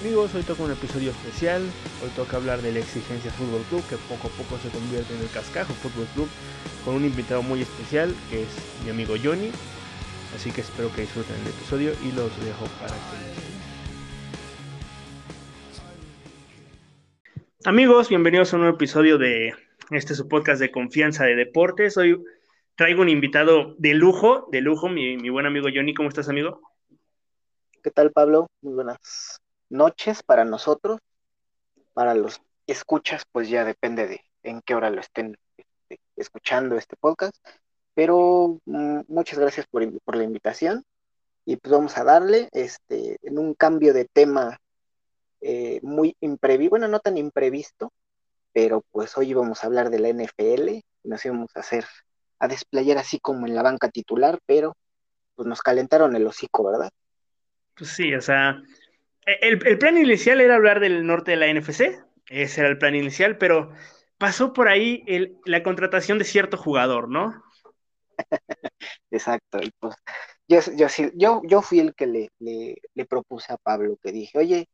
[0.00, 1.60] Amigos, hoy toca un episodio especial.
[2.04, 5.20] Hoy toca hablar de la Exigencia Fútbol Club, que poco a poco se convierte en
[5.20, 6.28] el Cascajo Fútbol Club,
[6.84, 8.48] con un invitado muy especial, que es
[8.84, 9.50] mi amigo Johnny.
[10.36, 13.00] Así que espero que disfruten el episodio y los dejo para que
[17.64, 19.52] Amigos, bienvenidos a un nuevo episodio de
[19.90, 21.96] este su podcast de confianza de deportes.
[21.96, 22.22] Hoy
[22.76, 25.92] traigo un invitado de lujo, de lujo, mi, mi buen amigo Johnny.
[25.92, 26.60] ¿Cómo estás, amigo?
[27.82, 28.46] ¿Qué tal, Pablo?
[28.62, 29.40] Muy buenas
[29.70, 31.00] noches para nosotros.
[31.92, 36.96] Para los escuchas, pues ya depende de en qué hora lo estén este, escuchando este
[36.96, 37.36] podcast.
[37.94, 40.84] Pero mm, muchas gracias por, por, la invitación.
[41.44, 44.58] Y pues vamos a darle este, en un cambio de tema
[45.40, 47.92] eh, muy imprevisto, bueno, no tan imprevisto,
[48.52, 50.80] pero pues hoy vamos a hablar de la NFL.
[51.04, 51.86] Nos íbamos a hacer,
[52.38, 54.76] a desplayar así como en la banca titular, pero
[55.36, 56.90] pues nos calentaron el hocico, ¿verdad?
[57.76, 58.60] Pues sí, o sea,
[59.40, 63.38] el, plan inicial era hablar del norte de la NFC, ese era el plan inicial,
[63.38, 63.72] pero
[64.18, 65.04] pasó por ahí
[65.44, 67.42] la contratación de cierto jugador, ¿no?
[69.10, 69.94] Exacto, pues
[70.48, 70.60] yo,
[71.14, 74.68] yo, yo, fui el que le, le, propuse a Pablo, que dije, oye,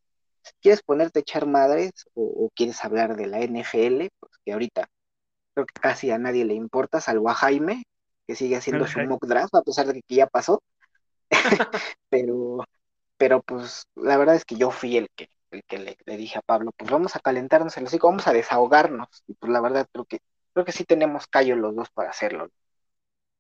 [0.61, 4.09] ¿quieres ponerte a echar madres o, quieres hablar de la NFL?
[4.21, 4.87] Pues que ahorita
[5.53, 7.85] creo que casi a nadie le importa, salvo a Jaime,
[8.27, 10.63] que sigue haciendo su mock draft, a pesar de que ya pasó.
[12.09, 12.65] pero,
[13.17, 16.43] pero pues la verdad es que yo fui el que, el que le, dije a
[16.43, 20.19] Pablo, pues vamos a calentarnos en vamos a desahogarnos, y pues la verdad creo que,
[20.53, 22.49] creo que sí tenemos callo los dos para hacerlo.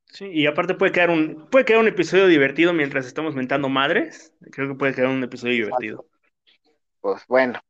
[0.06, 4.33] Sí, y aparte puede quedar un, puede quedar un episodio divertido mientras estamos mentando madres,
[4.53, 6.06] creo que puede quedar un episodio divertido.
[7.00, 7.61] Pues bueno.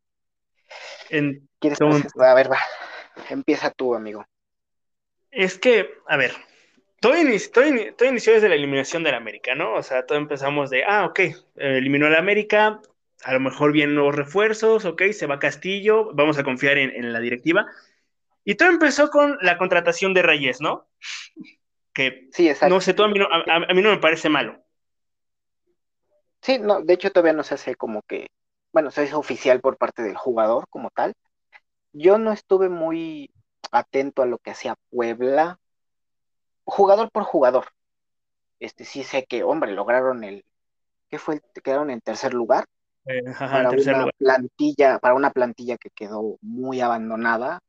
[1.58, 2.58] ¿Quieres A ver, va,
[3.30, 4.24] empieza tú, amigo.
[5.30, 6.32] Es que, a ver,
[7.10, 7.16] todo,
[8.06, 9.74] inició, desde la eliminación del América, ¿no?
[9.74, 11.20] O sea, todo empezamos de, ah, ok,
[11.56, 12.80] eliminó el América,
[13.22, 17.20] a lo mejor vienen nuevos refuerzos, ok, se va Castillo, vamos a confiar en, la
[17.20, 17.66] directiva.
[18.44, 20.86] Y todo empezó con la contratación de Reyes, ¿no?
[21.92, 22.74] Que, sí, exacto.
[22.74, 24.64] no sé, todo a, mí no, a mí no me parece malo.
[26.40, 28.26] Sí, no, de hecho todavía no se hace como que,
[28.72, 31.14] bueno, se hace oficial por parte del jugador como tal.
[31.92, 33.30] Yo no estuve muy
[33.70, 35.58] atento a lo que hacía Puebla,
[36.64, 37.66] jugador por jugador.
[38.60, 40.44] Este sí sé que, hombre, lograron el,
[41.08, 41.40] ¿qué fue?
[41.62, 42.66] Quedaron en tercer lugar.
[43.06, 47.60] Eh, para una plantilla, para una plantilla que quedó muy abandonada.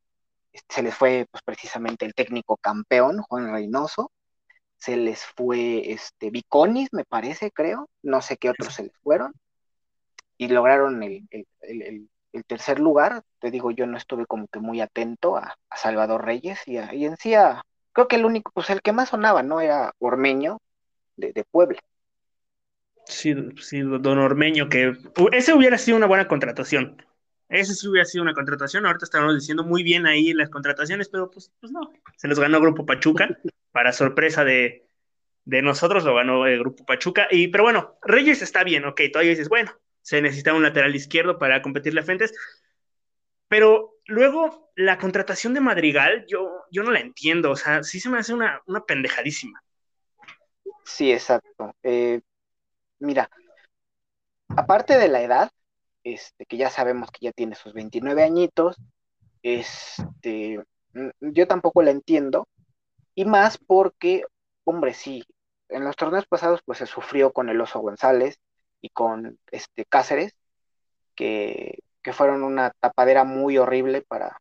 [0.54, 4.12] Este, se les fue pues precisamente el técnico campeón, Juan Reynoso.
[4.78, 7.90] Se les fue este Viconis, me parece, creo.
[8.02, 9.34] No sé qué otros se les fueron.
[10.38, 11.28] Y lograron el,
[12.48, 13.24] tercer lugar.
[13.40, 17.18] Te digo, yo no estuve como que muy atento a, Salvador Reyes y, y en
[17.18, 17.64] sí a,
[17.96, 19.62] creo que el único, pues el que más sonaba, ¿no?
[19.62, 20.60] Era Ormeño
[21.16, 21.80] de, Puebla.
[23.06, 24.98] Sí, sí, don Ormeño, que
[25.32, 27.02] ese hubiera sido una buena contratación.
[27.48, 28.86] Ese sí hubiera sido una contratación.
[28.86, 31.94] Ahorita estamos diciendo muy bien ahí las contrataciones, pero pues, pues no.
[32.18, 33.30] Se los ganó Grupo Pachuca,
[33.72, 34.86] para sorpresa de,
[35.46, 37.28] de nosotros, lo ganó el Grupo Pachuca.
[37.32, 41.40] Y, pero bueno, Reyes está bien, ok, todavía dices, bueno, se necesita un lateral izquierdo
[41.40, 42.34] para competirle a Fuentes.
[43.48, 48.10] Pero luego, la contratación de Madrigal, yo, yo no la entiendo, o sea, sí se
[48.10, 49.62] me hace una, pendejadísima.
[50.84, 51.74] Sí, exacto.
[51.84, 52.22] Eh,
[53.00, 53.30] mira,
[54.50, 55.52] aparte de la edad,
[56.04, 58.78] este, que ya sabemos que ya tiene sus 29 añitos,
[59.42, 60.60] este,
[61.22, 62.48] yo tampoco la entiendo,
[63.16, 64.24] y más porque,
[64.64, 65.24] hombre, sí,
[65.70, 68.40] en los torneos pasados pues se sufrió con el Oso González
[68.82, 70.34] y con este Cáceres,
[71.16, 74.40] que que fueron una tapadera muy horrible para,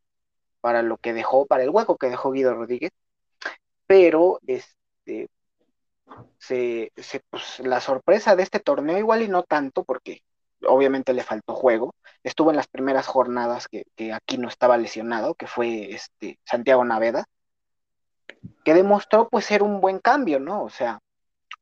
[0.61, 2.91] para lo que dejó, para el hueco que dejó Guido Rodríguez,
[3.87, 5.31] pero este,
[6.39, 6.91] se,
[7.31, 10.21] pues, la sorpresa de este torneo igual y no tanto porque
[10.67, 15.47] obviamente le faltó juego, estuvo en las primeras jornadas que, aquí no estaba lesionado, que
[15.47, 17.25] fue este, Santiago Naveda,
[18.63, 20.65] que demostró pues ser un buen cambio, ¿no?
[20.65, 21.01] O sea,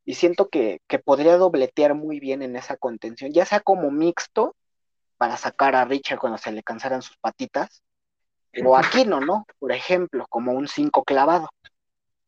[0.03, 4.53] y siento que, que podría dobletear muy bien en esa contención, ya sea como mixto
[5.23, 7.81] para sacar a Richard cuando se le cansaran sus patitas,
[8.65, 9.45] o Aquino, ¿no?
[9.57, 11.47] Por ejemplo, como un 5 clavado.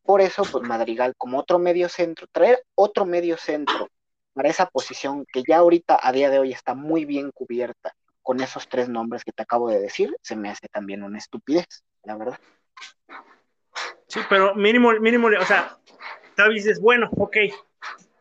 [0.02, 3.90] Por eso, pues Madrigal, como otro medio centro, traer otro medio centro
[4.32, 8.40] para esa posición que ya ahorita, a día de hoy, está muy bien cubierta con
[8.40, 12.16] esos tres nombres que te acabo de decir, se me hace también una estupidez, la
[12.16, 12.38] verdad.
[14.06, 15.76] Sí, pero mínimo, mínimo, o sea,
[16.34, 17.36] tal vez dices, bueno, ok,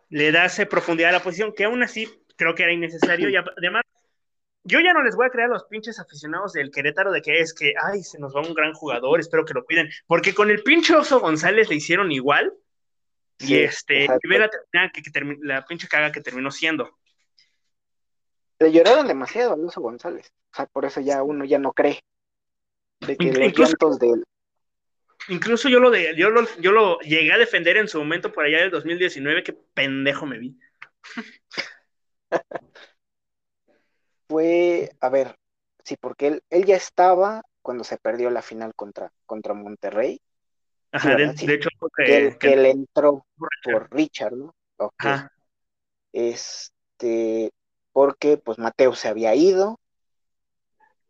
[0.10, 3.86] le das profundidad a la posición, que aún así creo que era innecesario, y además
[4.66, 7.40] yo ya no les voy a creer a los pinches aficionados del Querétaro de que
[7.40, 10.50] es que, ay, se nos va un gran jugador, espero que lo cuiden, porque con
[10.50, 12.52] el pinche Oso González le hicieron igual,
[13.38, 14.50] y este, y ve la,
[14.90, 15.02] que,
[15.42, 16.98] la pinche caga que terminó siendo.
[18.60, 20.32] Le lloraron demasiado a Alonso González.
[20.52, 22.00] O sea, por eso ya uno ya no cree
[23.02, 24.24] de que los llantos de él.
[25.28, 28.46] Incluso yo lo, de, yo, lo, yo lo llegué a defender en su momento por
[28.46, 30.58] allá del 2019, que pendejo me vi.
[34.28, 35.38] Fue, a ver,
[35.84, 40.22] sí, porque él, él ya estaba cuando se perdió la final contra, contra Monterrey.
[40.92, 43.26] Ajá, de, hecho, que, él, que, él entró
[43.64, 44.56] por Richard, ¿no?
[44.98, 45.32] Ajá.
[46.14, 47.52] Este,
[47.92, 49.80] porque pues Mateo se había ido,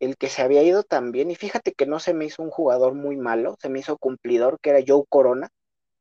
[0.00, 2.94] el que se había ido también, y fíjate que no se me hizo un jugador
[2.94, 5.48] muy malo, se me hizo cumplidor, que era Joe Corona,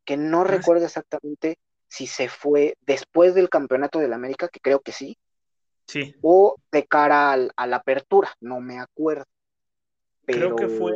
[0.06, 1.58] que no ah, recuerdo exactamente
[1.88, 5.18] si se fue después del campeonato del América, que creo que sí,
[5.88, 6.16] sí.
[6.22, 9.26] o de cara a la apertura, no me acuerdo.
[10.26, 10.94] creo que fue.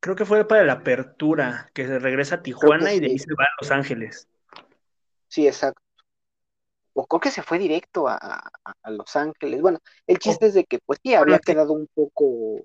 [0.00, 3.34] creo que fue para la apertura, que se regresa a Tijuana y de ahí se
[3.34, 4.28] va a Los Ángeles.
[5.28, 5.82] Sí, exacto
[6.94, 8.50] o creo que se fue directo a,
[8.84, 9.60] Los Ángeles.
[9.62, 12.60] Bueno, el chiste es de que pues sí, había quedado un poco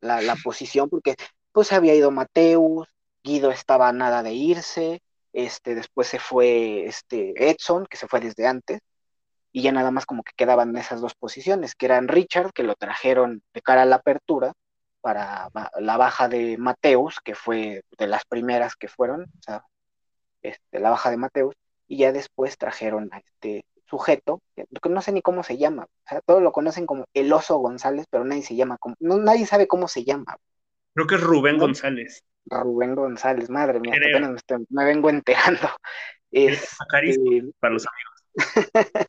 [0.00, 1.14] la, posición porque
[1.52, 2.88] pues había ido Mateus,
[3.22, 8.46] Guido estaba nada de irse, este, después se fue este Edson, que se fue desde
[8.46, 8.80] antes,
[9.56, 12.74] y ya nada más como que quedaban esas dos posiciones, que eran Richard, que lo
[12.74, 14.52] trajeron de cara a la apertura,
[15.00, 15.48] para
[15.80, 19.64] la baja de Mateus, que fue de las primeras que fueron, o sea,
[20.42, 21.54] este, la baja de Mateus,
[21.88, 26.06] y ya después trajeron a este sujeto, que no sé ni cómo se llama, o
[26.06, 29.46] sea, todos lo conocen como el oso González, pero nadie se llama como, no, nadie
[29.46, 30.36] sabe cómo se llama.
[30.92, 32.22] Creo que es Rubén González.
[32.44, 35.70] Rubén González, madre mía, apenas me, vengo enterando.
[36.30, 38.15] Es, este, para los amigos.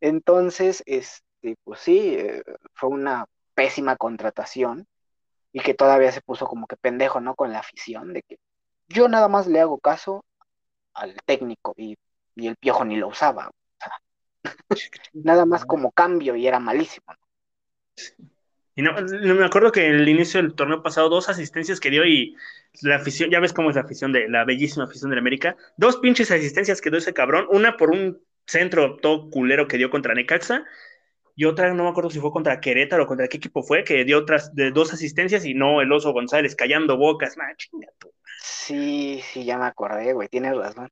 [0.00, 2.42] Entonces, este, pues sí, eh,
[2.74, 4.86] fue una pésima contratación
[5.52, 7.34] y que todavía se puso como que pendejo, ¿no?
[7.34, 8.38] Con la afición de que
[8.88, 10.24] yo nada más le hago caso
[10.94, 11.96] al técnico y,
[12.36, 13.50] el piojo ni lo usaba.
[15.12, 17.06] nada más como cambio y era malísimo.
[18.76, 22.04] Y no, me acuerdo que en el inicio del torneo pasado, dos asistencias que dio
[22.04, 22.36] y
[22.82, 25.56] la afición, ya ves cómo es la afición de la bellísima afición de la América,
[25.76, 29.90] dos pinches asistencias que dio ese cabrón, una por un centro todo culero que dio
[29.90, 30.64] contra Necaxa
[31.38, 34.04] y otra no me acuerdo si fue contra Querétaro o contra qué equipo fue, que
[34.04, 37.86] dio otras de dos asistencias y no el oso González callando bocas, nah, chinga
[38.40, 40.90] Sí, sí, ya me acordé, güey, tienes razón.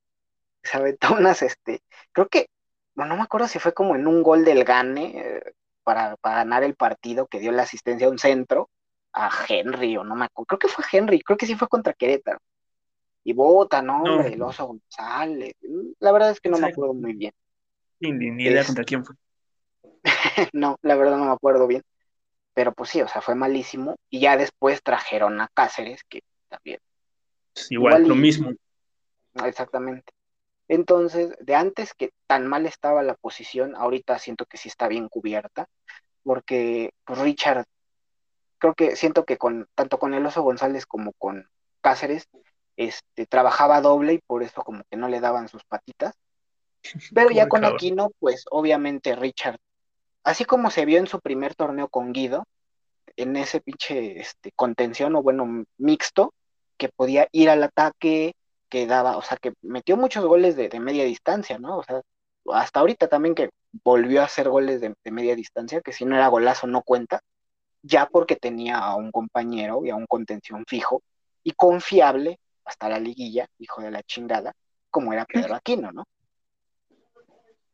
[0.63, 1.81] Se aventó unas, este,
[2.13, 2.47] creo que,
[2.95, 6.63] bueno, no me acuerdo si fue como en un gol del Gane eh, para, ganar
[6.63, 8.69] el partido que dio la asistencia a un centro
[9.11, 11.91] a Henry, o no me acuerdo, creo que fue Henry, creo que sí fue contra
[11.91, 12.39] Querétaro.
[13.25, 14.21] Y bota, ¿no?
[14.21, 15.55] El oso González.
[15.99, 17.33] La verdad es que no me acuerdo muy bien.
[17.99, 18.09] Ni,
[18.43, 19.15] idea contra quién fue.
[20.53, 21.83] no, la verdad no me acuerdo bien.
[22.53, 23.95] Pero pues sí, o sea, fue malísimo.
[24.09, 26.79] Y ya después trajeron a Cáceres, que también
[27.69, 28.51] igual, lo mismo.
[29.45, 30.13] Exactamente.
[30.67, 35.07] Entonces, de antes que tan mal estaba la posición, ahorita siento que sí está bien
[35.07, 35.67] cubierta,
[36.23, 37.65] porque pues, Richard,
[38.57, 41.49] creo que siento que con tanto con el Oso González como con
[41.81, 42.27] Cáceres,
[42.75, 46.15] este, trabajaba doble y por eso como que no le daban sus patitas.
[47.13, 49.57] Pero ya con Aquino, pues obviamente Richard,
[50.23, 52.45] así como se vio en su primer torneo con Guido,
[53.15, 56.33] en ese pinche este, contención o bueno, mixto,
[56.77, 58.35] que podía ir al ataque,
[58.69, 61.77] que daba, o sea, que metió muchos goles de, media distancia, ¿no?
[61.77, 62.01] O sea,
[62.51, 63.49] hasta ahorita también que
[63.83, 67.21] volvió a hacer goles de, media distancia, que si no era golazo no cuenta,
[67.81, 71.01] ya porque tenía a un compañero y a un contención fijo
[71.43, 74.53] y confiable hasta la liguilla, hijo de la chingada,
[74.89, 76.05] como era Pedro Aquino, ¿no?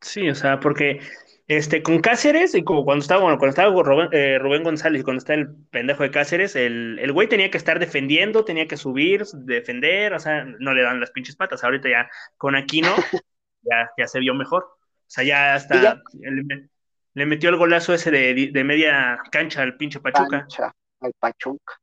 [0.04, 1.00] Sí, o sea, porque
[1.48, 5.04] este, con Cáceres, y como cuando estaba, bueno, cuando estaba Rubén, eh, Rubén González y
[5.04, 8.78] cuando está el pendejo de Cáceres, el, el güey tenía que estar defendiendo, tenía que
[8.78, 11.64] subir, defender, o sea, no le dan las pinches patas.
[11.64, 12.94] Ahorita ya con Aquino
[13.62, 14.64] ya, ya se vio mejor.
[14.64, 20.00] O sea, ya hasta le, metió el golazo ese de, de, media cancha al pinche
[20.00, 20.40] Pachuca.
[20.40, 21.80] Cancha, al Pachuca.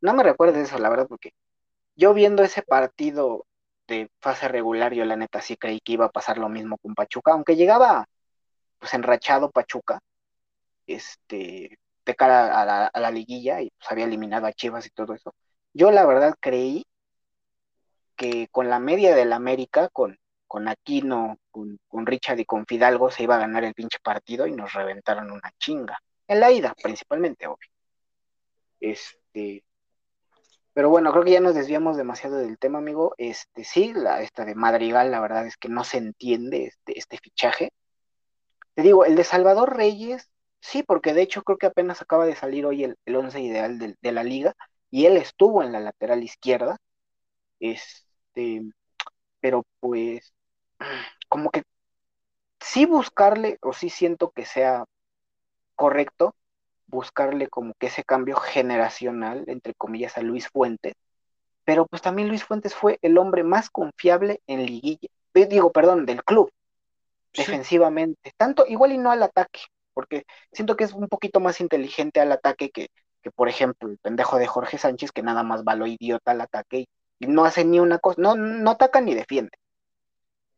[0.00, 1.32] No me recuerdes eso, la verdad, porque
[1.94, 3.46] yo viendo ese partido
[3.90, 6.94] de fase regular, yo la neta sí creí que iba a pasar lo mismo con
[6.94, 8.06] Pachuca, aunque llegaba
[8.78, 10.00] pues enrachado Pachuca,
[10.86, 15.34] este, de cara a la, liguilla y pues había eliminado a Chivas y todo eso.
[15.74, 16.84] Yo la verdad creí
[18.16, 23.10] que con la media del América, con, con Aquino, con, con Richard y con Fidalgo
[23.10, 25.98] se iba a ganar el pinche partido y nos reventaron una chinga.
[26.28, 27.68] En la ida, principalmente, obvio.
[28.80, 29.64] Este,
[30.72, 33.14] pero bueno, creo que ya nos desviamos demasiado del tema, amigo.
[33.18, 37.18] Este, sí, la esta de Madrigal, la verdad es que no se entiende este, este
[37.18, 37.72] fichaje.
[38.74, 42.36] Te digo, el de Salvador Reyes, sí, porque de hecho creo que apenas acaba de
[42.36, 44.54] salir hoy el, el once ideal de, la liga
[44.90, 46.78] y él estuvo en la lateral izquierda.
[47.60, 48.62] Este,
[49.40, 50.34] pero pues,
[51.28, 51.64] como que
[52.60, 54.84] sí buscarle, o sí siento que sea
[55.76, 56.34] correcto
[56.90, 60.94] buscarle como que ese cambio generacional, entre comillas, a Luis Fuentes,
[61.64, 66.06] pero pues también Luis Fuentes fue el hombre más confiable en liguilla, eh, digo, perdón,
[66.06, 66.50] del club,
[67.32, 69.60] defensivamente, tanto igual y no al ataque,
[69.94, 72.88] porque siento que es un poquito más inteligente al ataque que,
[73.22, 76.40] que por ejemplo, el pendejo de Jorge Sánchez, que nada más va lo idiota al
[76.40, 76.86] ataque
[77.18, 79.52] y, no hace ni una cosa, no, no ataca ni defiende.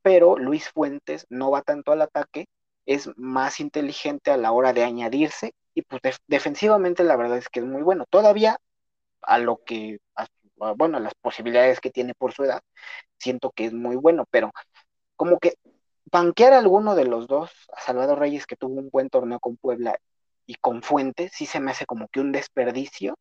[0.03, 2.47] Pero Luis Fuentes no va tanto al ataque,
[2.87, 7.61] es más inteligente a la hora de añadirse y pues defensivamente la verdad es que
[7.61, 8.05] es muy bueno.
[8.09, 8.59] Todavía
[9.23, 10.01] a lo que,
[10.77, 12.63] bueno, a las posibilidades que tiene por su edad,
[13.19, 14.53] siento que es muy bueno, pero
[15.17, 15.55] como que
[16.07, 19.57] banquear a alguno de los dos, a Salvador Reyes que tuvo un buen torneo con
[19.57, 19.97] Puebla
[20.47, 23.17] y con Fuentes, sí se me hace como que un desperdicio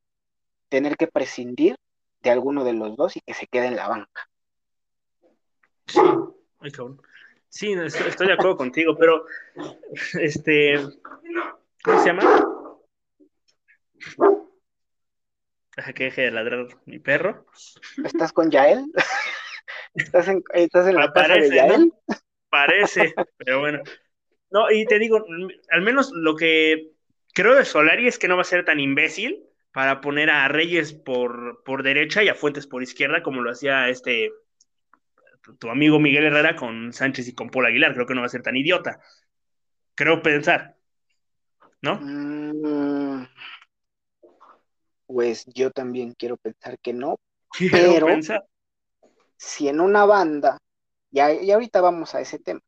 [0.69, 1.75] tener que prescindir
[2.21, 4.29] de alguno de los dos y que se quede en la banca.
[5.87, 5.99] Sí,
[7.49, 9.25] Sí, estoy, de acuerdo contigo, pero
[10.13, 10.75] este,
[11.83, 12.47] ¿cómo se llama?
[15.75, 17.45] Deja que deje de ladrar mi perro.
[18.03, 18.85] ¿Estás con Yael?
[19.93, 21.93] ¿Estás en, estás en la casa de Yael?
[22.49, 23.81] Parece, pero bueno.
[24.49, 25.23] No, y te digo,
[25.69, 26.91] al menos lo que
[27.33, 30.91] creo de Solari es que no va a ser tan imbécil para poner a Reyes
[30.91, 34.31] por, por derecha y a Fuentes por izquierda, como lo hacía este
[35.59, 37.93] tu amigo Miguel Herrera con Sánchez y con Paul Aguilar.
[37.93, 38.99] Creo que no va a ser tan idiota.
[39.95, 40.77] Creo pensar.
[41.81, 41.99] ¿No?
[42.01, 43.27] Mm,
[45.07, 47.17] pues yo también quiero pensar que no.
[47.71, 48.07] pero
[49.37, 50.57] si en una banda,
[51.09, 52.61] ya, y ahorita vamos a ese tema,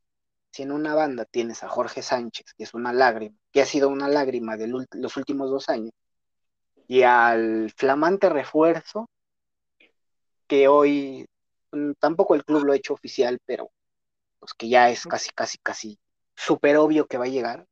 [0.52, 3.90] si en una banda tienes a Jorge Sánchez, que es una lágrima, que ha sido
[3.90, 5.92] una lágrima de los últimos dos años,
[6.88, 9.10] y al flamante refuerzo
[10.48, 11.26] que hoy
[11.74, 13.72] Mm, tampoco el club lo ha hecho oficial, pero
[14.40, 16.00] pues que ya es casi, casi, casi
[16.36, 17.66] súper obvio que va a llegar,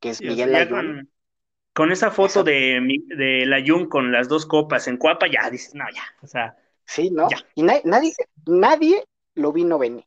[0.00, 1.10] que es Miguel Layún.
[1.72, 2.80] Con, esa foto de,
[3.16, 6.56] de Layún con las dos copas en Cuapa, ya dices, no, ya, o sea.
[6.84, 7.28] Sí, ¿no?
[7.54, 8.14] Y nadie,
[8.46, 10.04] nadie lo vino venir.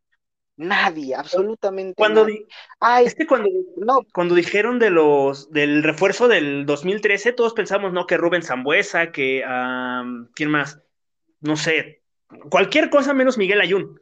[0.58, 2.46] Nadie, absolutamente cuando nadie.
[3.06, 4.02] es que cuando, no.
[4.14, 8.06] cuando dijeron de los del refuerzo del 2013, todos pensamos, ¿no?
[8.06, 9.44] Que Rubén Zambuesa, que
[10.36, 10.82] ¿quién más?
[11.40, 12.02] No sé,
[12.50, 14.00] Cualquier cosa menos Miguel Ayun.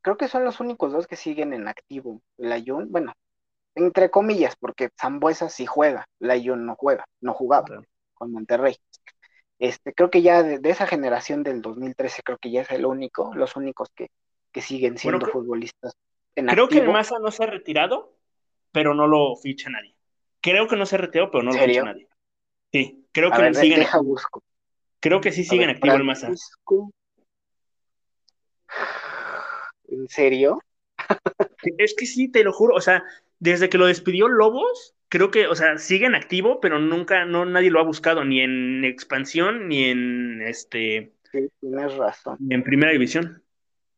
[0.00, 2.22] Creo que son los únicos dos que siguen en activo.
[2.38, 3.12] El Ayun, bueno,
[3.78, 7.82] entre comillas, porque Zambuesa sí juega, el Ayun no juega, no jugaba
[8.14, 8.76] con Monterrey.
[9.58, 13.34] Este, creo que ya de, esa generación del 2013, creo que ya es el único,
[13.34, 14.08] los únicos que,
[14.52, 15.94] que siguen siendo futbolistas.
[16.34, 18.14] En creo que el Maza no se ha retirado,
[18.72, 19.94] pero no lo ficha nadie.
[20.40, 22.08] Creo que no se ha retirado, pero no lo ficha nadie.
[22.72, 23.86] Sí, creo que siguen.
[25.00, 26.28] Creo que sí siguen activo el Maza.
[29.88, 30.58] ¿En serio?
[31.78, 33.02] es que sí, te lo juro, o sea,
[33.40, 37.44] desde que lo despidió Lobos, creo que, o sea, sigue en activo, pero nunca, no,
[37.44, 41.12] nadie lo ha buscado, ni en expansión, ni en este.
[41.30, 42.36] Sí, tienes razón.
[42.40, 43.42] Ni en primera división.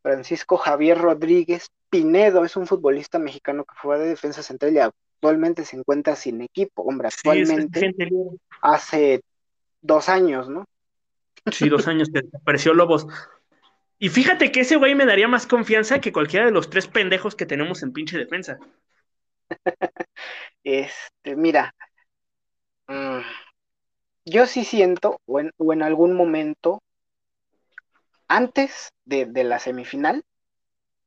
[0.03, 5.65] Francisco Javier Rodríguez Pinedo es un futbolista mexicano que fue de defensa central y actualmente
[5.65, 6.83] se encuentra sin equipo.
[6.83, 7.95] Hombre, actualmente
[8.63, 9.23] hace
[9.83, 10.65] dos años, ¿no?
[11.51, 13.07] Sí, dos años que apareció Lobos.
[13.99, 17.35] Y fíjate que ese güey me daría más confianza que cualquiera de los tres pendejos
[17.35, 18.59] que tenemos en pinche defensa.
[20.65, 21.75] este, mira,
[22.89, 23.21] mm,
[24.25, 26.83] yo sí siento, o en, algún momento,
[28.29, 30.25] antes de, la semifinal,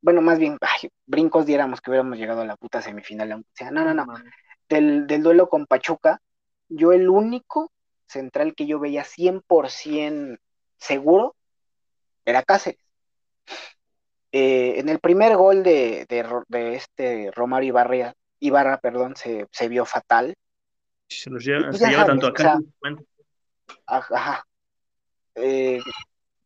[0.01, 0.57] bueno, más bien,
[1.05, 4.05] brincos diéramos que hubiéramos llegado a la puta semifinal, aunque sea, no, no, no,
[4.67, 6.21] del, del duelo con Pachuca,
[6.69, 7.71] yo el único
[8.07, 10.37] central que yo veía 100%
[10.77, 11.35] seguro
[12.25, 12.79] era Cáceres.
[14.31, 16.07] Eh, en el primer gol de,
[16.75, 20.35] este Romario Ibarra, Ibarra perdón, se, vio fatal.
[21.07, 22.59] Se los lleva, se lleva tanto acá.
[23.85, 24.45] ajá.
[25.35, 25.79] Eh,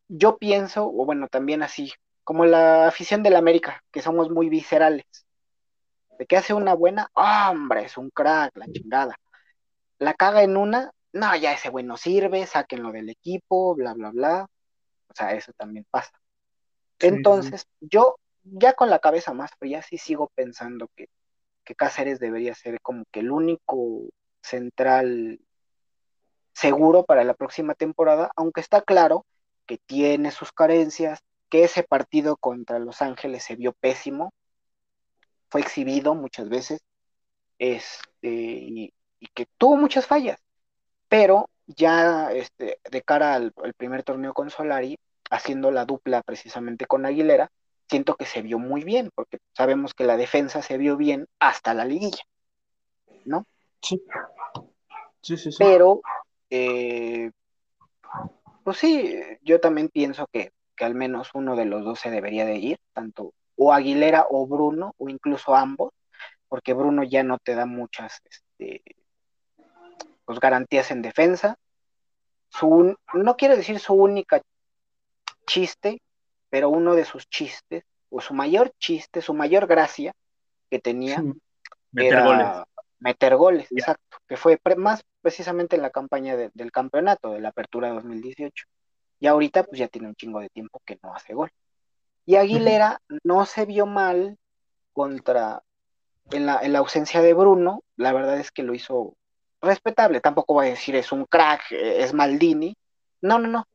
[0.08, 1.92] yo pienso, o bueno, también así,
[2.24, 5.06] como la afición del América, que somos muy viscerales.
[6.20, 9.16] De que hace una buena, hombre, es un crack, la chingada.
[9.98, 14.12] La caga en una, no, ya ese güey no sirve, sáquenlo del equipo, bla, bla,
[14.12, 14.48] bla.
[15.08, 16.12] O sea, eso también pasa.
[17.00, 21.10] Entonces, yo ya con la cabeza más fría sí sigo pensando que,
[21.68, 24.04] que Cáceres debería ser como que el único
[24.42, 25.42] central
[26.54, 29.26] seguro para la próxima temporada, aunque está claro
[29.66, 31.20] que tiene sus carencias,
[31.50, 34.34] que ese partido contra Los Ángeles se vio pésimo,
[35.50, 36.80] fue exhibido muchas veces,
[37.60, 38.94] este, y,
[39.34, 40.40] que tuvo muchas fallas,
[41.10, 44.98] pero ya este, de cara al, al primer torneo con Solari,
[45.30, 47.52] haciendo la dupla precisamente con Aguilera,
[47.90, 51.74] siento que se vio muy bien, porque sabemos que la defensa se vio bien hasta
[51.74, 52.24] la liguilla,
[53.26, 53.46] ¿no?
[53.82, 54.04] Sí.
[55.22, 55.58] Sí, sí, sí.
[55.60, 56.02] Pero,
[56.50, 57.32] eh,
[58.64, 62.46] pues sí, yo también pienso que, que al menos uno de los dos se debería
[62.46, 65.92] de ir, tanto o Aguilera o Bruno, o incluso ambos,
[66.48, 68.84] porque Bruno ya no te da muchas este,
[70.24, 71.58] pues, garantías en defensa.
[72.50, 74.42] Su, no quiero decir su única
[75.46, 76.02] chiste,
[76.50, 80.14] pero uno de sus chistes, o su mayor chiste, su mayor gracia
[80.70, 81.22] que tenía,
[81.92, 82.48] Meter era goles.
[83.00, 87.42] meter goles, exacto, que fue pre- más precisamente en la campaña de- del campeonato, de
[87.42, 88.66] la apertura 2018.
[89.20, 91.50] Y ahorita pues ya tiene un chingo de tiempo que no hace gol.
[92.26, 94.38] Y Aguilera no se vio mal
[94.94, 95.62] contra,
[96.32, 99.16] en la, en la ausencia de Bruno, la verdad es que lo hizo
[99.62, 102.76] respetable, tampoco voy a decir es un crack, eh, es Maldini,
[103.22, 103.68] no, no, no,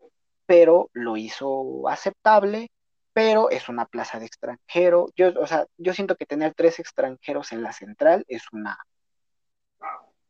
[0.46, 2.70] pero lo hizo aceptable,
[3.12, 7.52] pero es una plaza de extranjero, yo, o sea, yo siento que tener tres extranjeros
[7.52, 8.78] en la central es una,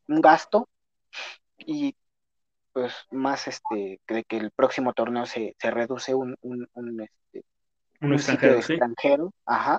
[0.09, 0.69] un gasto,
[1.59, 1.95] y
[2.73, 7.45] pues más este, de que el próximo torneo se, se reduce un, un, un, este,
[8.01, 8.73] Un de extranjero, sí.
[8.73, 9.79] extranjero, ajá.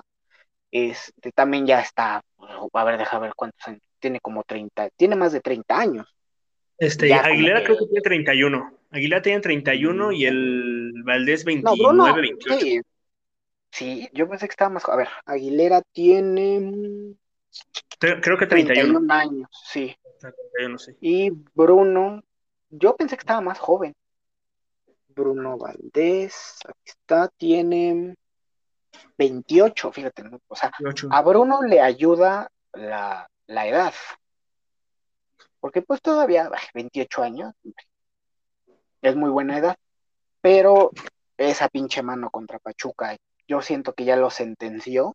[0.70, 5.16] Este también ya está, pues, a ver, deja ver cuántos años, tiene como 30, tiene
[5.16, 6.06] más de 30 años.
[6.78, 8.72] Este, Ya, Aguilera que- creo que tiene 31.
[8.94, 12.60] Aguilera tiene 31 y el Valdés No, 29, Bruno, 28.
[12.60, 12.80] sí,
[13.72, 17.16] sí, yo pensé que estaba más, a ver, Aguilera tiene
[17.98, 19.00] Creo, creo que 31.
[19.00, 20.92] 31 años, sí, 31, sí.
[21.00, 22.22] y Bruno,
[22.70, 23.96] yo pensé que estaba más joven.
[25.08, 28.14] Bruno Valdés, aquí está, tiene
[29.18, 30.40] 28, fíjate, ¿no?
[30.46, 31.08] o sea, 28.
[31.10, 33.94] a Bruno le ayuda la, la edad.
[35.58, 37.54] Porque pues todavía, ay, 28 años,
[39.04, 39.76] es muy buena edad.
[40.40, 40.90] Pero
[41.38, 45.14] esa pinche mano contra Pachuca, yo siento que ya lo sentenció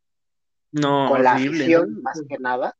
[0.71, 2.01] No, con la horrible, afición, ¿no?
[2.01, 2.75] más que nada.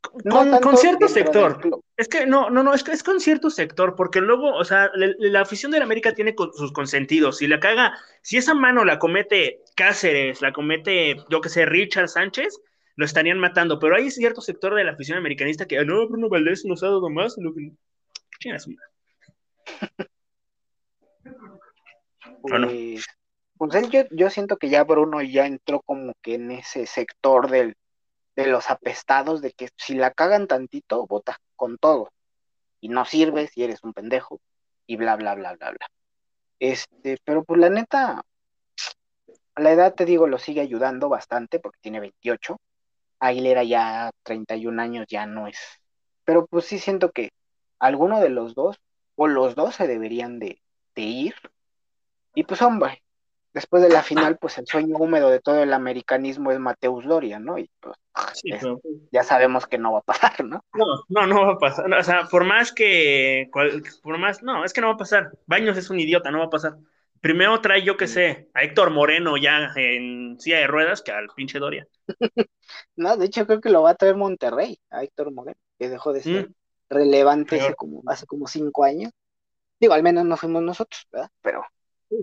[0.00, 1.60] Con, No tanto con cierto sector.
[1.96, 4.90] Es que no, no, no, es que es con cierto sector, porque luego, o sea,
[4.94, 7.38] la, la afición del América tiene con- sus consentidos.
[7.38, 12.08] Si la caga, si esa mano la comete Cáceres, la comete, yo que sé, Richard
[12.08, 12.58] Sánchez,
[12.96, 13.78] lo estarían matando.
[13.78, 16.86] Pero hay cierto sector de la afición americanista que, "Ah, no, Bruno Valdés nos ha
[16.86, 17.36] dado más.
[17.38, 17.72] Lo que...
[22.42, 22.58] Chinga su madre.
[22.58, 22.66] ¿O no?
[22.68, 23.06] Pues,
[23.56, 27.76] pues yo, yo siento que ya Bruno ya entró como que en ese sector del,
[28.36, 32.10] de los apestados, de que si la cagan tantito, vota con todo.
[32.80, 34.40] Y no sirves y eres un pendejo.
[34.86, 35.86] Y bla, bla, bla, bla, bla.
[36.58, 38.22] Este, pero pues la neta,
[39.56, 42.58] la edad, te digo, lo sigue ayudando bastante porque tiene 28.
[43.20, 45.58] Aguilera ya 31 años ya no es.
[46.24, 47.30] Pero pues sí siento que
[47.78, 48.80] alguno de los dos,
[49.16, 50.60] o los dos se deberían de,
[50.94, 51.34] de ir.
[52.34, 53.02] Y pues hombre,
[53.52, 57.38] después de la final, pues el sueño húmedo de todo el americanismo es Mateus Doria,
[57.38, 57.58] ¿no?
[57.58, 57.96] Y pues
[58.34, 60.64] Sí, es- pero- ya sabemos que no va a pasar, ¿no?
[60.74, 61.88] No, no, no va a pasar.
[61.88, 64.98] No, o sea, por más que, cual- por más, no, es que no va a
[64.98, 65.32] pasar.
[65.46, 66.76] Baños es un idiota, no va a pasar.
[67.20, 71.28] Primero trae, yo que sé, a Héctor Moreno ya en silla de ruedas que al
[71.36, 71.86] pinche Doria.
[72.96, 76.12] No, de hecho creo que lo va a traer Monterrey, a Héctor Moreno, que dejó
[76.12, 76.54] de ser Mm.
[76.90, 79.12] relevante hace como, hace como cinco años.
[79.80, 81.30] Digo, al menos no fuimos nosotros, ¿verdad?
[81.42, 81.64] Pero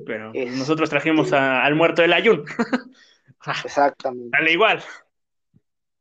[0.06, 2.46] Pero nosotros trajimos a- al muerto del Ayun.
[3.66, 4.30] exactamente.
[4.38, 4.84] Dale igual.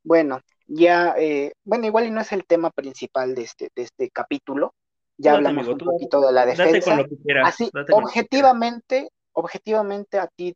[0.02, 4.10] Bueno, ya, eh, bueno, igual y no es el tema principal de este, de este
[4.10, 4.74] capítulo.
[5.16, 6.90] Ya hablamos amigo, un poquito de la Date defensa.
[6.90, 7.48] con lo que quieras.
[7.48, 10.54] Así, date con lo que objetivamente, objetivamente a ti,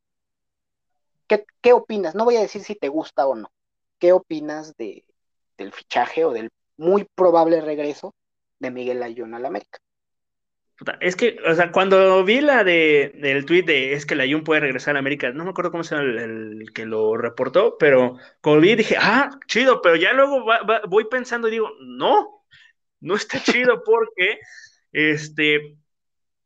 [1.27, 2.14] ¿qué, qué opinas?
[2.14, 3.51] No voy a decir si te gusta o no.
[3.99, 5.05] ¿Qué opinas de,
[5.59, 8.14] del fichaje o del muy probable regreso
[8.59, 9.79] de Miguel Ayun al América?
[10.83, 14.25] Puta, Es que, o sea, cuando vi la de, del tweet de es que la
[14.29, 16.18] Jun puede regresar a América, no me acuerdo cómo se llama el,
[16.61, 20.83] el que lo reportó, pero cuando vi dije, ah, chido, pero ya luego va- va-
[20.88, 22.45] voy pensando y digo, no,
[23.01, 24.40] no está chido porque,
[24.92, 25.77] este,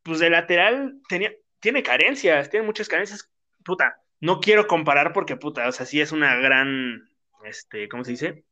[0.03, 3.31] pues de lateral tenía, tiene carencias, tiene muchas carencias,
[3.65, 7.09] puta, no quiero comparar porque, puta, o sea, sí es una gran,
[7.45, 8.45] este, ¿cómo se dice?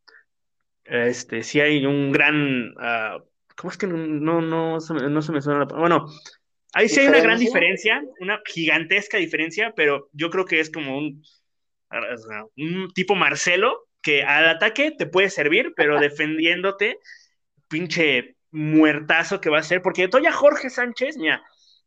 [0.84, 3.18] Este, sí hay un gran, ah,
[3.56, 6.06] ¿cómo es que no, no, no, se me, no se me suena la Bueno,
[6.72, 8.02] ahí sí hay una gran ¿Diferencia?
[8.20, 11.22] una gigantesca diferencia, pero yo creo que es como un,
[12.56, 16.98] un tipo Marcelo que al ataque te puede servir, pero defendiéndote,
[17.68, 21.42] pinche muertazo que va a ser, porque todavía Jorge Sánchez, mira,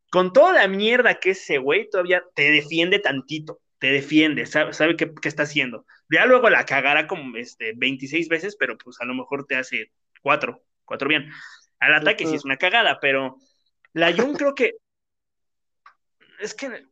[0.10, 4.74] con toda la mierda que es ese güey, todavía te defiende tantito, te defiende, sabe,
[4.74, 5.86] sabe qué, qué está haciendo.
[6.10, 9.92] Ya luego la cagará como este, 26 veces, pero pues a lo mejor te hace
[10.22, 11.30] cuatro, cuatro bien.
[11.80, 13.38] Al ataque sí es una cagada, pero
[13.94, 14.72] la Jun creo que
[16.40, 16.86] es que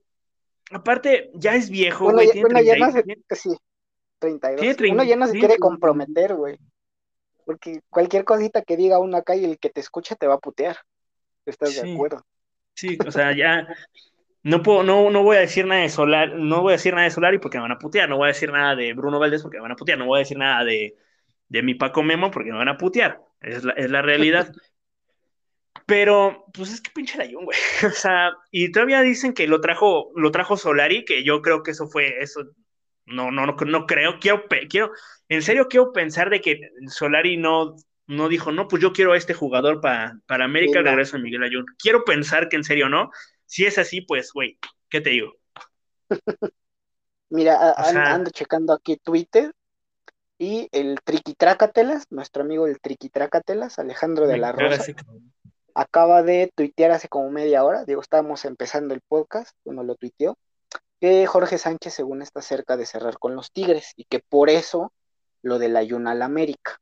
[0.72, 3.58] aparte ya es viejo, Bueno, güey, tiene bueno, ya 30 no se, tiene- sí,
[4.20, 4.60] 32.
[4.60, 5.62] Tiene 30, Uno ya no se quiere 30.
[5.62, 6.58] comprometer, güey.
[7.46, 10.40] Porque cualquier cosita que diga uno acá y el que te escucha te va a
[10.40, 10.78] putear.
[11.46, 12.26] ¿Estás de acuerdo?
[12.74, 13.68] Sí, o sea, ya
[14.42, 17.06] no puedo, no, no voy a decir nada de Solar, no voy a decir nada
[17.06, 19.42] de Solari porque me van a putear, no voy a decir nada de Bruno Valdés
[19.44, 20.96] porque me van a putear, no voy a decir nada de,
[21.50, 23.22] de mi Paco Memo porque me van a putear.
[23.42, 24.52] Es la, es la realidad.
[25.86, 27.58] Pero, pues es que pinche Layun, güey.
[27.86, 31.72] O sea, y todavía dicen que lo trajo, lo trajo Solari, que yo creo que
[31.72, 32.44] eso fue, eso,
[33.06, 34.92] no, no, no, no creo, quiero, quiero,
[35.30, 37.76] en serio quiero pensar de que Solari no,
[38.08, 41.44] no dijo, no, pues yo quiero a este jugador para, para América, regreso a Miguel
[41.44, 41.66] Ayun.
[41.78, 43.12] Quiero pensar que en serio no.
[43.46, 44.58] Si es así, pues, güey,
[44.90, 45.36] ¿qué te digo?
[47.30, 49.52] Mira, o sea, ando checando aquí Twitter
[50.38, 54.84] y el Triquitrácatelas, nuestro amigo el Triquitrácatelas, Alejandro de la Rosa,
[55.74, 60.38] acaba de tuitear hace como media hora, digo, estábamos empezando el podcast cuando lo tuiteó,
[61.00, 64.91] que Jorge Sánchez según está cerca de cerrar con los Tigres y que por eso
[65.41, 66.80] lo del ayuno al América.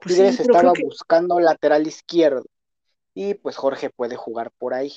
[0.00, 0.84] Pues Tigres sí, estaba que...
[0.84, 2.44] buscando lateral izquierdo
[3.14, 4.96] y pues Jorge puede jugar por ahí.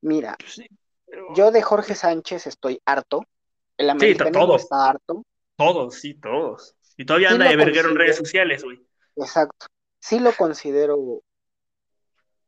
[0.00, 0.68] Mira, pues sí,
[1.06, 1.34] pero...
[1.34, 3.24] yo de Jorge Sánchez estoy harto,
[3.76, 5.22] el americanismo sí, está harto.
[5.56, 6.74] Todos, sí, todos.
[6.96, 8.80] Y todavía anda de verguero en redes sociales, güey.
[9.16, 9.66] Exacto.
[10.00, 11.22] Sí lo considero,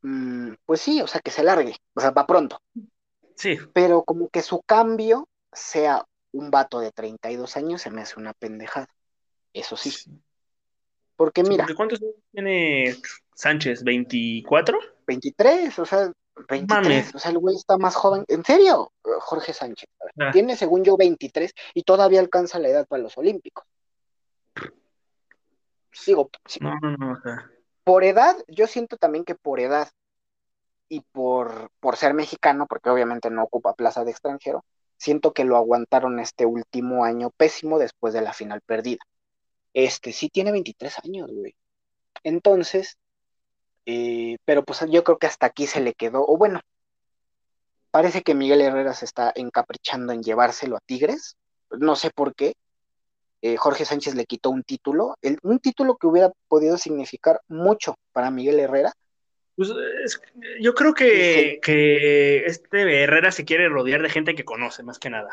[0.03, 2.61] mmm, pues sí, o sea, que se largue, o sea, va pronto.
[3.35, 3.59] Sí.
[3.73, 8.35] Pero como que su cambio sea un vato de 32 años se me hace una
[8.35, 8.89] pendejada.
[9.53, 9.91] Eso sí.
[9.91, 10.11] sí.
[11.17, 11.65] Porque mira.
[11.65, 12.97] Porque ¿Cuántos años tiene
[13.35, 13.83] Sánchez?
[13.85, 14.79] ¿24?
[15.07, 16.13] 23, o sea,
[16.49, 16.69] 23.
[16.69, 17.15] Mames.
[17.15, 18.25] O sea, el güey está más joven.
[18.29, 18.93] ¿En serio?
[19.03, 19.89] Jorge Sánchez.
[20.21, 20.31] Ah.
[20.33, 23.65] Tiene, según yo, 23 y todavía alcanza la edad para los Olímpicos.
[26.05, 26.59] Digo, sí.
[26.61, 27.23] no, no, no,
[27.85, 29.89] por edad, yo siento también que por edad
[30.89, 34.65] y por, por ser mexicano, porque obviamente no ocupa plaza de extranjero,
[34.97, 38.99] siento que lo aguantaron este último año pésimo después de la final perdida.
[39.73, 41.55] Este sí tiene 23 años, güey.
[42.25, 42.99] Entonces,
[43.85, 46.61] eh, pero pues yo creo que hasta aquí se le quedó, o bueno,
[47.91, 51.37] parece que Miguel Herrera se está encaprichando en llevárselo a Tigres,
[51.71, 52.55] no sé por qué.
[53.47, 57.95] Eh, Jorge Sánchez le quitó un título, el, un título que hubiera podido significar mucho
[58.11, 58.93] para Miguel Herrera,
[59.55, 59.71] pues
[60.05, 60.21] es,
[60.61, 61.61] yo creo que,
[62.45, 65.29] este Herrera se quiere rodear de gente que conoce, más que nada.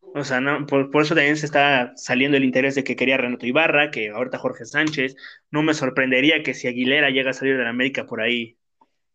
[0.00, 3.18] O sea, no, por, por, eso también se está saliendo el interés de que quería
[3.18, 5.14] Renato Ibarra, que ahorita Jorge Sánchez.
[5.50, 8.56] No me sorprendería que si Aguilera llega a salir de la América por ahí,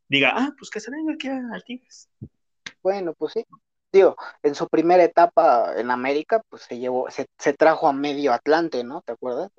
[0.08, 2.08] diga, ah, pues que se venga aquí al Tigres.
[2.84, 3.46] Bueno, pues sí.
[3.94, 8.34] Digo, en su primera etapa en América, pues se llevó, se, se trajo a medio
[8.34, 9.02] Atlante, ¿no?
[9.06, 9.52] ¿Te acuerdas?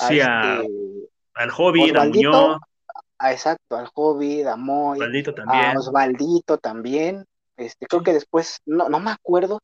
[0.00, 2.58] A sí, a, este, al Hobbit, a Muñoz
[3.18, 4.98] a, exacto, al Hobbit, a Moy,
[5.46, 7.26] a Osvaldito también.
[7.58, 9.60] Este, creo que después, no, no me acuerdo,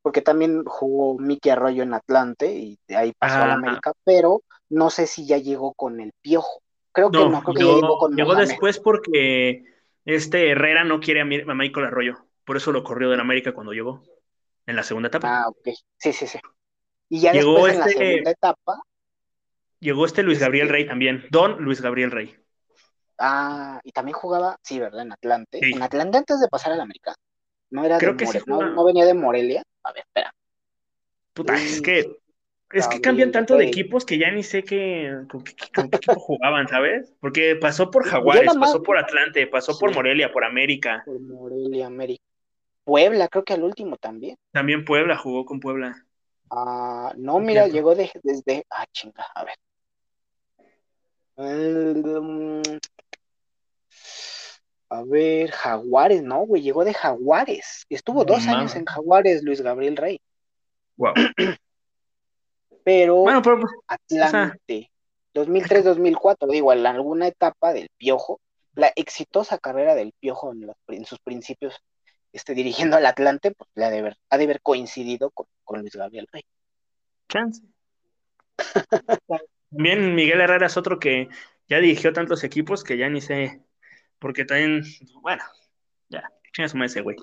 [0.00, 3.44] porque también jugó Mickey Arroyo en Atlante y de ahí pasó ah.
[3.44, 6.62] a la América, pero no sé si ya llegó con el piojo.
[6.92, 8.48] Creo que no, no creo que llegó, ya llegó con Llegó Mohamed.
[8.48, 9.64] después porque
[10.04, 13.72] este Herrera no quiere a Michael Arroyo, por eso lo corrió de la América cuando
[13.72, 14.02] llegó,
[14.66, 15.42] en la segunda etapa.
[15.42, 16.38] Ah, ok, sí, sí, sí.
[17.08, 18.82] Y ya llegó después este, en la segunda etapa.
[19.80, 22.34] Llegó este Luis Gabriel Rey también, Don Luis Gabriel Rey.
[23.18, 25.02] Ah, y también jugaba, sí, ¿verdad?
[25.02, 25.60] En Atlante.
[25.62, 25.72] Sí.
[25.72, 27.14] En Atlante antes de pasar al América.
[27.70, 28.38] No era Creo de que More...
[28.38, 29.62] sí no, no, venía de Morelia.
[29.82, 30.34] A ver, espera.
[31.32, 32.18] Puta, es que
[32.72, 35.96] es que cambian tanto de equipos que ya ni sé qué, con qué, con qué
[35.96, 37.14] equipo jugaban, ¿sabes?
[37.20, 39.80] Porque pasó por Jaguares, pasó por Atlante, pasó sí.
[39.80, 41.02] por Morelia, por América.
[41.04, 42.24] Por Morelia, América.
[42.84, 44.36] Puebla, creo que al último también.
[44.52, 46.06] También Puebla, jugó con Puebla.
[46.50, 48.64] Ah, no, mira, llegó de, desde.
[48.70, 49.56] Ah, chinga, a ver.
[51.36, 52.62] Um,
[54.88, 57.86] a ver, Jaguares, no, güey, llegó de Jaguares.
[57.88, 60.20] Estuvo dos años en Jaguares, Luis Gabriel Rey.
[60.96, 61.14] Wow.
[62.84, 64.90] pero, bueno, pero Atlante,
[65.32, 65.44] o sea...
[65.46, 68.40] 2003-2004, digo, en alguna etapa del Piojo,
[68.74, 71.80] la exitosa carrera del Piojo en, los, en sus principios,
[72.34, 75.80] este, dirigiendo al Atlante, pues le ha de haber, ha de haber coincidido con, con
[75.80, 76.44] Luis Gabriel Rey.
[77.28, 77.62] Chance.
[79.70, 81.28] También Miguel Herrera es otro que
[81.68, 83.64] ya dirigió tantos equipos que ya ni sé
[84.24, 84.82] porque también,
[85.20, 85.42] bueno,
[86.08, 87.16] ya, chingas ese güey.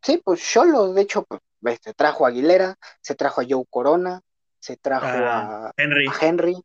[0.00, 1.26] Sí, pues Cholo, de hecho,
[1.60, 4.22] pues, se trajo a Aguilera, se trajo a Joe Corona,
[4.58, 6.06] se trajo a, a Henry.
[6.08, 6.56] A Henry.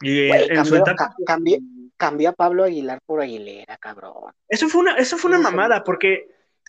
[0.00, 1.14] Y Güey, en cambió, su etapa.
[1.24, 1.58] cambió,
[2.00, 4.32] cambió, a Pablo Aguilar por Aguilera, cabrón.
[4.48, 6.28] Eso fue una, eso fue una mamada, porque,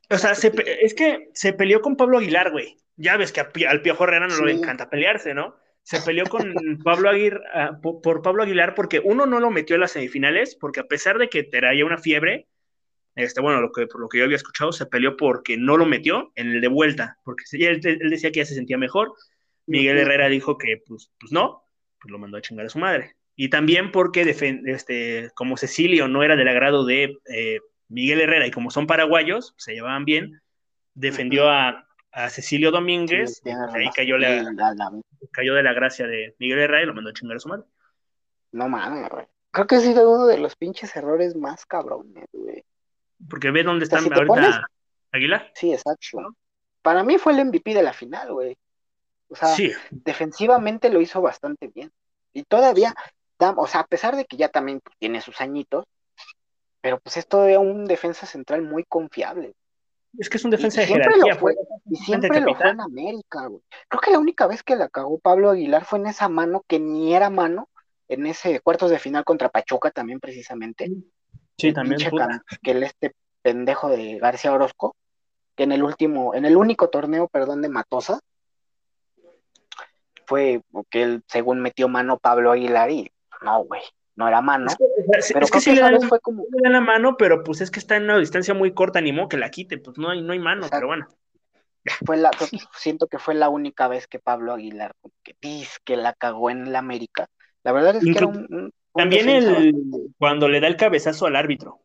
[0.09, 2.77] o sea, se, es que se peleó con Pablo Aguilar, güey.
[2.97, 4.43] Ya ves que al Piojo Herrera no sí.
[4.43, 5.55] le encanta pelearse, ¿no?
[5.83, 7.41] se peleó con Pablo Aguilar,
[7.81, 11.17] uh, por Pablo Aguilar porque uno no lo metió en las semifinales, porque a pesar
[11.17, 12.47] de que traía una fiebre,
[13.15, 15.85] este, bueno, lo que, por lo que yo había escuchado, se peleó porque no lo
[15.85, 19.13] metió en el de vuelta, porque él, él decía que ya se sentía mejor.
[19.65, 21.63] Miguel Herrera dijo que, pues, pues no,
[21.99, 23.15] pues lo mandó a chingar a su madre.
[23.35, 28.51] Y también porque este, como Cecilio no era del agrado de eh, Miguel Herrera y
[28.51, 30.41] como son paraguayos, se llevaban bien,
[30.93, 31.87] defendió a,
[32.29, 33.41] Cecilio Domínguez,
[33.73, 34.17] ahí cayó,
[35.31, 37.63] cayó de la gracia de Miguel Herrera y lo mandó a chingar a su madre.
[38.51, 39.25] No mames, güey.
[39.51, 42.65] Creo que ha sido uno de los pinches errores más cabrones, güey.
[43.29, 44.67] Porque ve dónde están ahorita
[45.11, 45.51] Aguilar.
[45.55, 46.35] Sí, exacto.
[46.81, 48.57] Para mí fue el MVP de la final, güey.
[49.29, 49.55] O sea,
[49.89, 51.91] defensivamente lo hizo bastante bien.
[52.33, 52.95] Y todavía,
[53.49, 55.85] o sea, a pesar de que ya también tiene sus añitos,
[56.81, 59.53] pero pues es todavía un defensa central muy confiable.
[60.17, 61.35] Es que es un defensa de jerarquía.
[61.35, 61.55] fue,
[61.89, 63.61] y siempre lo fue en América, güey.
[63.87, 66.79] Creo que la única vez que la cagó Pablo Aguilar fue en esa mano que
[66.79, 67.69] ni era mano,
[68.09, 70.91] en ese cuartos de final contra Pachuca también precisamente.
[71.57, 71.99] Sí, también.
[72.61, 74.95] Que el este pendejo de García Orozco,
[75.55, 78.19] que en el último, en el único torneo, perdón, de Matosa,
[80.25, 83.81] fue que él según metió mano Pablo Aguilar y no, güey,
[84.15, 84.67] no era mano.
[85.17, 86.43] Es que, sí le, fue como...
[86.51, 89.11] le da la mano, pero pues es que está en una distancia muy corta, ni
[89.11, 91.07] modo que la quite, pues no hay, no hay mano, pero bueno.
[92.05, 92.29] Fue la,
[92.75, 95.35] siento que fue la única vez que Pablo Aguilar que
[95.83, 97.27] que la cagó en el América.
[97.63, 99.73] La verdad es que era un, también el
[100.17, 101.79] cuando le da el cabezazo al árbitro.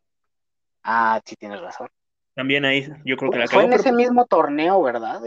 [0.83, 1.89] Ah, sí tienes razón.
[2.35, 3.63] También ahí, yo creo que la cagó.
[3.63, 5.23] Fue en ese mismo torneo, ¿verdad?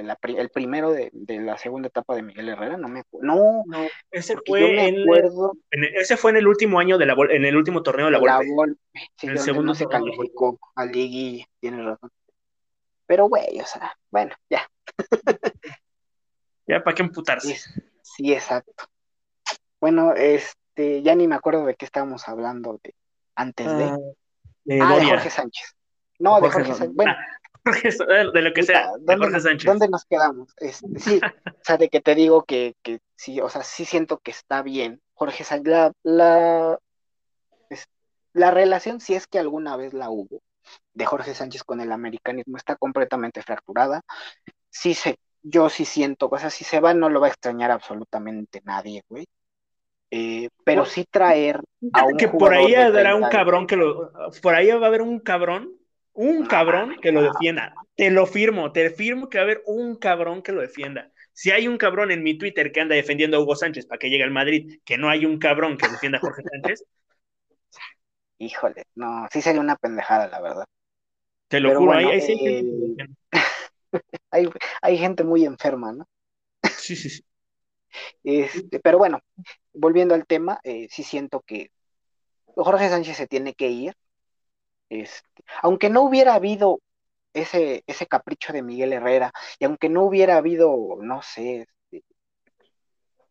[0.00, 3.26] El primero de, la segunda etapa de Miguel Herrera, no me acuerdo.
[3.26, 3.64] No,
[4.10, 5.04] ese fue en,
[5.70, 8.40] ese fue en el último año de la en el último torneo de la, la
[9.22, 12.10] el segundo se calificó a Ligui, tiene razón.
[13.06, 14.68] Pero güey, o sea, bueno, ya.
[16.66, 17.56] ya para qué emputarse.
[18.02, 18.84] Sí, exacto.
[19.80, 22.94] Bueno, este, ya ni me acuerdo de qué estábamos hablando de
[23.34, 23.84] antes de.
[23.84, 23.98] Ah,
[24.64, 25.76] de, ah, de Jorge Sánchez.
[26.18, 26.94] No, de Jorge Sánchez.
[26.94, 27.14] Bueno,
[28.34, 30.54] de lo que sea, ¿dónde, nos quedamos?
[30.58, 34.18] Este, sí, o sea, de que te digo que, que, sí, o sea, sí siento
[34.18, 35.00] que está bien.
[35.14, 36.78] Jorge Sánchez, la, la,
[38.32, 40.42] la relación, si es que alguna vez la hubo,
[40.94, 44.02] de Jorge Sánchez con el americanismo está completamente fracturada.
[44.70, 47.70] Sí se, yo sí siento, o sea, si se va no lo va a extrañar
[47.70, 49.26] absolutamente nadie, güey.
[50.10, 51.60] Eh, pero sí traer
[51.92, 55.02] a un que por ahí habrá un cabrón que lo, por ahí va a haber
[55.02, 55.72] un cabrón
[56.16, 57.74] un cabrón que lo defienda.
[57.94, 61.10] Te lo firmo, te firmo que va a haber un cabrón que lo defienda.
[61.32, 64.08] Si hay un cabrón en mi Twitter que anda defendiendo a Hugo Sánchez para que
[64.08, 66.84] llegue al Madrid, que no hay un cabrón que defienda a Jorge Sánchez.
[68.38, 70.64] Híjole, no, sí sería una pendejada, la verdad.
[71.48, 71.92] Te lo juro,
[74.30, 74.48] hay,
[74.82, 76.06] hay, gente muy enferma, ¿no?
[76.62, 77.22] Sí, sí, sí.
[78.24, 79.20] Este, pero bueno,
[79.72, 81.70] volviendo al tema, eh, sí siento que
[82.44, 83.96] Jorge Sánchez se tiene que ir.
[84.88, 86.80] Este, aunque no hubiera habido
[87.34, 92.04] ese, ese capricho de Miguel Herrera, y aunque no hubiera habido, no sé, este,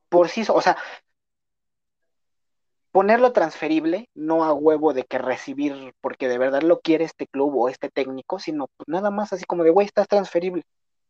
[0.10, 0.78] por sí, o sea,
[2.92, 7.56] ponerlo transferible, no a huevo de que recibir, porque de verdad lo quiere este club
[7.58, 10.64] o este técnico, sino pues nada más así como de, güey, estás transferible,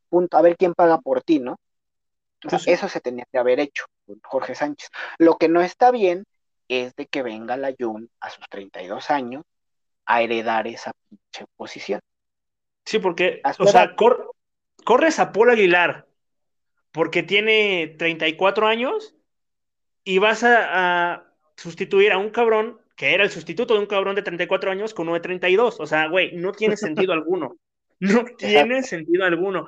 [0.10, 1.58] punto, a ver quién paga por ti, ¿no?
[2.66, 3.86] Eso se tenía que haber hecho
[4.24, 4.90] Jorge Sánchez.
[5.18, 6.26] Lo que no está bien
[6.68, 9.44] es de que venga la Jun a sus 32 años
[10.06, 12.00] a heredar esa pinche posición.
[12.86, 13.96] Sí, porque, o sea,
[14.84, 16.08] corres a Paul Aguilar
[16.96, 19.16] porque tiene 34 años
[20.06, 21.24] y vas a,
[21.58, 25.08] sustituir a un cabrón que era el sustituto de un cabrón de 34 años con
[25.08, 25.80] uno de 32.
[25.80, 27.58] O sea, güey, no tiene sentido alguno.
[28.00, 29.68] No tiene sentido alguno.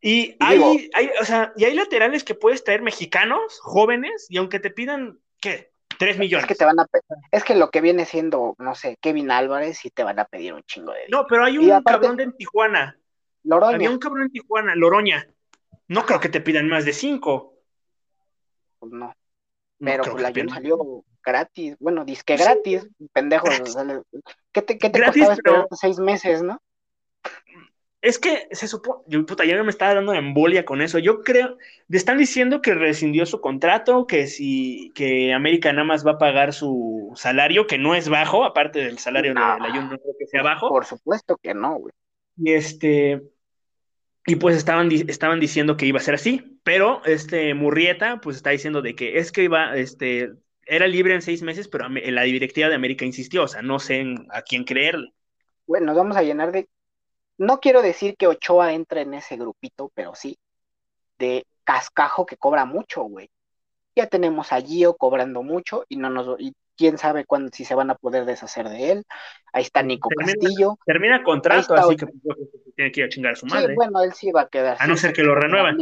[0.00, 4.60] Y hay, hay, o sea, y hay laterales que puedes traer mexicanos, jóvenes, y aunque
[4.60, 5.67] te pidan, ¿qué?
[5.98, 6.44] 3 millones.
[6.44, 6.86] Es que te van a
[7.30, 10.54] es que lo que viene siendo, no sé, Kevin Álvarez y te van a pedir
[10.54, 12.98] un chingo de No, pero hay un cabrón de en Tijuana.
[13.44, 13.76] Loroña.
[13.76, 15.26] Había un cabrón en Tijuana, Loroña.
[15.88, 17.54] No creo que te pidan más de 5.
[18.78, 19.14] Pues no.
[19.78, 21.76] Pero pues la Jun salió gratis.
[21.78, 23.46] Bueno, disque gratis, pendejo.
[24.52, 26.60] ¿Qué te, qué te costaba esperar seis meses, no?
[28.00, 31.00] Es que se supone, puta, ya me estaba dando embolia con eso.
[31.00, 31.58] Yo creo,
[31.88, 36.18] le están diciendo que rescindió su contrato, que si, que América nada más va a
[36.18, 40.14] pagar su salario, que no es bajo, aparte del salario de la Jun, no creo
[40.16, 40.68] que sea bajo.
[40.68, 41.92] Por supuesto que no, güey.
[42.36, 43.20] Y este,
[44.26, 48.50] y pues estaban, estaban diciendo que iba a ser así, pero este Murrieta, pues está
[48.50, 50.34] diciendo de que es que iba, este,
[50.66, 54.04] era libre en seis meses, pero la directiva de América insistió, o sea, no sé
[54.30, 55.12] a quién creerle.
[55.66, 56.68] Bueno, nos vamos a llenar de
[57.38, 60.38] no quiero decir que Ochoa entre en ese grupito, pero sí,
[61.18, 63.30] de cascajo que cobra mucho, güey.
[63.94, 67.74] Ya tenemos a Gio cobrando mucho y no nos y quién sabe cuándo si se
[67.74, 69.04] van a poder deshacer de él.
[69.52, 70.78] Ahí está Nico Castillo.
[70.86, 72.06] Termina contrato, así que
[72.76, 73.68] tiene que ir a chingar a su madre.
[73.68, 74.76] Sí, bueno, él sí va a quedar.
[74.78, 75.76] A no ser que lo renuevan.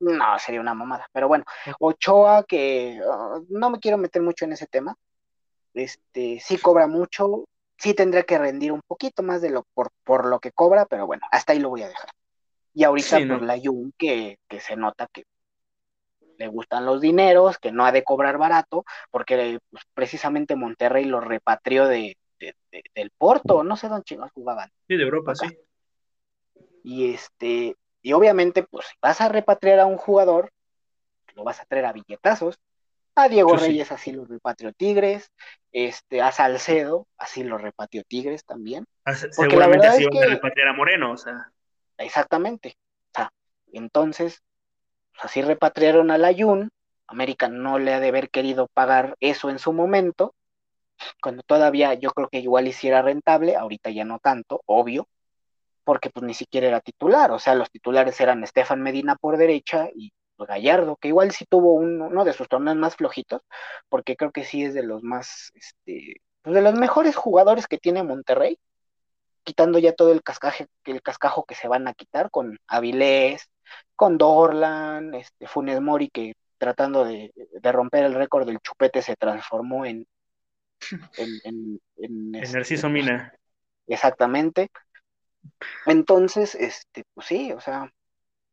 [0.00, 1.08] No, sería una mamada.
[1.12, 1.44] Pero bueno,
[1.78, 4.96] Ochoa, que ah, no me quiero meter mucho en ese tema.
[5.74, 7.44] Este, sí cobra mucho,
[7.82, 11.06] sí tendrá que rendir un poquito más de lo por, por lo que cobra, pero
[11.06, 12.10] bueno, hasta ahí lo voy a dejar.
[12.74, 15.24] Y ahorita, por pues, la Jun, que, que se nota que
[16.38, 21.20] le gustan los dineros, que no ha de cobrar barato, porque pues, precisamente Monterrey lo
[21.20, 22.16] repatrió de,
[22.94, 24.70] del Porto, no sé dónde chingados jugaban.
[24.86, 25.46] Sí, de Europa, sí.
[26.84, 30.52] Y este, y obviamente, pues si vas a repatriar a un jugador,
[31.34, 32.60] lo vas a traer a billetazos.
[33.14, 35.30] A Diego Reyes así lo repatrió Tigres,
[35.70, 38.86] este, a Salcedo así lo repatrió Tigres también.
[39.04, 41.52] Ah, seguramente así van a repatriar a Moreno, o sea.
[41.98, 42.76] Exactamente.
[43.10, 43.32] O sea,
[43.72, 44.42] entonces,
[45.12, 46.70] pues, así repatriaron a Layun,
[47.06, 50.34] América no le ha de haber querido pagar eso en su momento,
[51.20, 55.08] cuando todavía yo creo que igual hiciera rentable, ahorita ya no tanto, obvio,
[55.84, 59.88] porque pues ni siquiera era titular, o sea, los titulares eran Estefan Medina por derecha
[59.94, 60.12] y
[60.46, 63.42] pues, Gallardo, que igual sí tuvo uno de sus torneos más flojitos,
[63.88, 67.78] porque creo que sí es de los más, este, pues, de los mejores jugadores que
[67.78, 68.58] tiene Monterrey,
[69.44, 73.48] quitando ya todo el cascaje, el cascajo que se van a quitar con Avilés,
[73.94, 79.86] con Dorlan, este, Funes Mori, que tratando de, romper el récord del chupete se transformó
[79.86, 80.06] en
[81.44, 83.32] en, en, este, Mina.
[83.86, 84.70] Exactamente.
[85.86, 87.92] Entonces, este, pues sí, o sea,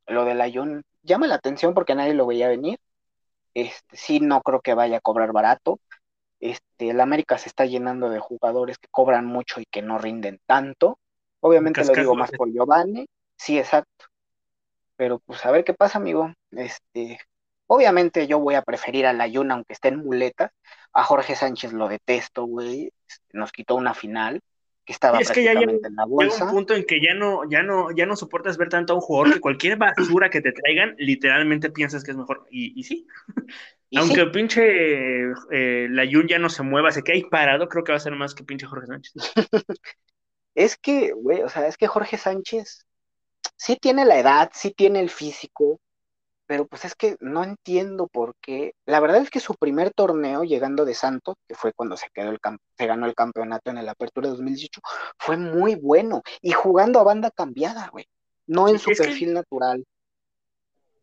[0.06, 2.80] lo de Layun llama la atención porque nadie lo veía venir.
[3.54, 5.80] Este, sí, no creo que vaya a cobrar barato.
[6.40, 10.40] Este, el América se está llenando de jugadores que cobran mucho y que no rinden
[10.46, 11.00] tanto.
[11.42, 13.08] Obviamente lo digo más por Giovanni,
[13.38, 14.06] sí, exacto.
[14.96, 16.34] Pero pues a ver qué pasa, amigo.
[16.52, 17.20] Este,
[17.68, 20.52] obviamente yo voy a preferir a Layun aunque esté en muletas.
[20.92, 22.92] A Jorge Sánchez lo detesto, güey.
[23.32, 24.42] Nos quitó una final
[24.92, 26.46] estaba es que ya llega, en la bolsa.
[26.46, 29.02] un punto en que ya no, ya no, ya no soportas ver tanto a un
[29.02, 32.48] jugador que cualquier basura que te traigan, literalmente piensas que es mejor.
[32.50, 33.08] Y, sí.
[33.96, 37.84] Aunque el pinche eh, la Yun ya no se mueva, se queda ahí parado, creo
[37.84, 39.14] que va a ser más que pinche Jorge Sánchez.
[40.56, 42.86] es que, güey, o sea, es que Jorge Sánchez
[43.56, 45.80] sí tiene la edad, sí tiene el físico,
[46.50, 48.74] pero pues es que no entiendo por qué.
[48.88, 52.32] La verdad es que su primer torneo llegando de Santos, que fue cuando se quedó
[52.32, 52.40] el
[52.76, 54.82] se ganó el campeonato en el Apertura de 2018,
[55.20, 58.08] fue muy bueno y jugando a banda cambiada, güey,
[58.48, 59.86] no en su perfil natural.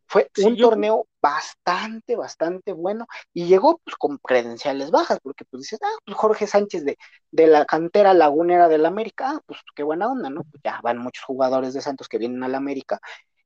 [0.09, 5.79] Fue un torneo bastante, bastante bueno y llegó pues con credenciales bajas, porque pues dices,
[5.81, 6.99] ah, pues Jorge Sánchez de,
[7.31, 10.43] de la cantera lagunera del América, ah, pues qué buena onda, ¿no?
[10.43, 13.01] Pues ya van muchos jugadores de Santos que vienen al América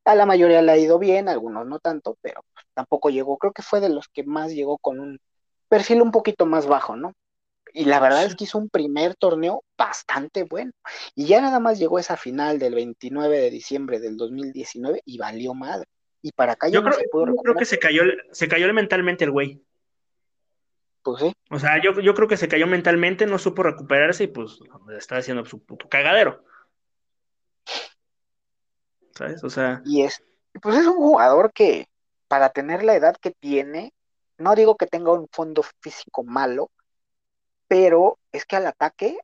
[0.05, 3.63] a la mayoría le ha ido bien, algunos no tanto, pero tampoco llegó, creo que
[3.63, 5.21] fue de los que más llegó con un
[5.69, 7.15] perfil un poquito más bajo, ¿no?
[7.73, 10.73] Y la verdad es que hizo un primer torneo bastante bueno.
[11.15, 15.55] Y ya nada más llegó esa final del 29 de diciembre del 2019 y valió
[15.55, 15.87] madre.
[16.23, 19.31] Y para acá yo, creo, se pudo creo que se cayó, se cayó mentalmente el
[19.31, 19.63] güey.
[21.03, 21.33] Pues sí.
[21.51, 24.59] O sea, yo, yo creo que se cayó mentalmente, no supo recuperarse y pues
[24.99, 26.45] está haciendo su puto cagadero.
[29.43, 29.83] O sea.
[29.85, 30.23] Y es,
[30.63, 31.87] pues es un jugador que,
[32.29, 33.93] para tener la edad que tiene,
[34.39, 36.71] no digo que tenga un fondo físico malo,
[37.69, 39.19] pero es que al ataque,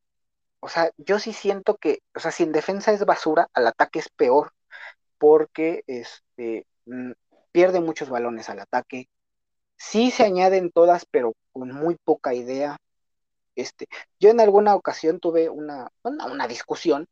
[0.60, 3.98] o sea, yo sí siento que, o sea, si en defensa es basura, al ataque
[3.98, 4.52] es peor,
[5.18, 7.12] porque este, mm,
[7.52, 9.08] pierde muchos balones al ataque.
[9.76, 12.76] Sí se añaden todas, pero con muy poca idea.
[13.54, 13.88] Este,
[14.20, 17.08] yo en alguna ocasión tuve una, una, una discusión,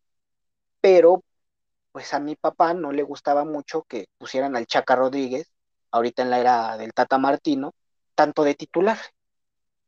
[0.81, 1.23] pero
[1.95, 5.53] pues a mi papá no le gustaba mucho que pusieran al Chaca Rodríguez,
[5.93, 7.73] ahorita en la era del Tata Martino,
[8.17, 8.99] tanto de titular.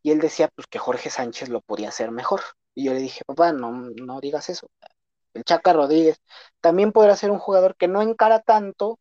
[0.04, 2.42] Y él decía pues que Jorge Sánchez lo podía hacer mejor.
[2.76, 4.68] Y yo le dije, papá, no, no digas eso.
[5.34, 6.22] El Chaca Rodríguez
[6.60, 9.00] también podrá ser un jugador que no encara tanto,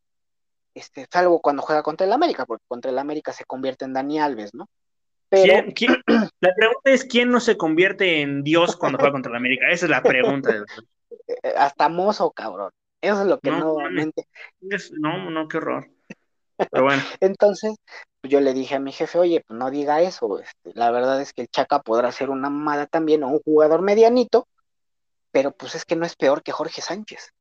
[0.73, 4.19] este, salvo cuando juega contra el América, porque contra el América se convierte en Dani
[4.19, 4.67] Alves, ¿no?
[5.29, 5.63] Pero...
[6.41, 9.69] La pregunta es, ¿quién no se convierte en Dios cuando juega contra el América?
[9.69, 10.65] Esa es la pregunta.
[11.55, 12.71] Hasta mozo, cabrón.
[13.05, 13.77] Eso es lo que no,
[14.93, 15.87] No, no, qué horror.
[16.71, 17.03] Pero bueno.
[17.19, 17.75] Entonces,
[18.21, 20.39] pues, yo le dije a mi jefe, oye, pues no diga eso.
[20.39, 23.81] Este, la verdad es que el Chaca podrá ser una mamada también o un jugador
[23.81, 24.47] medianito,
[25.31, 27.31] pero pues es que no es peor que Jorge Sánchez.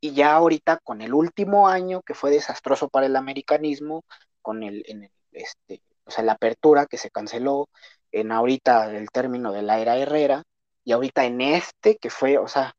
[0.00, 4.04] Y ya ahorita con el último año que fue desastroso para el americanismo,
[4.42, 7.68] con el, en el, este, o sea, la apertura que se canceló,
[8.12, 10.42] en ahorita el término de la era Herrera,
[10.84, 12.74] y ahorita en este que fue, o sea,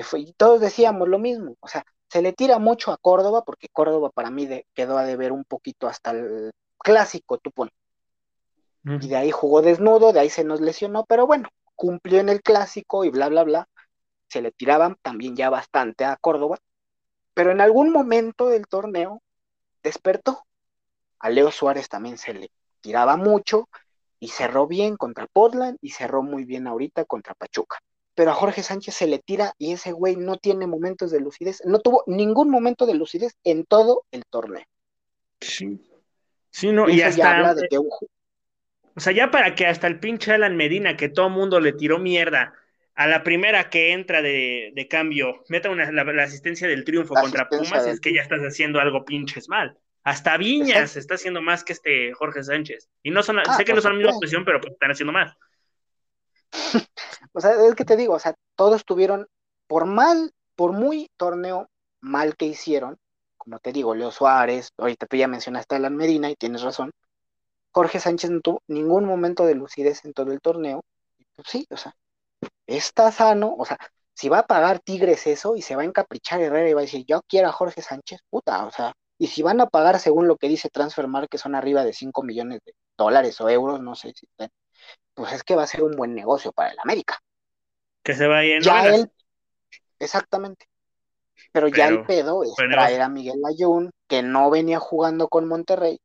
[0.00, 3.44] que fue, y todos decíamos lo mismo, o sea, se le tira mucho a Córdoba,
[3.44, 7.74] porque Córdoba para mí quedó a deber un poquito hasta el clásico, tú pones.
[8.82, 12.40] Y de ahí jugó desnudo, de ahí se nos lesionó, pero bueno, cumplió en el
[12.40, 13.68] clásico y bla, bla, bla.
[14.28, 16.56] Se le tiraban también ya bastante a Córdoba,
[17.34, 19.22] pero en algún momento del torneo
[19.82, 20.46] despertó
[21.18, 23.68] A Leo Suárez también se le tiraba mucho
[24.18, 27.80] y cerró bien contra Portland y cerró muy bien ahorita contra Pachuca.
[28.14, 31.62] Pero a Jorge Sánchez se le tira y ese güey no tiene momentos de lucidez,
[31.64, 34.64] no tuvo ningún momento de lucidez en todo el torneo.
[35.40, 35.80] Sí.
[36.50, 37.54] Sí, no, y, hasta.
[38.96, 41.98] O sea, ya para que hasta el pinche Alan Medina, que todo mundo le tiró
[41.98, 42.54] mierda,
[42.94, 47.86] a la primera que entra de, cambio, meta una, la, asistencia del triunfo contra Pumas,
[47.86, 49.78] es que ya estás haciendo algo pinches mal.
[50.02, 52.88] Hasta Viñas está haciendo más que este Jorge Sánchez.
[53.02, 55.12] Y no son, ah, sé que no son la misma posición, pero pues están haciendo
[55.12, 55.36] más.
[57.32, 59.26] o sea, es que te digo, o sea, todos tuvieron,
[59.66, 61.68] por mal, por muy torneo
[62.00, 62.98] mal que hicieron,
[63.36, 66.92] como te digo, Leo Suárez, ahorita tú ya mencionaste a Alan Medina y tienes razón,
[67.72, 70.84] Jorge Sánchez no tuvo ningún momento de lucidez en todo el torneo.
[71.36, 71.94] Pues sí, o sea,
[72.66, 73.78] está sano, o sea,
[74.14, 76.82] si va a pagar Tigres eso y se va a encaprichar Herrera y va a
[76.82, 80.28] decir, yo quiero a Jorge Sánchez, puta, o sea, y si van a pagar según
[80.28, 83.94] lo que dice Transfermarkt, que son arriba de 5 millones de dólares o euros, no
[83.94, 84.26] sé si,
[85.14, 87.20] pues es que va a ser un buen negocio para el América.
[88.02, 89.10] Que se vaya en Ya él,
[89.98, 90.66] exactamente.
[91.52, 95.98] Pero, ya el pedo es traer a Miguel Ayun, que no venía jugando con Monterrey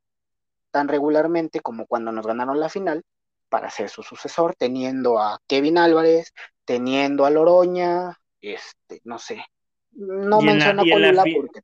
[0.71, 3.03] tan regularmente como cuando nos ganaron la final,
[3.47, 6.34] para ser su sucesor, teniendo a Kevin Álvarez,
[6.65, 9.45] teniendo a Loroña, este, no sé.
[9.91, 11.61] No menciona a porque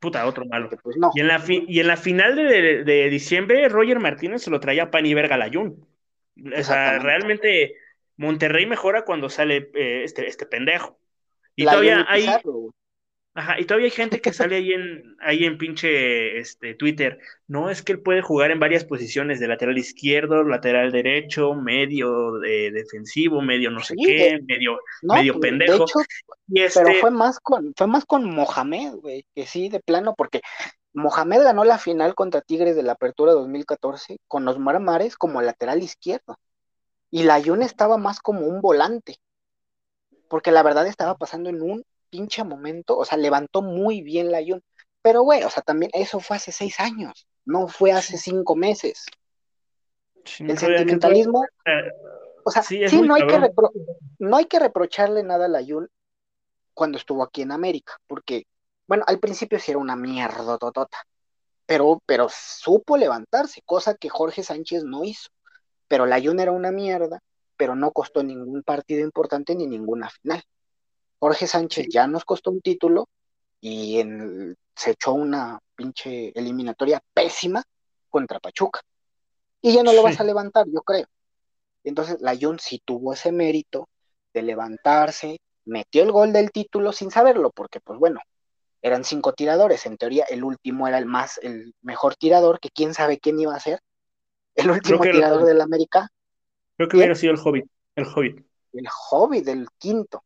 [0.00, 0.70] Puta, otro malo.
[0.82, 4.84] Pues, y, en la y en la final de, diciembre, Roger Martínez se lo traía
[4.84, 5.86] a Pan y Verga Layun.
[6.36, 7.76] O sea, realmente
[8.16, 10.98] Monterrey mejora cuando sale eh, este, este pendejo.
[11.54, 12.26] Y todavía hay.
[13.38, 17.18] Ajá, y todavía hay gente que sale ahí en, ahí en pinche este, Twitter.
[17.46, 22.38] No, es que él puede jugar en varias posiciones, de lateral izquierdo, lateral derecho, medio
[22.38, 25.84] de, defensivo, medio no sé qué, medio, medio pendejo.
[26.48, 30.40] Pero este fue más con, fue más con Mohamed, güey, que sí, de plano, porque
[30.96, 35.82] Mohamed ganó la final contra Tigres de la Apertura 2014 con los Marmares como lateral
[35.82, 36.38] izquierdo.
[37.10, 39.18] Y la Jun estaba más como un volante.
[40.28, 44.38] Porque la verdad estaba pasando en un pinche momento, o sea, levantó muy bien la
[44.38, 44.62] Jun.
[45.02, 49.04] Pero, güey, o sea, también eso fue hace seis años, no fue hace cinco meses.
[50.38, 51.92] el sentimentalismo, eh,
[52.42, 53.50] o sea, sí, no, hay que
[54.18, 55.90] no hay que reprocharle nada a la Jun
[56.72, 58.46] cuando estuvo aquí en América, porque,
[58.86, 60.98] bueno, al principio sí era una mierda totota,
[61.66, 65.30] pero, pero supo levantarse, cosa que Jorge Sánchez no hizo.
[65.88, 67.20] Pero la Jun era una mierda,
[67.56, 70.42] pero no costó ningún partido importante ni ninguna final.
[71.18, 73.08] Jorge Sánchez ya nos costó un título
[73.60, 77.62] y en, se echó una pinche eliminatoria pésima
[78.08, 78.80] contra Pachuca.
[79.60, 81.06] Y ya no lo vas a levantar, yo creo.
[81.82, 83.88] Entonces, la Jun sí tuvo ese mérito
[84.32, 88.20] de levantarse, metió el gol del título sin saberlo, porque pues bueno,
[88.86, 92.94] eran cinco tiradores, en teoría el último era el más, el mejor tirador, que quién
[92.94, 93.80] sabe quién iba a ser,
[94.54, 96.08] el último tirador del América.
[96.76, 98.46] Creo que hubiera sido el Hobbit, el Hobbit.
[98.72, 100.22] El Hobbit, del quinto.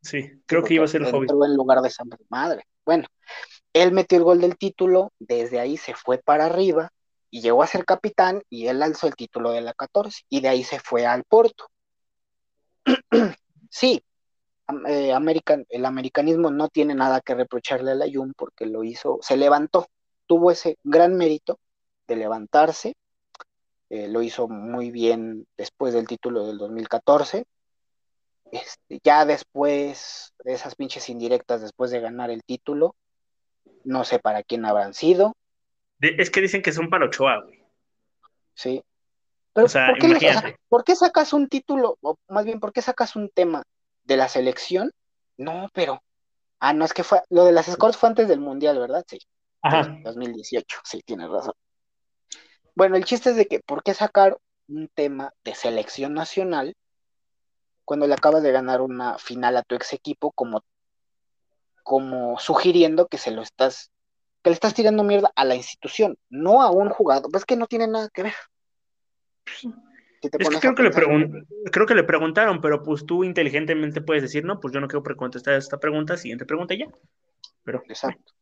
[0.00, 1.30] Sí, creo que iba a ser el Hobbit.
[1.30, 2.64] en lugar de San Madre.
[2.84, 3.06] Bueno,
[3.72, 6.92] él metió el gol del título, desde ahí se fue para arriba
[7.30, 10.48] y llegó a ser capitán y él alzó el título de la 14 y de
[10.48, 11.66] ahí se fue al Porto.
[13.70, 14.02] sí,
[14.86, 15.12] eh,
[15.68, 19.88] el americanismo no tiene nada que reprocharle a la Jun porque lo hizo, se levantó,
[20.26, 21.58] tuvo ese gran mérito
[22.06, 22.94] de levantarse,
[23.90, 27.46] eh, lo hizo muy bien después del título del 2014
[28.52, 32.94] este, ya después de esas pinches indirectas, después de ganar el título,
[33.84, 35.36] no sé para quién habrán sido.
[36.00, 37.62] es que dicen que son para Ochoa, güey.
[38.54, 38.82] Sí.
[39.52, 39.66] Pero
[40.68, 43.64] ¿por, qué, sacas un título, o más bien, ¿por qué sacas un tema
[44.08, 44.90] de la selección?
[45.36, 46.02] No, pero.
[46.58, 47.22] Ah, no, es que fue.
[47.28, 49.04] Lo de las scores fue antes del Mundial, ¿verdad?
[49.06, 49.18] Sí.
[49.62, 49.96] Ajá.
[50.02, 51.54] 2018, sí, tienes razón.
[52.74, 54.38] Bueno, el chiste es de que, ¿por qué sacar
[54.68, 56.74] un tema de selección nacional
[57.84, 60.62] cuando le acabas de ganar una final a tu ex equipo como,
[61.82, 63.90] como sugiriendo que se lo estás,
[64.42, 67.66] que le estás tirando mierda a la institución, no a un jugador, pues que no
[67.66, 68.34] tiene nada que ver.
[70.22, 70.90] Es que creo que, le
[71.70, 75.02] creo que le preguntaron, pero pues tú inteligentemente puedes decir, no, pues yo no quiero
[75.16, 76.86] contestar esta pregunta, siguiente pregunta ya.
[77.64, 78.32] Pero, Exacto.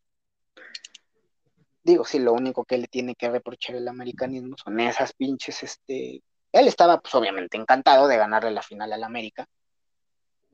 [1.83, 6.21] Digo, sí, lo único que le tiene que reprochar el americanismo son esas pinches este,
[6.51, 9.47] él estaba, pues, obviamente encantado de ganarle la final al América.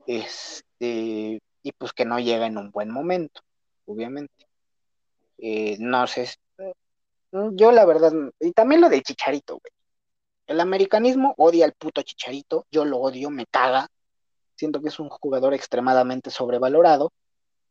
[0.06, 3.40] Este, y pues que no llega en un buen momento,
[3.86, 4.46] obviamente.
[5.38, 6.28] Eh, no sé,
[7.52, 9.72] yo la verdad, y también lo del chicharito, güey.
[10.46, 13.88] El americanismo odia al puto chicharito, yo lo odio, me caga.
[14.56, 17.12] Siento que es un jugador extremadamente sobrevalorado.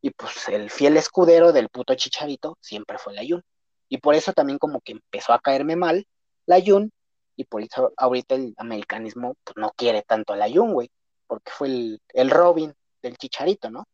[0.01, 3.43] Y pues el fiel escudero del puto chicharito siempre fue la Jun.
[3.87, 6.05] Y por eso también como que empezó a caerme mal
[6.45, 6.91] la Jun,
[7.35, 10.89] y por eso ahorita el americanismo pues, no quiere tanto a la Jun, güey,
[11.27, 13.85] porque fue el, el Robin del Chicharito, ¿no?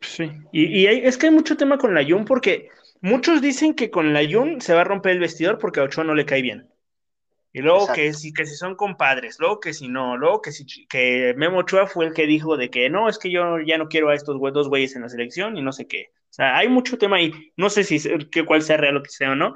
[0.00, 2.68] Sí, y, es que hay mucho tema con la Jun porque
[3.00, 6.04] muchos dicen que con la Jun se va a romper el vestidor porque a Ochoa
[6.04, 6.68] no le cae bien.
[7.56, 10.66] Y luego que si, que si son compadres, luego que si no, luego que si
[10.88, 13.86] que Memo Ochoa fue el que dijo de que no, es que yo ya no
[13.86, 16.10] quiero a estos dos güeyes en la selección y no sé qué.
[16.12, 17.52] O sea, hay mucho tema ahí.
[17.56, 19.54] No sé si que cuál sea real o que sea o no.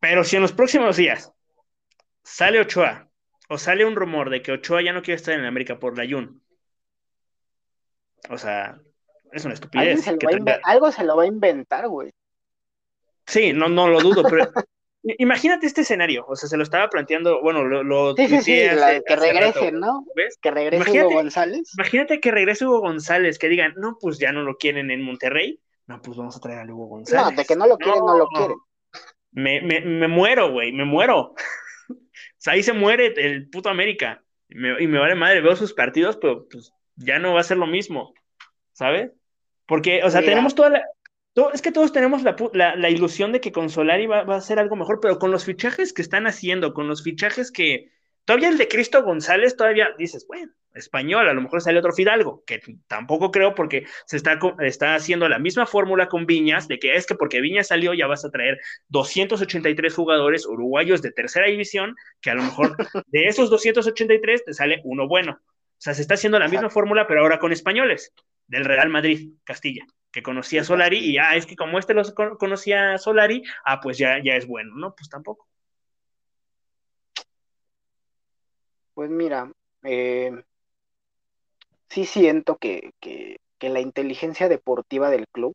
[0.00, 1.32] Pero si en los próximos días
[2.24, 3.08] sale Ochoa
[3.48, 6.10] o sale un rumor de que Ochoa ya no quiere estar en América por la
[6.10, 6.42] Jun.
[8.30, 8.80] O sea,
[9.30, 10.04] es una estupidez.
[10.64, 12.10] algo se lo va a inventar, güey.
[13.28, 14.50] Sí, no, no lo dudo, pero
[15.18, 18.14] Imagínate este escenario, o sea, se lo estaba planteando, bueno, lo...
[18.14, 18.52] sí, sí, sí,
[19.06, 20.04] que regresen, ¿no?
[20.14, 20.38] ¿Ves?
[20.40, 21.72] Que regrese Hugo González.
[21.78, 25.60] Imagínate que regrese Hugo González, que digan, no, pues ya no lo quieren en Monterrey,
[25.88, 27.24] no, pues vamos a traer a Hugo González.
[27.24, 28.56] No, de que no lo quieren, no, lo quieren.
[29.32, 31.34] Me, me, me muero, güey, me muero.
[31.88, 31.94] o
[32.36, 34.22] sea, ahí se muere el puto América.
[34.50, 37.44] Y me, y me vale madre, veo sus partidos, pero pues ya no va a
[37.44, 38.12] ser lo mismo,
[38.72, 39.12] ¿sabes?
[39.66, 40.82] Porque, o sea, tenemos toda la,
[41.52, 45.00] es que todos tenemos la, ilusión de que con Solari va, a ser algo mejor,
[45.00, 47.90] pero con los fichajes que están haciendo, con los fichajes que.
[48.24, 52.42] Todavía el de Cristo González, todavía dices, bueno, español, a lo mejor sale otro Fidalgo,
[52.46, 56.94] que tampoco creo porque se está, está haciendo la misma fórmula con Viñas, de que
[56.94, 58.58] es que porque Viñas salió ya vas a traer
[58.88, 62.76] 283 jugadores uruguayos de tercera división, que a lo mejor
[63.06, 65.40] de esos 283 te sale uno bueno.
[65.78, 68.12] O sea, se está haciendo la misma fórmula, pero ahora con españoles,
[68.46, 72.02] del Real Madrid, Castilla que conocía a Solari y ah, es que como este lo
[72.38, 74.94] conocía a Solari, ah, pues ya, ya es bueno, ¿no?
[74.94, 75.46] Pues tampoco.
[78.94, 79.52] Pues mira,
[79.84, 80.42] eh,
[81.88, 85.54] sí siento que, que, la inteligencia deportiva del club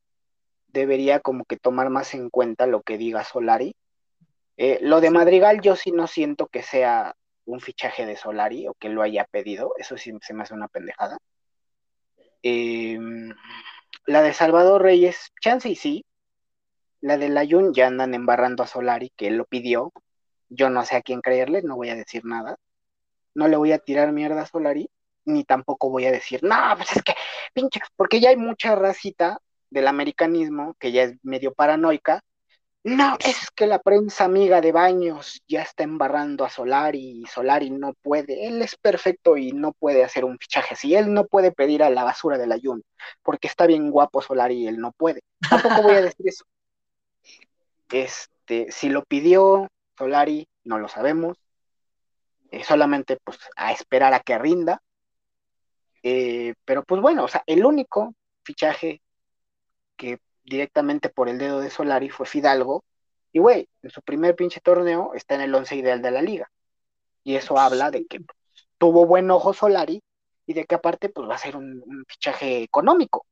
[0.67, 3.75] debería como que tomar más en cuenta lo que diga Solari.
[4.57, 7.15] Eh, lo de Madrigal yo sí no siento que sea
[7.45, 10.67] un fichaje de Solari o que lo haya pedido, eso sí se me hace una
[10.67, 11.17] pendejada.
[12.41, 12.99] Eh,
[14.05, 16.05] la de Salvador Reyes, chance y sí.
[17.01, 19.91] La de Layun ya andan embarrando a Solari, que él lo pidió.
[20.49, 22.57] Yo no sé a quién creerle, no voy a decir nada.
[23.33, 24.89] No le voy a tirar mierda a Solari,
[25.25, 27.13] ni tampoco voy a decir, no, pues es que,
[27.53, 29.39] pinche, porque ya hay mucha racita
[29.69, 32.21] del americanismo que ya es medio paranoica
[32.83, 37.69] no, es que la prensa amiga de Baños ya está embarrando a Solari y Solari
[37.69, 38.45] no puede.
[38.45, 40.93] Él es perfecto y no puede hacer un fichaje así.
[40.93, 42.81] Él no puede pedir a la basura del ayuno
[43.21, 45.21] porque está bien guapo Solari y él no puede.
[45.49, 46.43] Tampoco voy a decir eso.
[47.89, 51.37] Este, si lo pidió Solari, no lo sabemos.
[52.51, 54.81] Eh, solamente pues a esperar a que rinda.
[56.03, 58.13] Eh, pero pues bueno, o sea, el único
[58.43, 59.01] fichaje
[59.95, 62.83] que directamente por el dedo de Solari fue Fidalgo.
[63.31, 66.49] Y güey, en su primer pinche torneo está en el once ideal de la liga.
[67.23, 68.19] Y eso habla de que
[68.77, 70.01] tuvo buen ojo Solari
[70.45, 73.25] y de que aparte pues va a ser un, fichaje económico.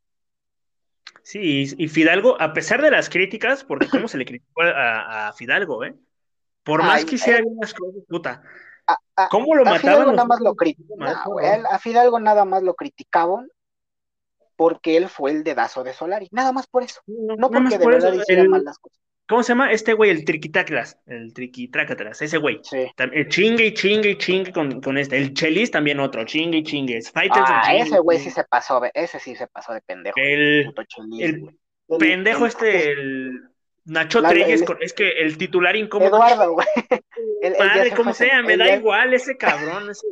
[1.24, 5.84] Sí, y Fidalgo, a pesar de las críticas, porque cómo se le criticó a, Fidalgo,
[5.84, 5.94] ¿eh?
[6.64, 8.42] Por más que hiciera unas cosas, puta.
[9.30, 10.16] ¿Cómo lo mataban?
[10.16, 10.56] Nada más lo
[11.70, 13.50] a Fidalgo nada más lo criticaban
[14.62, 18.14] porque él fue el dedazo de Solari, nada más por eso, no, porque de verdad
[18.14, 19.00] hiciera mal las cosas.
[19.28, 20.12] ¿Cómo se llama este güey?
[20.12, 22.60] El triquitaclas, el triquitrácatras, ese güey.
[22.62, 22.86] Sí.
[23.30, 25.18] chingue y chingue y chingue con, este.
[25.18, 27.00] El Chelis también otro, chingue y chingue.
[27.32, 30.16] ah, ese güey sí se pasó, ese sí se pasó de pendejo.
[30.20, 30.72] El,
[31.98, 33.42] pendejo este, el
[33.86, 36.18] Nacho Trigues, es que el titular incómodo.
[36.18, 36.68] Eduardo, güey.
[37.58, 40.06] Padre, como sea, me da igual ese cabrón, ese.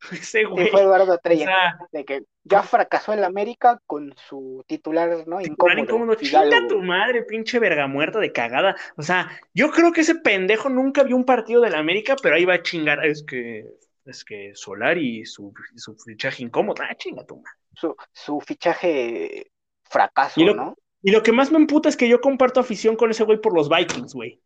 [0.12, 0.68] Ese güey.
[0.68, 1.48] fue Eduardo Treyes,
[1.92, 5.38] de que ya fracasó en la América con su titular, ¿no?
[5.38, 6.14] Titular incómodo.
[6.14, 8.76] Chinga tu madre, pinche verga muerta de cagada.
[8.96, 12.36] O sea, yo creo que ese pendejo nunca vio un partido de la América, pero
[12.36, 13.04] ahí va a chingar.
[13.04, 13.66] Es que,
[14.04, 16.82] es que Solari, su, su fichaje incómodo.
[16.82, 17.58] Ah, chinga tu madre.
[17.74, 19.50] Su, su fichaje
[19.82, 20.76] fracaso, ¿no?
[21.02, 23.54] Y lo que más me emputa es que yo comparto afición con ese güey por
[23.54, 24.40] los Vikings, güey.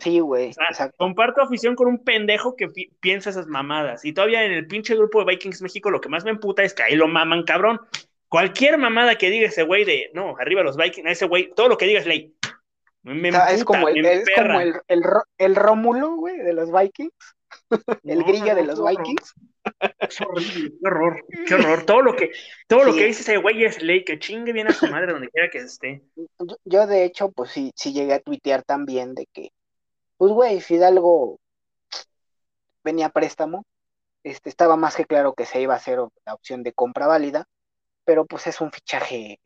[0.00, 0.52] Sí, güey.
[0.96, 2.68] comparto afición con un pendejo que
[3.00, 4.04] piensa esas mamadas.
[4.04, 6.74] Y todavía en el pinche grupo de Vikings México lo que más me emputa es
[6.74, 7.80] que ahí lo maman, cabrón.
[8.28, 11.76] Cualquier mamada que diga ese güey de, no, arriba los Vikings, ese güey, todo lo
[11.76, 12.34] que diga es ley.
[13.02, 14.74] Me es como el, es como el,
[15.38, 17.12] el, Rómulo, güey, de los Vikings.
[18.04, 19.34] el grillo de los Vikings.
[20.08, 20.24] Qué
[20.84, 21.84] horror, qué horror.
[21.84, 22.30] Todo lo que,
[22.68, 25.28] todo lo que dice ese güey es ley, que chingue bien a su madre donde
[25.28, 26.02] quiera que esté.
[26.64, 29.50] Yo, de hecho, pues sí, sí llegué a tuitear también de que
[30.22, 31.40] pues güey, Fidalgo
[32.84, 33.64] venía a préstamo,
[34.22, 37.46] este, estaba más que claro que se iba a hacer la opción de compra válida,
[38.04, 39.40] pero pues es un fichaje,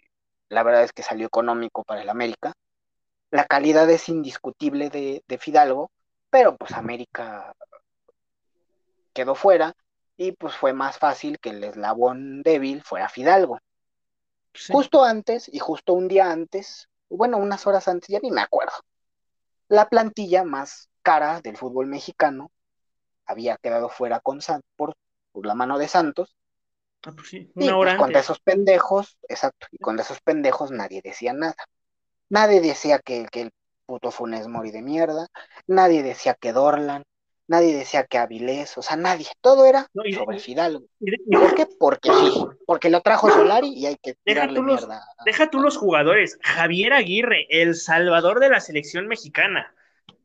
[0.50, 2.52] la verdad es que salió económico para el América,
[3.30, 5.90] la calidad es indiscutible de, de Fidalgo,
[6.28, 7.54] pero pues América
[9.14, 9.72] quedó fuera
[10.18, 13.60] y pues fue más fácil que el eslabón débil fuera Fidalgo.
[14.68, 18.74] Justo antes y justo un día antes, bueno, unas horas antes, ya ni me acuerdo,
[19.68, 22.50] la plantilla más cara del fútbol mexicano
[23.26, 24.94] había quedado fuera con Santos por,
[25.44, 26.34] la mano de Santos.
[27.04, 30.70] Ah, pues sí, una y hora pues, con esos pendejos, exacto, y con esos pendejos
[30.70, 31.56] nadie decía nada.
[32.28, 33.52] Nadie decía que, que el
[33.84, 35.28] puto Funes Mori de mierda,
[35.66, 37.04] nadie decía que Dorlan,
[37.48, 40.86] nadie decía que Avilés, o sea, nadie, todo era sobre Fidalgo.
[41.30, 41.66] ¿Por qué?
[41.78, 45.02] Porque sí, porque lo trajo Solari y hay que tirarle mierda.
[45.24, 49.74] deja tú los jugadores, Javier Aguirre, el salvador de la selección mexicana.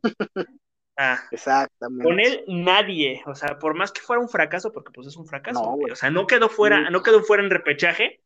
[0.98, 2.04] Ah, Exactamente.
[2.04, 5.26] Con él nadie, o sea, por más que fuera un fracaso, porque pues es un
[5.26, 8.22] fracaso, o sea, no quedó fuera, no quedó fuera en repechaje,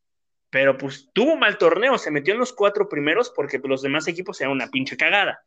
[0.49, 4.07] pero pues tuvo un mal torneo, se metió en los cuatro primeros porque los demás
[4.07, 5.45] equipos eran una pinche cagada.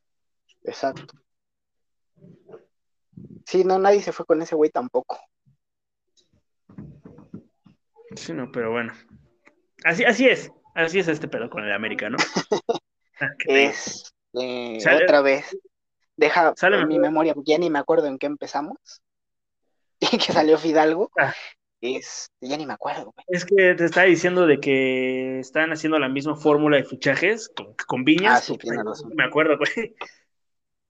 [0.62, 1.18] Exacto.
[3.48, 5.18] Sí, no, nadie se fue con ese güey tampoco.
[8.14, 8.92] Sí, no, pero bueno.
[9.84, 12.18] Así, así es, así es este pedo con el América, ¿no?
[13.20, 15.58] Ah, es eh, otra vez.
[16.16, 18.76] Deja en mi memoria, ya ni me acuerdo en qué empezamos.
[20.00, 21.10] Y que salió Fidalgo.
[21.18, 21.34] Ah.
[21.80, 23.12] Es, ya ni me acuerdo.
[23.26, 27.50] Es que te estaba diciendo de que están haciendo la misma fórmula de fichajes
[27.88, 28.38] con, Viñas.
[28.38, 29.12] Ah, sí, razón.
[29.16, 29.96] Me acuerdo, güey.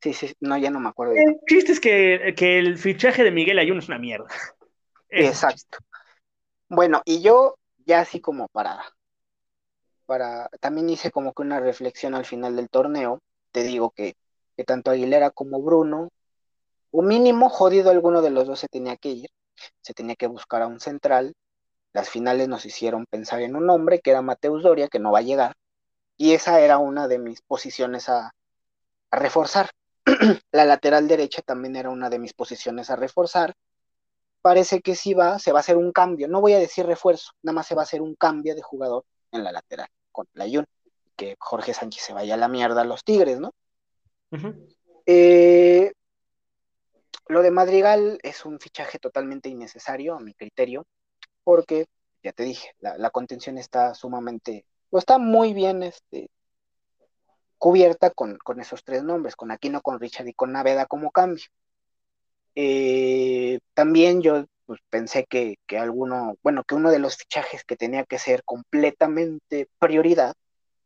[0.01, 1.14] Sí, sí, no, ya no me acuerdo.
[1.14, 4.28] El chiste es que, el fichaje de Miguel Ayuno es una mierda.
[5.09, 5.78] Exacto.
[6.68, 8.84] Bueno, y yo ya así como para,
[10.07, 13.20] para, también hice como que una reflexión al final del torneo.
[13.51, 14.14] Te digo que,
[14.57, 16.11] que tanto Aguilera como Bruno,
[16.90, 19.30] o mínimo jodido alguno de los dos se tenía que ir,
[19.80, 21.34] se tenía que buscar a un central.
[21.92, 25.20] Las finales nos hicieron pensar en un hombre que era Mateus Doria, que no va
[25.20, 25.55] a llegar.
[26.16, 28.32] Y esa era una de mis posiciones a,
[29.11, 29.70] a reforzar.
[30.52, 33.54] la lateral derecha también era una de mis posiciones a reforzar.
[34.40, 36.28] Parece que sí va, se va a hacer un cambio.
[36.28, 39.04] No voy a decir refuerzo, nada más se va a hacer un cambio de jugador
[39.32, 40.64] en la lateral con la Jun.
[41.16, 43.52] Que Jorge Sánchez se vaya a la mierda a los Tigres, ¿no?
[45.06, 45.92] Eh,
[47.28, 50.86] lo de Madrigal es un fichaje totalmente innecesario a mi criterio,
[51.44, 51.86] porque,
[52.22, 56.30] ya te dije, la, contención está sumamente, o está muy bien este,
[57.59, 61.44] cubierta con, esos tres nombres, con Aquino, con Richard y con Naveda como cambio.
[62.54, 68.04] Eh, también yo pues, pensé que, alguno, bueno, que uno de los fichajes que tenía
[68.04, 70.34] que ser completamente prioridad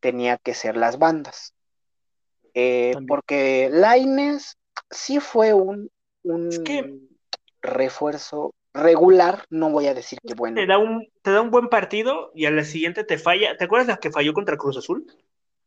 [0.00, 1.54] tenía que ser las bandas.
[2.54, 4.58] Eh, porque Laines
[4.90, 5.90] sí fue un,
[7.62, 10.56] refuerzo regular, no voy a decir que bueno.
[10.56, 13.56] Te da, un, te da un buen partido y a la siguiente te falla.
[13.56, 15.06] ¿Te acuerdas la que falló contra Cruz Azul?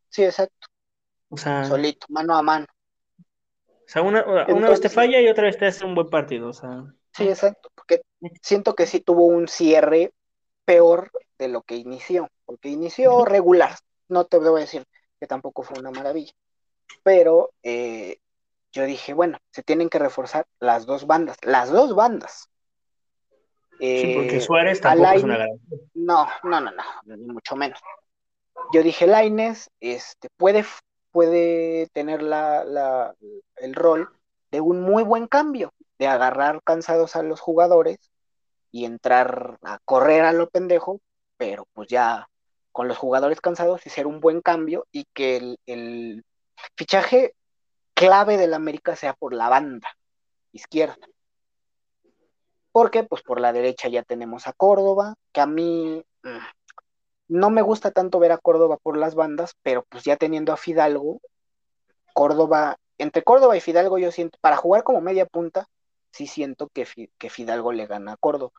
[0.09, 0.67] Sí, exacto.
[1.35, 2.65] O sea, solito, mano a mano.
[3.67, 6.47] O sea, una, vez te falla y otra vez te hace un buen partido.
[6.47, 6.85] O sea.
[7.11, 8.01] Sí, exacto, porque
[8.41, 10.13] siento que sí tuvo un cierre
[10.63, 13.75] peor de lo que inició, porque inició regular,
[14.07, 14.85] no te voy a decir
[15.19, 16.31] que tampoco fue una maravilla,
[17.03, 18.19] pero eh,
[18.71, 22.49] yo dije, bueno, se tienen que reforzar las dos bandas, las dos bandas.
[23.79, 25.79] sí, porque eh, Suárez tampoco es una garantía.
[25.95, 27.79] No, no, no, no, ni mucho menos.
[28.73, 30.65] Yo dije, Laines este, puede
[31.15, 33.15] puede tener la,
[33.55, 34.09] el rol
[34.51, 37.99] de un muy buen cambio, de agarrar cansados a los jugadores
[38.69, 40.99] y entrar a correr a lo pendejo,
[41.37, 42.27] pero pues ya
[42.73, 46.25] con los jugadores cansados y ser un buen cambio y que el, el
[46.75, 47.33] fichaje
[47.93, 49.87] clave del América sea por la banda
[50.51, 51.07] izquierda.
[52.73, 56.37] Porque pues por la derecha ya tenemos a Córdoba, que a mí mm,
[57.27, 60.57] no me gusta tanto ver a Córdoba por las bandas, pero pues ya teniendo a
[60.57, 61.21] Fidalgo,
[62.13, 65.67] Córdoba, entre Córdoba y Fidalgo yo siento, para jugar como media punta,
[66.11, 68.53] sí siento que, que Fidalgo le gana a Córdoba.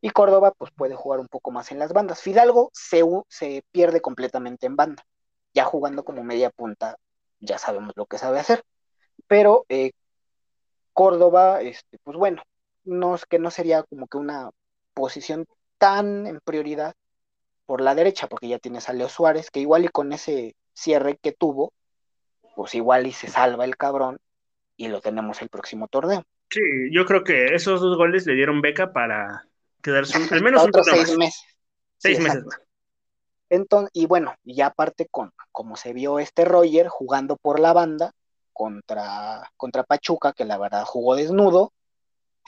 [0.00, 2.22] Y Córdoba pues puede jugar un poco más en las bandas.
[2.22, 5.04] Fidalgo se, pierde completamente en banda.
[5.54, 6.96] Ya jugando como media punta,
[7.40, 8.62] ya sabemos lo que sabe hacer.
[9.26, 9.92] Pero eh,
[10.92, 12.42] Córdoba, este, pues bueno,
[12.84, 14.50] no que no sería como que una
[14.94, 15.46] posición
[15.78, 16.94] tan en prioridad
[17.68, 21.18] por la derecha, porque ya tienes a Leo Suárez, que igual y con ese cierre
[21.18, 21.74] que tuvo,
[22.56, 24.18] pues igual y se salva el cabrón
[24.78, 26.24] y lo tenemos el próximo torneo.
[26.48, 29.46] Sí, yo creo que esos dos goles le dieron beca para
[29.82, 31.44] quedarse al menos un seis meses.
[31.98, 32.42] Seis meses
[33.50, 38.14] Entonces, y bueno, ya aparte con como se vio este Roger jugando por la banda
[38.54, 41.74] contra, contra Pachuca, que la verdad jugó desnudo,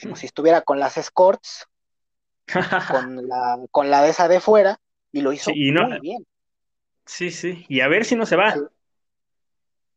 [0.01, 1.67] como si estuviera con las escorts,
[2.89, 4.79] con la, con la de esa de fuera,
[5.11, 6.25] y lo hizo muy bien.
[7.05, 8.55] Sí, sí, y a ver si no se va.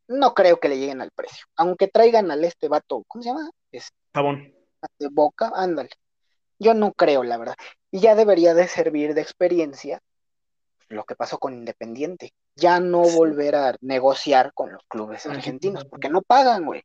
[0.09, 1.47] no creo que le lleguen al precio.
[1.57, 3.51] Aunque traigan al este vato, ¿cómo se llama?
[3.73, 4.53] Este, Pavón.
[4.99, 5.91] de Boca, ándale.
[6.59, 7.57] Yo no creo, la verdad.
[7.91, 10.01] Y ya debería de servir de experiencia
[10.89, 12.33] lo que pasó con Independiente.
[12.55, 13.17] Ya no Sí.
[13.17, 16.83] volver a negociar con los clubes argentinos, porque no pagan, güey.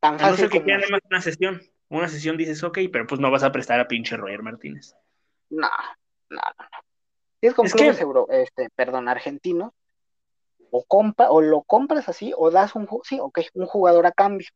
[0.00, 1.62] Tan A no fácil ser que nada más una sesión.
[1.88, 4.94] Una sesión dices, ok, pero pues no vas a prestar a pinche Roger Martínez.
[5.50, 5.68] No,
[6.30, 6.78] no, no, no.
[7.40, 9.72] Si es con Es clubes que- euro, este, perdón, argentinos,
[10.70, 14.48] o compra, o lo compras así, o das un, sí, ok, un jugador a cambio.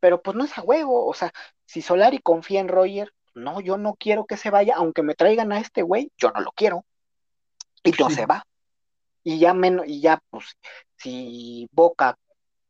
[0.00, 1.32] Pero pues no es a huevo, o sea,
[1.64, 5.52] si Solari confía en Roger, no, yo no quiero que se vaya, aunque me traigan
[5.52, 6.84] a este güey, yo no lo quiero.
[7.82, 8.16] Y no Sí.
[8.16, 8.44] se va.
[9.22, 10.56] Y ya menos, y ya, pues,
[10.96, 12.16] si Boca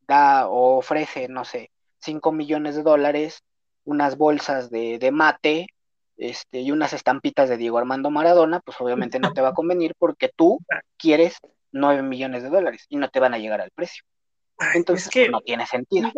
[0.07, 3.43] da o ofrece, no sé, 5 millones de dólares,
[3.85, 5.67] unas bolsas de, de mate,
[6.17, 9.95] este, y unas estampitas de Diego Armando Maradona, pues obviamente no te va a convenir
[9.99, 10.59] porque tú
[10.99, 11.39] quieres
[11.73, 14.05] 9 millones de dólares y no te van a llegar al precio.
[14.75, 16.13] Entonces, es que no tiene sentido.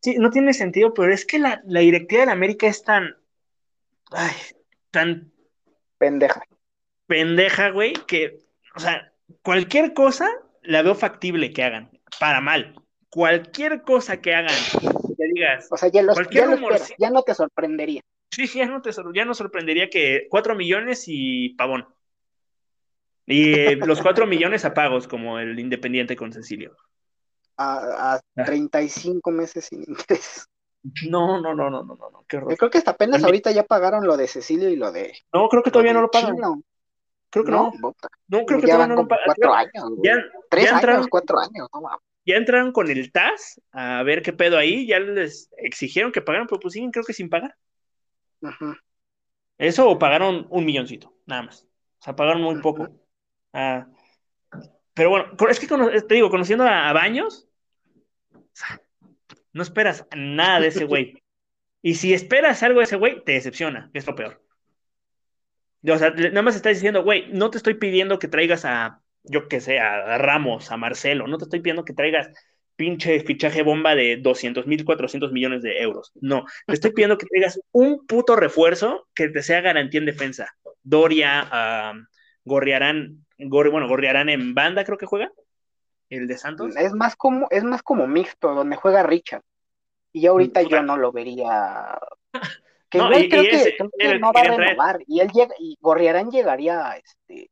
[0.00, 3.14] sí, no tiene sentido, pero es que la, la directiva de la América es tan,
[4.10, 4.32] ay,
[4.90, 5.32] tan
[5.98, 6.42] Pendeja.
[7.06, 8.38] pendeja, güey, que,
[8.74, 9.12] o sea,
[9.42, 10.28] cualquier cosa
[10.62, 12.74] la veo factible que hagan, para mal.
[13.10, 16.16] Cualquier cosa que hagan, que digas, O sea, ya, los,
[16.98, 18.02] ya no te sorprendería.
[18.30, 21.86] Sí, ya no te ya no sorprendería que 4 millones y pavón.
[23.26, 26.76] Y eh, los 4 millones a pagos, como el Independiente con Cecilio.
[27.56, 28.44] A, a Ah.
[28.44, 30.46] 35 meses sin interés.
[31.10, 32.56] No, no, no, no, no, no, no, qué Yo horror.
[32.56, 35.12] creo que hasta apenas ahorita ya pagaron lo de Cecilio y lo de.
[35.32, 36.36] No, creo que todavía no lo pagan.
[36.36, 36.62] Chino.
[37.30, 37.72] Creo que no.
[37.72, 38.08] Puta.
[38.28, 39.24] No, creo que ya todavía van no lo pagan.
[39.26, 40.00] cuatro años, güey.
[40.04, 40.14] Ya,
[40.48, 41.98] Tres ya años, entraron, cuatro años, no mames.
[42.24, 46.46] ya entraron con el TAS a ver qué pedo ahí, ya les exigieron que pagaran,
[46.46, 47.54] pero pues siguen creo que sin pagar.
[49.58, 51.66] Eso o pagaron un milloncito, nada más.
[52.00, 52.88] O sea, pagaron muy poco.
[53.52, 53.88] Ah,
[54.94, 57.48] pero bueno, es que te digo, conociendo a, a Baños,
[58.34, 58.82] o sea,
[59.52, 61.14] no esperas nada de ese güey.
[61.80, 64.42] Y si esperas algo de ese güey, te decepciona, que es lo peor.
[65.88, 69.46] O sea, nada más estás diciendo, güey, no te estoy pidiendo que traigas a, yo
[69.46, 72.30] que sé, a Ramos, a Marcelo, no te estoy pidiendo que traigas
[72.78, 76.12] pinche fichaje bomba de 200 mil, 400 millones de euros.
[76.20, 80.48] No, te estoy pidiendo que traigas un puto refuerzo que te sea garantía en defensa.
[80.84, 81.92] Doria, ah,
[82.44, 85.32] Gorriarán, Gor- bueno, Gorriarán en banda creo que juega,
[86.08, 86.76] el de Santos.
[86.76, 89.42] Es más como, es más como mixto, donde juega Richard.
[90.12, 91.98] Y ahorita yo no lo vería.
[92.90, 94.60] Que No, igual y- creo, y que, creo que el no va a traer.
[94.60, 95.00] renovar.
[95.06, 97.50] Y él llega, y Gorriarán llegaría, este,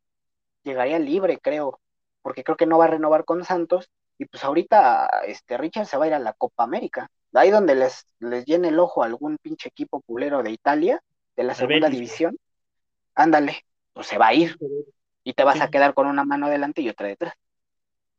[0.63, 1.79] llegaría libre, creo.
[2.23, 3.91] Porque creo que no va a renovar con Santos.
[4.19, 7.09] Y pues ahorita este Richard se va a ir a la Copa América.
[7.33, 11.01] Ahí donde les, les llene el ojo a algún pinche equipo culero de Italia,
[11.37, 12.37] de la segunda división.
[13.15, 13.63] Ándale,
[13.93, 14.57] pues se va a ir.
[15.25, 17.35] Y te vas a quedar con una mano adelante y otra detrás.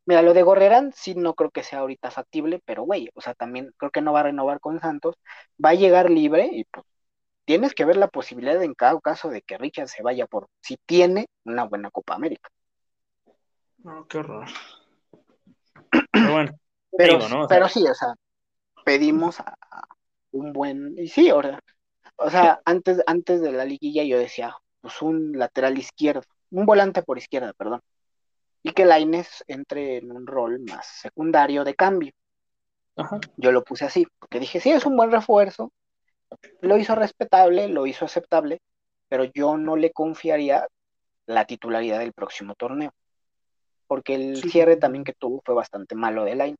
[0.06, 3.34] Mira, lo de Gorrerán sí no creo que sea ahorita factible, pero güey, o sea,
[3.34, 5.16] también creo que no va a renovar con Santos,
[5.64, 6.86] va a llegar libre y pues
[7.46, 10.78] tienes que ver la posibilidad en cada caso de que Richard se vaya por si
[10.86, 12.50] tiene una buena Copa América.
[13.84, 14.48] No, qué horror.
[16.28, 16.52] Pero bueno,
[16.98, 17.44] Pero, digo, ¿no?
[17.44, 18.16] O sea, pero sí, o sea,
[18.84, 19.88] pedimos a, a
[20.32, 21.60] un buen, y sí, ahora,
[22.16, 27.04] o sea, antes, antes de la liguilla yo decía, pues un lateral izquierdo, un volante
[27.04, 27.82] por izquierda, perdón,
[28.64, 32.12] y que Lainez entre en un rol más secundario de cambio.
[32.96, 33.20] ajá.
[33.38, 35.72] Yo lo puse así, porque dije, sí, es un buen refuerzo,
[36.62, 38.62] lo hizo respetable, lo hizo aceptable,
[39.10, 40.68] pero yo no le confiaría
[41.26, 42.94] la titularidad del próximo torneo,
[43.88, 44.50] porque el Sí.
[44.50, 46.58] cierre también que tuvo fue bastante malo de line.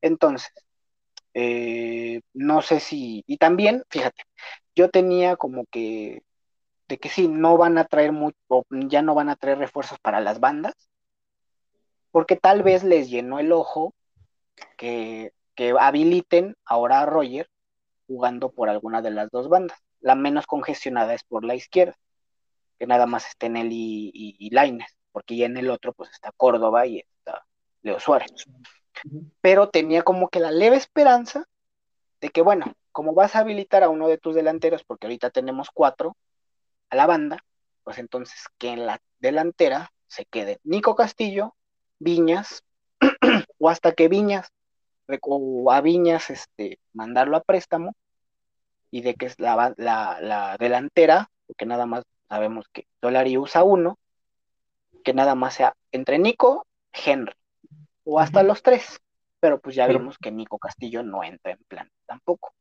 [0.00, 0.52] Entonces,
[1.34, 4.22] eh, no sé si, y también, fíjate,
[4.74, 6.22] yo tenía como que,
[6.88, 9.98] de que sí, no van a traer mucho, o ya no van a traer refuerzos
[10.00, 10.74] para las bandas,
[12.10, 13.92] porque tal vez les llenó el ojo
[14.78, 17.48] que, que habiliten ahora a Roger
[18.06, 19.78] jugando por alguna de las dos bandas.
[20.00, 21.96] La menos congestionada es por la izquierda,
[22.78, 24.50] que nada más estén él y, y, y
[25.16, 27.46] porque ya en el otro pues está Córdoba y está
[27.80, 28.30] Leo Suárez.
[29.40, 31.46] Pero tenía como que la leve esperanza
[32.20, 35.70] de que, bueno, como vas a habilitar a uno de tus delanteros, porque ahorita tenemos
[35.72, 36.18] cuatro
[36.90, 37.42] a la banda,
[37.82, 41.56] pues entonces que en la delantera se quede Nico Castillo,
[41.98, 42.62] Viñas,
[43.58, 44.50] o hasta que Viñas,
[45.22, 47.94] o a Viñas este, mandarlo a préstamo,
[48.90, 53.62] y de que es la, la, la delantera, porque nada más sabemos que Solari usa
[53.62, 53.98] uno,
[55.06, 57.32] que nada más sea entre Nico, Henry,
[58.02, 59.00] o hasta los tres,
[59.38, 62.52] pero pues ya vimos que Nico Castillo no entra en plan tampoco.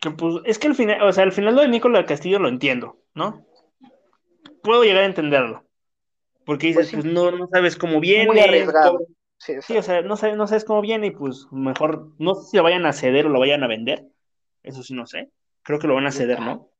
[0.00, 2.48] Que pues, es que al final, o sea, al final lo de Nicolás Castillo lo
[2.48, 3.44] entiendo, ¿no?
[4.62, 5.64] Puedo llegar a entenderlo.
[6.46, 6.96] Porque dices, Pues sí.
[6.96, 8.26] pues no, no sabes cómo viene.
[8.26, 8.92] Muy arriesgado.
[8.98, 9.06] todo-
[9.36, 12.50] Sí, Sí, o sea, no sabes, no sabes cómo viene y pues mejor, no sé
[12.50, 14.06] si lo vayan a ceder o lo vayan a vender.
[14.62, 15.30] Eso sí, no sé.
[15.62, 16.70] Creo que lo van a ceder, ¿no?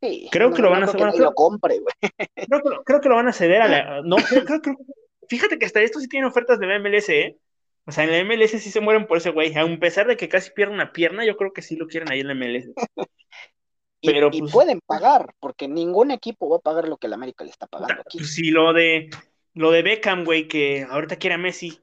[0.00, 1.34] Sí, Creo que lo van a hacer, creo-.
[2.34, 4.02] Creo que, lo- creo que lo van a ceder a la.
[4.04, 4.76] No, creo, creo-
[5.28, 7.36] fíjate que hasta esto sí tiene ofertas de la MLS, ¿eh?
[7.84, 9.56] O sea, en la MLS sí se mueren por ese güey.
[9.56, 12.20] A pesar de que casi pierde una pierna, yo creo que sí lo quieren ahí
[12.20, 12.68] en la MLS.
[14.00, 17.14] Y, Pero, y pues- pueden pagar, porque ningún equipo va a pagar lo que el
[17.14, 18.18] América le está pagando aquí.
[18.18, 19.10] Pues sí, lo de,
[19.54, 21.80] lo de Beckham, güey, que ahorita quiere a Messi,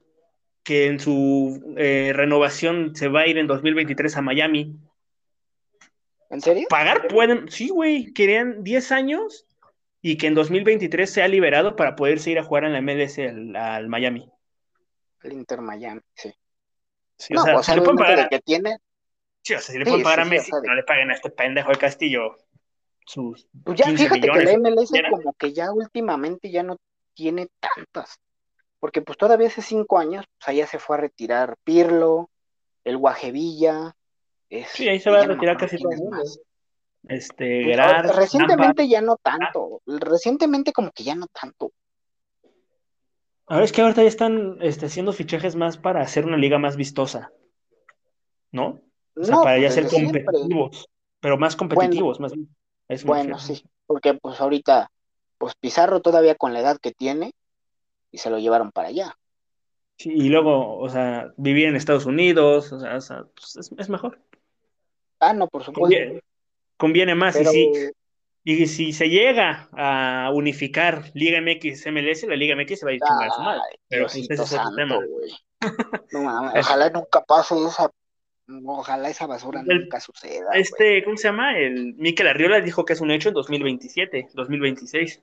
[0.62, 4.74] que en su eh, renovación se va a ir en 2023 a Miami.
[6.30, 6.66] ¿En serio?
[6.68, 9.46] Pagar pueden, sí, güey, querían 10 años
[10.02, 13.56] y que en 2023 sea liberado para poderse ir a jugar en la MLS al,
[13.56, 14.30] al Miami.
[15.22, 16.32] El Inter Miami, sí.
[17.18, 18.78] Sí, no, o sea, le pueden pagar, que tiene,
[19.42, 21.14] sí, o sea, si le Sí, pueden pagar sí, a Messi, no le paguen a
[21.14, 22.36] este pendejo de Castillo
[23.06, 26.76] sus pues ya 15 fíjate que la MLS como que ya últimamente ya no
[27.14, 28.18] tiene tantas.
[28.80, 32.30] Porque pues todavía hace cinco años, pues allá se fue a retirar Pirlo,
[32.84, 33.96] el Guajevilla.
[34.48, 36.18] Sí, ahí se va a retirar casi todo es el mundo.
[36.18, 36.40] más.
[37.08, 39.80] Este, Pues, Gerard, recientemente ya no tanto.
[39.86, 41.72] Recientemente como que ya no tanto.
[43.48, 46.58] A ver, es que ahorita ya están este, haciendo fichajes más para hacer una liga
[46.58, 47.30] más vistosa,
[48.50, 48.80] ¿no?
[49.14, 50.24] O sea, no, para ya pues ser siempre.
[50.24, 50.88] competitivos,
[51.20, 52.32] pero más competitivos, más.
[52.32, 52.36] A
[52.88, 54.90] eso me Bueno, sí, porque pues ahorita,
[55.38, 57.34] pues Pizarro todavía con la edad que tiene,
[58.10, 59.16] y se lo llevaron para allá.
[59.96, 63.70] Sí, y luego, o sea, vivir en Estados Unidos, o sea, o sea, pues, es,
[63.78, 64.20] es mejor.
[65.20, 65.80] Ah, no, por supuesto.
[65.82, 66.20] Conviene,
[66.76, 67.36] conviene más.
[67.36, 67.90] Pero, Y, si,
[68.44, 72.94] y si se llega a unificar Liga MX, MLS, la Liga MX se va a
[72.94, 73.62] ir chingar a su madre.
[73.88, 74.98] Pero pues, ese es santo, tema.
[76.12, 77.90] No mames, ojalá nunca pase esa,
[78.66, 80.50] ojalá esa basura El- nunca suceda.
[80.52, 81.58] Este, ¿cómo se llama?
[81.58, 85.22] El Mikel Arriola dijo que es un hecho en 2027, 2026.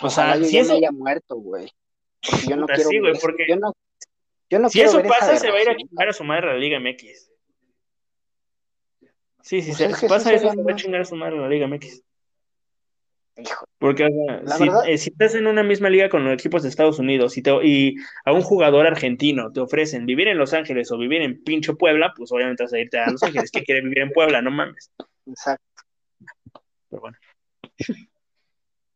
[0.00, 1.72] O Ojalá sea, yo si ya eso, me haya muerto, güey.
[2.28, 3.20] Porque yo no Puta, quiero sí, eso.
[3.20, 3.72] porque Yo no,
[4.50, 6.24] yo no si quiero eso ver pasa, se va a ir a chingar a su
[6.24, 7.31] madre a la Liga MX.
[9.42, 11.36] Sí, sí, Pues se, es sí pasa eso, se va a chingar a su madre
[11.38, 12.02] a la Liga MX.
[13.38, 16.22] Hijo, Porque o sea, La si, verdad- eh, si estás en una misma liga con
[16.24, 20.28] los equipos de Estados Unidos y, te- y a un jugador argentino te ofrecen vivir
[20.28, 23.22] en Los Ángeles o vivir en pincho Puebla, pues obviamente vas a irte a Los
[23.22, 23.50] Ángeles.
[23.50, 24.42] que quiere vivir en Puebla?
[24.42, 24.90] No mames.
[25.26, 25.64] exacto.
[26.90, 27.16] Pero bueno.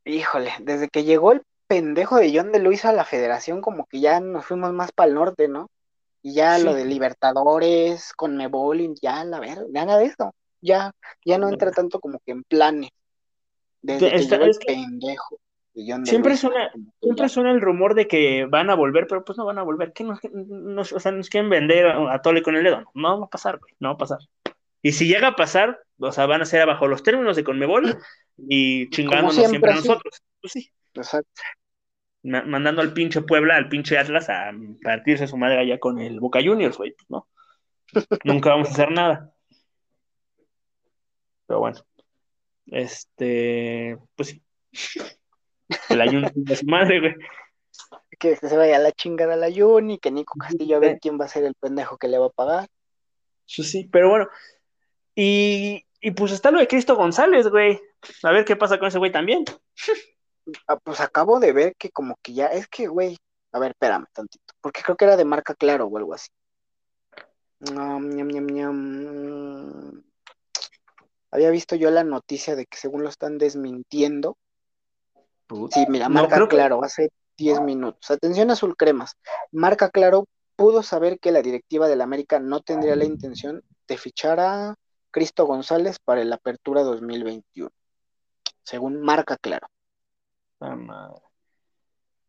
[0.04, 4.00] Híjole, desde que llegó el pendejo de John de Luis a la federación, como que
[4.00, 5.68] ya nos fuimos más para el norte, ¿no?
[6.26, 6.64] Y ya Sí.
[6.64, 10.34] lo de Libertadores, con Mebol, ya la ver, nada de eso.
[10.60, 10.90] Ya,
[11.24, 12.90] ya no entra tanto como que en planes.
[13.80, 15.38] Desde que llegó el que pendejo
[16.02, 19.44] siempre suena, que siempre suena el rumor de que van a volver, pero pues no
[19.44, 19.92] van a volver.
[19.92, 22.82] ¿Qué nos, nos- o sea, nos quieren vender a, Tole con el dedo?
[22.94, 23.74] No va a pasar, güey.
[23.78, 24.18] No va a pasar.
[24.82, 27.98] Y si llega a pasar, o sea, van a ser bajo los términos de Conmebol
[28.36, 29.88] y chingándonos siempre, siempre a así.
[29.88, 30.22] nosotros.
[30.40, 30.72] Pues sí.
[30.94, 31.30] Exacto.
[32.26, 34.52] Ma- mandando al pinche Puebla, al pinche Atlas a
[34.82, 37.28] partirse su madre allá con el Boca Juniors, güey, pues, ¿no?
[38.24, 39.32] Nunca vamos a hacer nada.
[41.46, 41.78] Pero bueno,
[42.66, 44.42] este, pues sí.
[45.88, 47.14] El ayuno de su madre, güey.
[48.18, 51.20] Que se vaya a la chingada a la Juni, que Nico Castillo a ver quién
[51.20, 52.68] va a ser el pendejo que le va a pagar.
[53.46, 54.28] Eso sí, pero bueno.
[55.14, 57.80] Y, y pues está lo de Cristo González, güey.
[58.22, 59.44] A ver qué pasa con ese güey también.
[60.68, 63.18] Ah, pues acabo de ver que como que ya, es que, güey,
[63.52, 66.28] a ver, espérame tantito, porque creo que era de marca claro o algo así.
[67.60, 68.00] No.
[71.30, 74.36] Había visto yo la noticia de que según lo están desmintiendo.
[75.70, 78.10] Sí, mira, No, marca que- claro, hace 10 minutos.
[78.10, 79.16] Atención azul cremas.
[79.52, 80.26] Marca claro
[80.56, 84.74] pudo saber que la directiva del América no tendría la intención de fichar a
[85.10, 87.70] Cristo González para el Apertura 2021.
[88.62, 89.68] Según marca claro.
[90.60, 91.20] Ah, madre.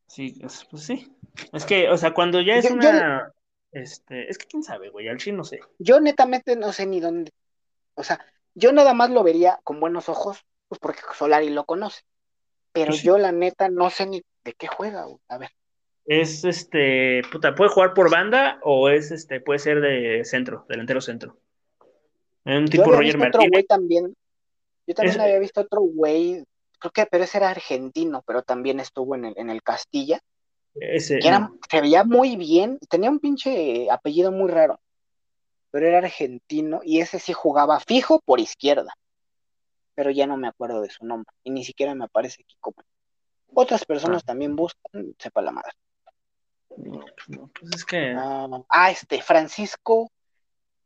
[0.07, 1.15] Sí, es- pues sí.
[1.53, 3.31] Es que, o sea, cuando ya es Yo- yo- una.
[3.71, 5.59] Este, es que quién sabe, güey, al chile no sé.
[5.77, 7.31] Yo netamente no sé ni dónde,
[7.95, 8.25] o sea,
[8.55, 12.01] yo nada más lo vería con buenos ojos, pues porque Solari lo conoce,
[12.71, 13.05] pero sí.
[13.05, 15.19] yo la neta no sé ni de qué juega, güey.
[15.27, 15.49] a ver,
[16.05, 21.01] Es este, puta, puede jugar por banda o es este, puede ser de centro, delantero
[21.01, 21.37] centro.
[22.45, 24.15] Un yo tipo había Roger visto otro güey también,
[24.87, 26.45] yo también Es- había visto otro güey,
[26.79, 30.19] creo que, pero ese era argentino, pero también estuvo en el, en el Castilla,
[30.75, 34.79] Ese, que era, se veía muy bien, tenía un pinche apellido muy raro,
[35.71, 38.93] pero era argentino y ese sí jugaba fijo por izquierda,
[39.95, 42.77] pero ya no me acuerdo de su nombre y ni siquiera me aparece aquí como.
[43.53, 45.71] Otras personas también buscan, sepa la madre.
[46.75, 48.13] No, no, pues es que.
[48.15, 50.11] Ah, ah, este, Francisco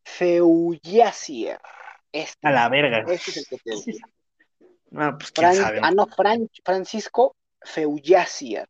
[0.04, 1.60] Feullacier.
[2.12, 3.00] Este, A la verga.
[3.00, 4.06] este es el que te decía.
[4.92, 5.80] No, pues quién Fran- sabe.
[5.82, 8.68] ah, no, Fran- Francisco Feullacier.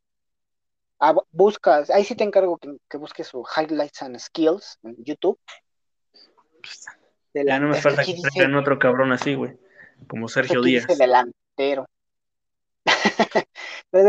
[0.99, 5.39] Ah, buscas, ahí sí te encargo que, busques su Highlights and Skills en YouTube.
[7.34, 9.57] ya no me falta que traigan otro cabrón así, güey.
[10.07, 10.86] Como Sergio Díaz.
[10.88, 11.88] Dice delantero.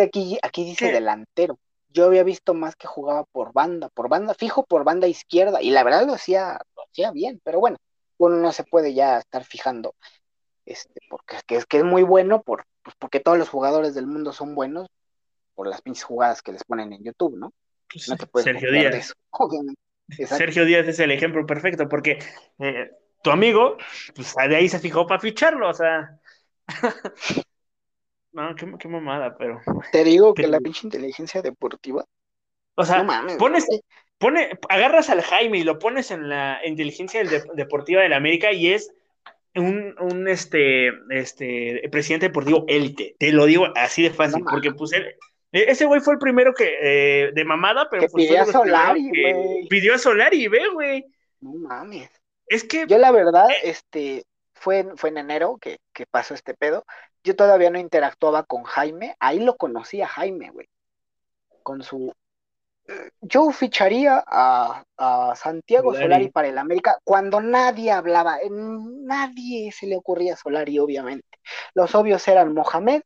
[0.03, 1.59] aquí, aquí dice delantero.
[1.89, 5.71] Yo había visto más que jugaba por banda, por banda, fijo por banda izquierda, y
[5.71, 7.79] la verdad lo hacía, lo hacía bien, pero bueno,
[8.19, 9.95] uno no se puede ya estar fijando,
[10.67, 14.33] este, porque es que es muy bueno, por, pues porque todos los jugadores del mundo
[14.33, 14.89] son buenos,
[15.55, 17.53] por las pinches jugadas que les ponen en YouTube, ¿no?
[18.31, 19.15] Pues Sergio Díaz.
[20.09, 22.19] Sergio Díaz es el ejemplo perfecto, porque
[22.59, 22.91] eh,
[23.23, 23.77] tu amigo,
[24.15, 26.19] pues de ahí se fijó para ficharlo, o sea.
[28.33, 29.61] no, qué, mamada, pero.
[29.91, 32.05] Te digo que la pinche inteligencia deportiva.
[32.75, 33.07] O sea,
[33.39, 33.67] pones,
[34.19, 37.23] pone, agarras al Jaime y lo pones en la inteligencia
[37.55, 38.91] deportiva de la América y es
[39.55, 43.17] un, un este, este presidente deportivo élite.
[43.19, 45.17] Te lo digo así de fácil, porque pues él,
[45.53, 49.09] e, ese güey fue el primero que, eh, de mamada, pero pues, pidió a Solari,
[49.09, 49.69] güey.
[49.69, 51.07] Pidió a Solari, ve, güey.
[51.41, 52.11] No mames.
[52.47, 52.87] Es que.
[52.89, 54.25] Yo, la verdad, eh, este,
[54.55, 56.85] fue, fue en enero que, que, pasó este pedo.
[57.23, 59.15] Yo todavía no interactuaba con Jaime.
[59.21, 60.69] Ahí lo conocí a Jaime, güey.
[61.63, 62.13] Con su.
[63.21, 66.29] Yo ficharía a, a Santiago Solari.
[66.29, 71.27] para el América cuando nadie hablaba, nadie se le ocurría a Solari, obviamente.
[71.75, 73.03] Los obvios eran Mohamed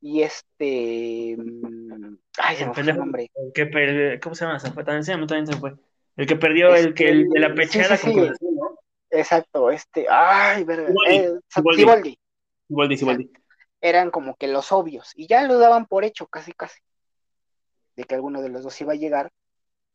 [0.00, 1.36] y este.
[1.38, 3.30] Mm, ay, se me fue el nombre.
[3.54, 4.58] que ¿Cómo se llama?
[4.58, 5.74] Se fue, también se, también se fue.
[6.16, 8.46] El que perdió, el que el de la este, pechada sí, sí,
[9.10, 10.06] Exacto, este.
[10.10, 10.92] Ay, verga.
[11.48, 12.18] Siboldi.
[12.68, 13.30] Siboldi,
[13.80, 15.12] Eran como que los obvios.
[15.14, 16.80] Y ya lo daban por hecho, casi, casi.
[17.96, 19.30] De que alguno de los dos iba a llegar.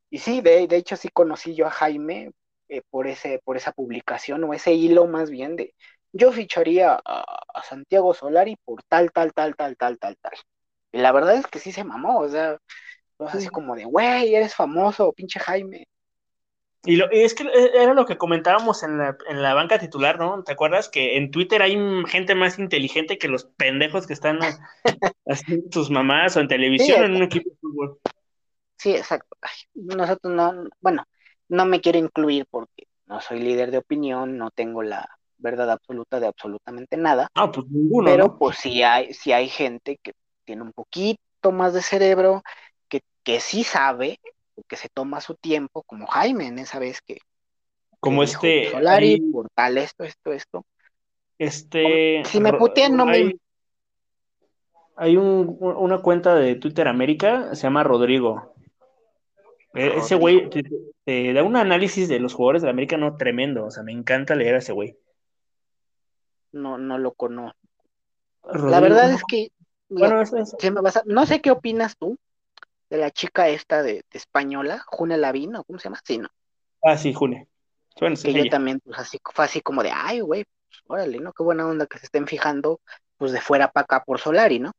[0.09, 2.31] Y sí, de, de hecho, sí conocí yo a Jaime
[2.69, 5.73] eh, por, ese, por esa publicación, o ese hilo más bien de
[6.13, 10.33] yo ficharía a, Santiago Solari por tal, tal, tal, tal, tal, tal, tal.
[10.91, 12.57] Y la verdad es que sí se mamó, o sea,
[13.19, 15.87] así como de, güey, eres famoso, pinche Jaime.
[16.87, 20.17] Y, lo, es que e, era lo que comentábamos en la, en la banca titular,
[20.17, 20.43] ¿no?
[20.43, 21.77] ¿Te acuerdas que en Twitter hay
[22.07, 24.39] gente más inteligente que los pendejos que están
[25.27, 27.99] haciendo sus mamás o en televisión en un equipo de fútbol?
[28.77, 29.37] Sí, exacto.
[29.75, 31.03] Nosotros no, bueno,
[31.49, 36.19] no me quiero incluir porque no soy líder de opinión, no tengo la, verdad absoluta
[36.19, 37.29] de absolutamente nada.
[37.35, 38.05] Ah, pues ninguno.
[38.09, 40.13] Pero pues sí hay, sí hay gente que
[40.45, 42.43] tiene un poquito más de cerebro,
[42.87, 44.19] que, que sí sabe,
[44.67, 47.19] que se toma su tiempo, como Jaime en esa vez que.
[47.99, 48.71] Como este.
[48.71, 50.65] Solari, por tal, esto, esto, esto.
[51.37, 52.23] Este.
[52.25, 53.35] Si me putean, no hay, me.
[54.95, 58.53] Hay un, una cuenta de Twitter América, se llama Rodrigo.
[59.73, 63.65] E, ese güey te, da un análisis de los jugadores de América no tremendo.
[63.65, 64.97] O sea, me encanta leer a ese güey
[66.51, 67.57] no, no lo conozco.
[68.43, 69.49] La verdad es que
[69.89, 70.21] bueno,
[71.05, 72.17] no sé qué opinas tú
[72.89, 76.29] de la chica esta de, española, June Lavín, cómo se llama, sí, ¿no?
[76.83, 77.47] Ah, sí, June.
[77.95, 81.33] que yo también, pues así, fue así como de, ay, güey, pues, órale, ¿no?
[81.33, 82.79] Qué buena onda que se estén fijando,
[83.17, 84.71] pues de fuera para acá por Solari, ¿no?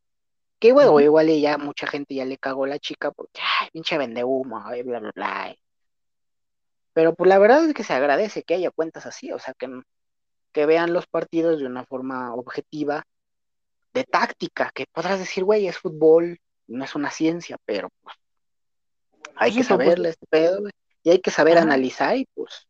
[0.59, 4.25] Que bueno, igual ya mucha gente ya le cagó la chica porque, ay, pinche vende
[4.25, 5.57] humo, bla, bla, bla.
[6.93, 9.69] Pero pues la verdad es que se agradece que haya cuentas así, o sea, que
[10.53, 13.05] que vean los partidos de una forma objetiva,
[13.95, 16.39] de táctica, que podrás decir, güey, es fútbol,
[16.69, 18.17] no es una ciencia, pero pues
[19.37, 20.69] hay que saberle este pedo,
[21.03, 22.69] y hay que saber analizar y pues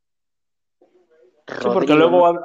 [1.48, 2.38] Sí, porque luego,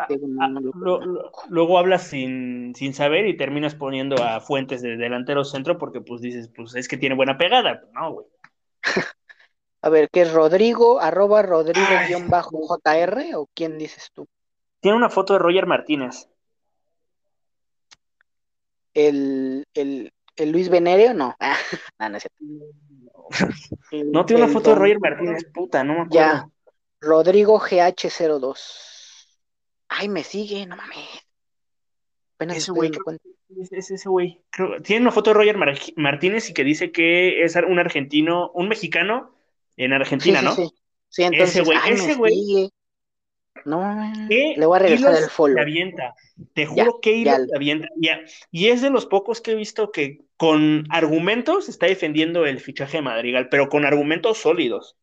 [1.50, 6.22] luego hablas sin, sin, saber y terminas poniendo a fuentes de delantero centro porque pues
[6.22, 7.84] dices, pues es que tiene buena pegada.
[7.94, 8.28] No, güey.
[9.82, 14.26] a ver, ¿qué es Rodrigo, arroba Rodrigo-JR o quién dices tú?
[14.80, 16.30] Tiene una foto de Roger Martínez.
[18.94, 21.36] El, el, el Luis Venerio, no.
[22.00, 26.14] Ah, no, no, no tiene una foto de Roger Martínez, puta, no me acuerdo.
[26.14, 26.50] Ya.
[27.00, 28.58] Rodrigo GH02.
[29.88, 31.08] Ay, me sigue, no mames.
[32.40, 32.92] ese güey,
[33.72, 34.42] es ese güey.
[34.84, 35.58] Tiene una foto de Roger
[35.96, 39.36] Martínez y que dice que es un argentino, un mexicano
[39.78, 40.56] en Argentina, ¿no?
[40.56, 40.70] Sí,
[41.10, 41.24] sí.
[41.24, 42.72] entonces, ese güey, ese güey.
[43.66, 45.60] No, le voy a regresar el follow.
[45.60, 46.16] avienta.
[46.54, 47.88] Te juro que hilos avienta.
[48.52, 52.98] Y es de los pocos que he visto que con argumentos está defendiendo el fichaje
[52.98, 54.98] de Madrigal, pero con argumentos sólidos.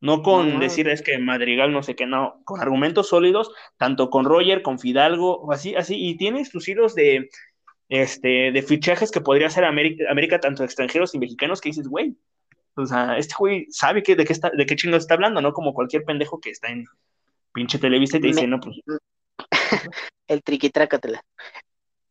[0.00, 4.24] No con decir es que Madrigal no sé qué, no, con argumentos sólidos, tanto con
[4.24, 7.28] Roger, con Fidalgo, o así, así, y tienes tus hilos de,
[7.88, 12.16] este, de fichajes que podría hacer América, América, tanto extranjeros y mexicanos, que dices, güey,
[12.76, 15.52] o sea, este güey sabe que, de qué está, de qué chingo está hablando, ¿no?
[15.52, 16.84] Como cualquier pendejo que está en,
[17.58, 18.80] pinche Televisa y te dice, no, pues.
[20.28, 21.22] el triquitrácatela.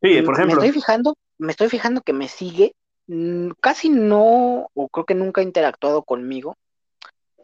[0.02, 0.62] Sí, por ejemplo.
[0.62, 2.74] Me estoy fijando, me estoy fijando que me sigue
[3.08, 6.56] Mm, casi no, o creo que nunca ha interactuado conmigo,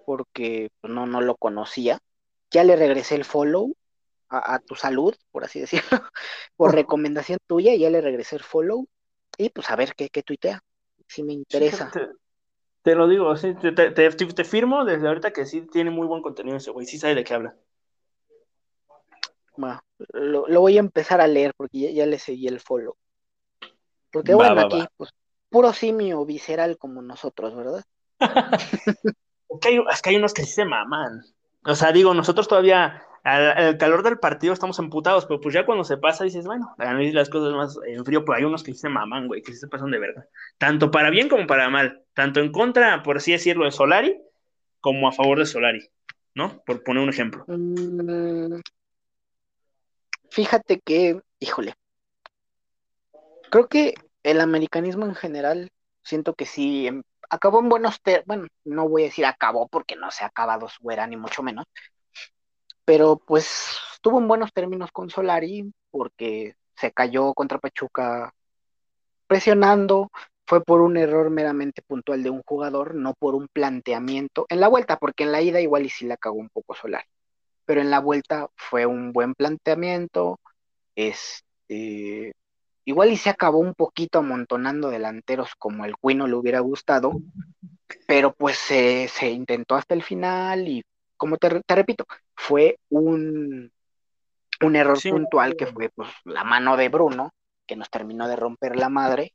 [0.05, 1.99] porque pues, no, no lo conocía.
[2.51, 3.73] Ya le regresé el follow
[4.29, 6.03] a, tu salud, por así decirlo,
[6.55, 8.87] por recomendación tuya, ya le regresé el follow
[9.37, 10.59] y pues a ver qué, qué tuitea,
[11.07, 11.91] si me interesa.
[12.81, 16.57] te, lo digo, sí, te, te, firmo desde ahorita que sí tiene muy buen contenido
[16.57, 17.55] ese güey, sí sabe de qué habla.
[19.55, 19.81] Bueno,
[20.13, 22.95] lo, voy a empezar a leer porque ya, le seguí el follow.
[24.11, 25.11] Porque bueno, aquí, pues,
[25.49, 27.83] puro simio visceral como nosotros, ¿verdad?
[29.49, 31.21] es, que hay, es que hay unos que sí se maman.
[31.65, 35.83] O sea, digo, nosotros todavía al, calor del partido estamos emputados, pero pues ya cuando
[35.83, 38.73] se pasa dices, bueno, a mí las cosas más en frío, pero hay unos que
[38.73, 40.25] se maman, güey, que se pasan de verdad.
[40.57, 42.03] Tanto para bien como para mal.
[42.13, 44.21] Tanto en contra, por así decirlo, de Solari,
[44.81, 45.87] como a favor de Solari,
[46.35, 46.61] ¿no?
[46.65, 47.45] Por poner un ejemplo.
[47.47, 48.59] Mm,
[50.33, 51.75] fíjate que, híjole,
[53.51, 55.69] creo que el americanismo en general,
[56.03, 59.95] siento que sí, em, acabó en buenos términos, bueno, no voy a decir acabó porque
[59.95, 61.65] no se ha acabado su era, ni mucho menos,
[62.85, 68.33] pero pues tuvo en buenos términos con Solari porque se cayó contra Pachuca
[69.27, 70.11] presionando,
[70.47, 74.67] fue por un error meramente puntual de un jugador, no por un planteamiento en la
[74.67, 77.07] vuelta, porque en la ida igual y sí la cagó un poco Solari,
[77.65, 80.39] pero en la vuelta fue un buen planteamiento,
[80.95, 82.33] este,
[82.85, 87.13] igual y se acabó un poquito amontonando delanteros como el Cuino le hubiera gustado,
[88.07, 90.83] pero pues se, se intentó hasta el final y
[91.17, 92.05] como te, repito,
[92.35, 93.71] fue un,
[94.61, 97.31] un error puntual que fue pues, la mano de Bruno,
[97.65, 99.33] que nos terminó de romper la madre,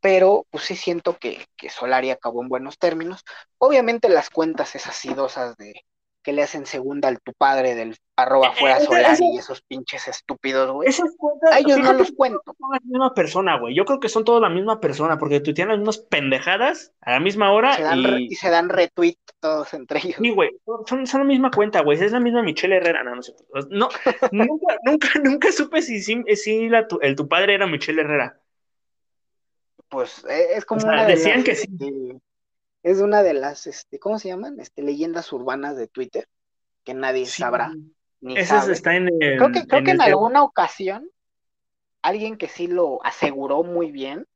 [0.00, 3.24] pero pues sí siento que, que Solari acabó en buenos términos.
[3.58, 5.84] Obviamente las cuentas esas sidosas de,
[6.30, 10.06] que le hacen segunda al tu padre del arroba eh, fuera Solari y esos pinches
[10.06, 10.88] estúpidos, güey.
[10.88, 12.40] Esas cuentas, a ellos no los cuento.
[12.44, 13.74] Son la misma persona, güey.
[13.74, 17.12] Yo creo que son todos la misma persona, porque tú tienes las mismas pendejadas a
[17.14, 17.76] la misma hora.
[17.96, 18.32] y...
[18.36, 20.18] se dan retweet todos entre ellos.
[20.22, 20.50] Sí, güey.
[20.86, 22.00] Son, son, la misma cuenta, güey.
[22.00, 23.02] Es la misma Michelle Herrera.
[23.02, 23.34] No, no sé.
[23.70, 23.88] No,
[24.30, 28.40] nunca, nunca, nunca supe si, si, la, el tu padre era Michelle Herrera.
[29.88, 30.86] Pues eh, es como.
[31.08, 31.66] decían que sí.
[32.82, 34.58] Es una de las, este, ¿cómo se llaman?
[34.60, 36.28] Este, leyendas urbanas de Twitter,
[36.84, 37.72] que nadie sabrá.
[38.20, 38.72] Ni sabe.
[38.72, 41.08] está en Creo que, creo en, que en alguna ocasión,
[42.02, 44.26] alguien que sí lo aseguró muy bien,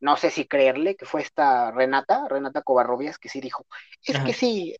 [0.00, 3.66] no sé si creerle, que fue esta Renata, Renata Covarrubias, que sí dijo,
[4.04, 4.76] es que sí,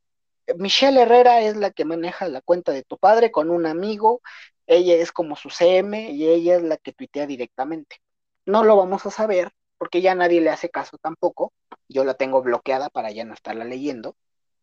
[0.56, 4.20] Michelle Herrera es la que maneja la cuenta de tu padre con un amigo,
[4.66, 8.00] ella es como su CM y ella es la que tuitea directamente.
[8.46, 9.52] No lo vamos a saber
[9.83, 11.53] porque ya nadie le hace caso tampoco.
[11.89, 14.14] Yo la tengo bloqueada para ya no estarla leyendo.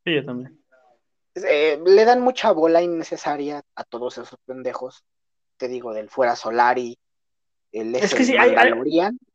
[0.05, 0.63] Sí, yo también.
[1.35, 5.03] Eh, le dan mucha bola innecesaria a todos esos pendejos.
[5.57, 6.97] Te digo, del fuera Solari,
[7.71, 8.55] el es que sí, hay,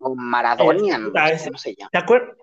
[0.00, 1.90] o Maradonian, no sé cómo se llama.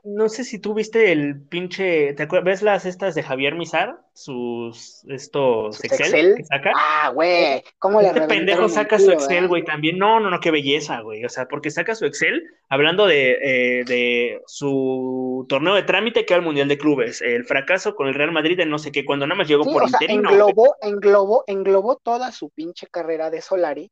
[0.04, 2.46] No sé si tú viste el pinche, ¿te acuerdas?
[2.46, 4.00] ¿Ves las estas de Javier Mizar?
[4.14, 6.72] Sus, estos Excel, que saca.
[6.76, 9.48] Ah, güey, ¿cómo este pendejo saca su Excel, eh?
[9.48, 9.98] güey, también.
[9.98, 11.26] No, no, no, qué belleza, güey.
[11.26, 16.34] O sea, porque saca su Excel hablando de, eh, de su torneo de trámite que
[16.34, 19.06] era el Mundial de Clubes, el fracaso con el Real Madrid en no sé qué,
[19.06, 20.30] cuando nada más llegó por o interino.
[20.30, 23.92] englobó, englobó, englobó toda su pinche carrera de Solari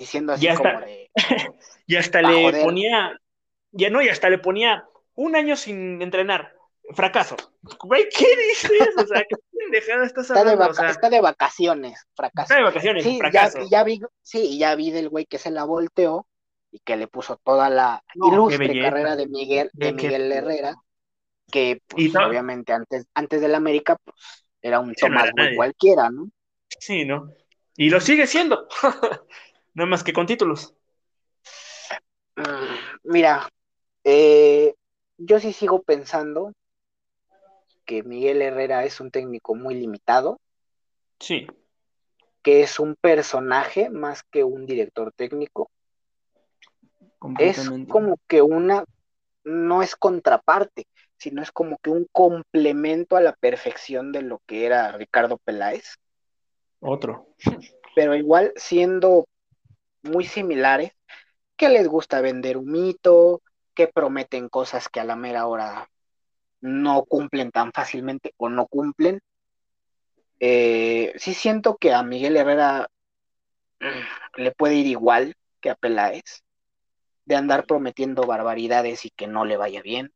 [0.00, 1.10] diciendo así como de.
[1.86, 3.16] y hasta le ponía.
[3.70, 6.54] Ya no, y hasta le ponía un año sin entrenar.
[6.92, 7.36] Fracaso.
[7.84, 8.94] Güey, ¿qué dices?
[8.96, 10.70] O sea, qué pendejada estás hablando.
[10.70, 12.42] Está de, está de vacaciones, fracaso.
[12.42, 13.58] Está de vacaciones, sí, fracaso.
[13.60, 16.26] Ya, ya vi, sí, ya vi del güey que se la volteó
[16.72, 20.74] y que le puso toda la ilustre carrera de Miguel, de Miguel Herrera,
[21.52, 24.16] que pues, obviamente antes, antes del América, pues,
[24.60, 26.28] era un Tomás cualquiera, ¿no?
[26.80, 27.30] Sí, ¿no?
[27.76, 28.66] Y lo sigue siendo.
[29.74, 30.74] No más que con títulos.
[32.36, 32.74] Mm,
[33.04, 33.48] mira,
[34.04, 34.74] eh,
[35.18, 36.52] yo sí sigo pensando
[37.84, 40.40] que Miguel Herrera es un técnico muy limitado.
[41.18, 41.46] Sí.
[42.42, 45.70] Que es un personaje más que un director técnico.
[47.38, 48.84] Es como que una,
[49.44, 50.86] no es contraparte,
[51.18, 55.96] sino es como que un complemento a la perfección de lo que era Ricardo Peláez.
[56.80, 57.34] Otro.
[57.94, 59.26] Pero igual siendo
[60.02, 60.92] muy similares,
[61.56, 63.42] que les gusta vender un mito,
[63.74, 65.88] que prometen cosas que a la mera hora
[66.60, 69.20] no cumplen tan fácilmente o no cumplen.
[70.40, 72.88] Eh, sí siento que a Miguel Herrera
[73.80, 76.44] mm, le puede ir igual que a Peláez,
[77.24, 80.12] de andar prometiendo barbaridades y que no le vaya bien.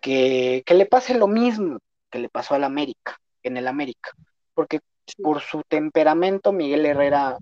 [0.00, 1.78] Que, que le pase lo mismo
[2.10, 4.10] que le pasó al América, en el América,
[4.54, 4.80] porque
[5.22, 7.38] por su temperamento Miguel Herrera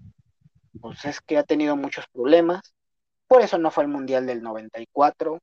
[0.80, 2.74] pues es que ha tenido muchos problemas,
[3.26, 5.40] por eso no fue al Mundial del 94,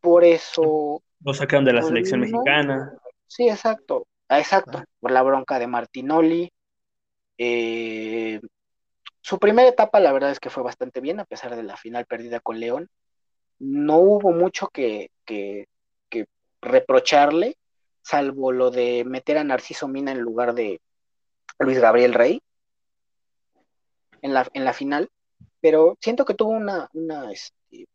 [0.00, 1.02] por eso...
[1.24, 2.26] Lo sacaron de la pues, selección no.
[2.26, 2.92] mexicana.
[3.26, 4.84] Sí, exacto, ah, exacto, Ah.
[5.00, 6.52] por la bronca de Martinoli.
[7.38, 8.40] Eh,
[9.20, 12.06] su primera etapa, la verdad es que fue bastante bien, a pesar de la final
[12.06, 12.88] perdida con León.
[13.58, 15.68] No hubo mucho que, que,
[16.10, 16.26] que
[16.60, 17.56] reprocharle,
[18.02, 20.80] salvo lo de meter a Narciso Mina en lugar de
[21.58, 22.42] Luis Gabriel Rey
[24.24, 25.10] en la, en la final.
[25.60, 27.86] Pero siento que tuvo una, una, este,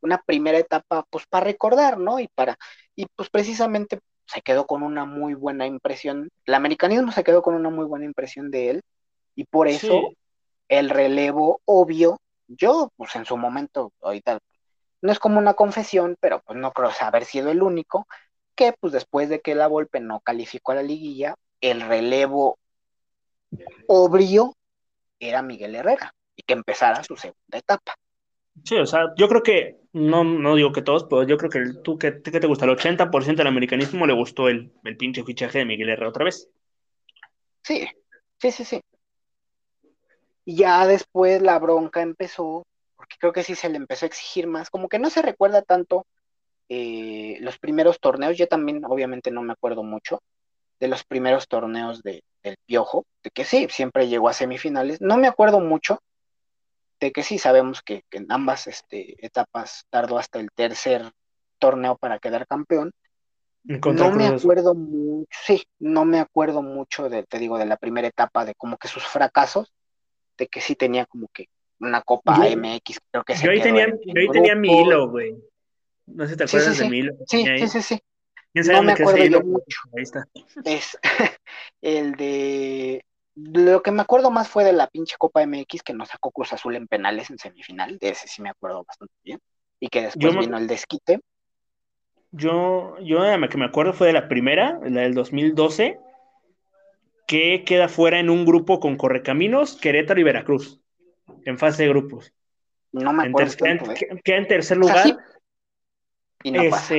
[0.00, 2.20] una primera etapa, pues para recordar, ¿no?
[2.20, 2.56] Y para,
[2.94, 7.54] y pues precisamente se quedó con una muy buena impresión, el americanismo se quedó con
[7.54, 8.82] una muy buena impresión de él,
[9.34, 10.16] y por eso Sí.
[10.68, 12.18] el relevo obvio,
[12.48, 14.38] yo, pues en su momento, ahorita,
[15.02, 18.06] no es como una confesión, pero pues no creo haber sido el único,
[18.54, 22.58] que pues después de que la Volpe no calificó a la liguilla, el relevo
[23.86, 24.54] obvio
[25.20, 27.94] era Miguel Herrera, y que empezara su segunda etapa.
[28.64, 31.58] Sí, o sea, yo creo que, no, no digo que todos, pero yo creo que
[31.58, 32.64] el- tú, ¿qué, qué te gusta?
[32.64, 36.48] El 80% del americanismo le gustó el, el pinche fichaje de Miguel Herrera otra vez.
[37.62, 37.86] Sí,
[38.40, 38.80] sí, sí, sí.
[40.44, 42.66] Y ya después la bronca empezó,
[42.96, 45.62] porque creo que sí se le empezó a exigir más, como que no se recuerda
[45.62, 46.06] tanto
[46.68, 50.20] eh, los primeros torneos, yo también obviamente no me acuerdo mucho
[50.80, 55.16] de los primeros torneos de, del Piojo, de que sí, siempre llegó a semifinales, no
[55.16, 56.00] me acuerdo mucho
[57.00, 61.10] de que sí, sabemos que, que en ambas este, etapas tardó hasta el tercer
[61.58, 62.92] torneo para quedar campeón,
[63.64, 68.08] no me acuerdo mucho, sí, no me acuerdo mucho de, te digo, de la primera
[68.08, 69.72] etapa, de como que sus fracasos,
[70.36, 71.48] de que sí tenía como que
[71.80, 74.54] una Copa Yo- MX, creo que se Yo ahí tenía, en- en yo ahí tenía
[74.54, 75.34] mi hilo, güey.
[76.06, 76.90] No sé si te acuerdas sí, de sí.
[76.90, 77.12] mi hilo.
[77.26, 78.02] Sí, sí, sí, sí.
[78.54, 79.80] ¿Quién sabe No me ese acuerdo yo mucho.
[79.96, 80.28] Ahí está.
[80.64, 80.96] Es
[81.82, 83.04] el de
[83.34, 86.52] lo que me acuerdo más fue de la pinche Copa MX que nos sacó Cruz
[86.52, 89.40] Azul en penales en semifinal, de ese sí me acuerdo bastante bien.
[89.80, 91.18] Y que después Yo me- vino el desquite.
[92.30, 95.98] Yo, yo la que me acuerdo fue de la primera, la del 2012,
[97.26, 100.80] que queda fuera en un grupo con Correcaminos, Querétaro y Veracruz,
[101.44, 102.32] en fase de grupos.
[102.92, 104.06] No me En acuerdo tanto, ¿eh?
[104.10, 105.06] en- queda en tercer O sea, lugar.
[105.06, 105.16] sí,
[106.44, 106.94] y no pasa.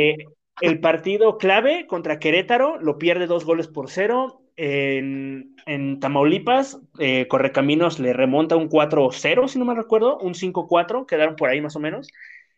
[0.61, 4.41] El partido clave contra Querétaro lo pierde dos goles por cero.
[4.57, 11.06] En, en Tamaulipas, eh, Correcaminos le remonta un 4-0, si no me recuerdo, un 5-4,
[11.06, 12.07] quedaron por ahí más o menos.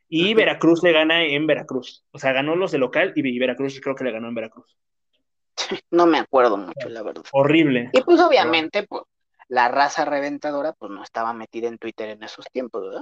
[0.09, 0.35] Y.
[0.35, 2.05] Veracruz le gana en Veracruz.
[2.11, 4.77] O sea, ganó los de local y Veracruz creo que le ganó en Veracruz.
[5.89, 7.23] No me acuerdo mucho, la verdad.
[7.31, 7.89] Horrible.
[7.93, 9.01] Y pues obviamente, pues,
[9.49, 13.01] la raza reventadora, pues no estaba metida en Twitter en esos tiempos, ¿verdad?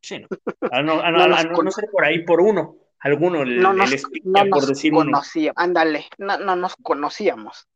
[0.00, 0.26] Sí, no.
[0.70, 2.76] A no, a no- No a nos no- no ser por ahí por uno.
[3.02, 7.66] Alguno le, No nos, pica no por nos decir conocíamos, ándale, no, no nos conocíamos.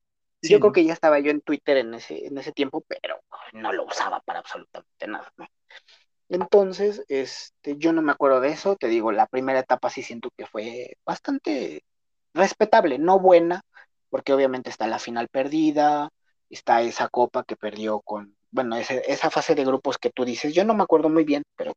[0.42, 3.20] Sí, yo creo que ya estaba yo en Twitter en ese, en ese tiempo, pero
[3.52, 5.46] no lo usaba para absolutamente nada, ¿no?
[6.28, 10.30] Entonces, este, yo no me acuerdo de eso, te digo, la primera etapa sí siento
[10.36, 11.84] que fue bastante
[12.34, 13.62] respetable, no buena,
[14.10, 16.10] porque obviamente está la final perdida,
[16.50, 20.54] está esa copa que perdió con, bueno, ese- esa fase de grupos que tú dices,
[20.54, 21.74] yo no me acuerdo muy bien, pero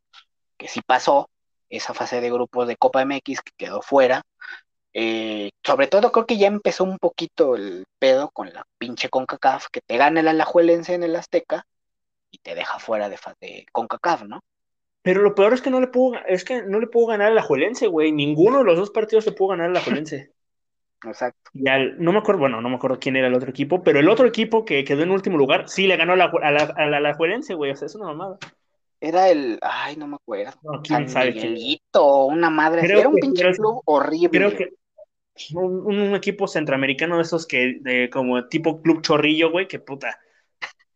[0.57, 1.29] que sí pasó,
[1.69, 4.23] esa fase de grupos de Copa MX que quedó fuera.
[4.93, 9.67] Eh, sobre todo creo que ya empezó un poquito el pedo con la pinche CONCACAF,
[9.71, 11.65] que te gana el Alajuelense en el Azteca
[12.31, 14.41] y te deja fuera de, de CONCACAF, ¿no?
[15.01, 17.35] Pero lo peor es que no le puedo, es que no le puedo ganar a
[17.35, 18.11] la Juelense, güey.
[18.11, 20.33] Ninguno de los dos partidos le pudo ganar a la Juelense.
[21.05, 21.49] Exacto.
[21.53, 23.99] Y al, no me acuerdo, bueno, no me acuerdo quién era el otro equipo, pero
[23.99, 26.63] el otro equipo que quedó en último lugar sí le ganó a la, a la,
[26.75, 27.71] a la Alajuelense, güey.
[27.71, 28.37] O sea, es una mamada.
[29.01, 30.51] Era el, ay, no me acuerdo.
[30.63, 31.53] No, quién San sabe quién.
[31.53, 32.81] Miguelito, una madre.
[32.81, 34.29] Creo Era un que- pinche creo- club horrible.
[34.29, 34.69] Creo que
[35.53, 40.19] un, un equipo centroamericano de esos que, de, como tipo Club Chorrillo, güey, que puta.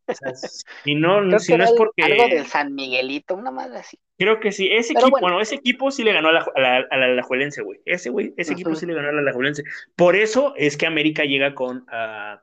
[0.06, 0.34] O sea,
[0.84, 2.04] si no, Creo si no es porque.
[2.04, 3.98] algo del San Miguelito, una madre así.
[4.18, 5.36] Creo que sí, ese Pero equipo, bueno.
[5.36, 5.42] bueno.
[5.42, 7.80] ese equipo sí le ganó a la, a la, a la Alajuelense, güey.
[7.86, 9.64] Ese güey, ese equipo sí le ganó a la Alajuelense.
[9.96, 12.42] Por eso es que América llega con, ah,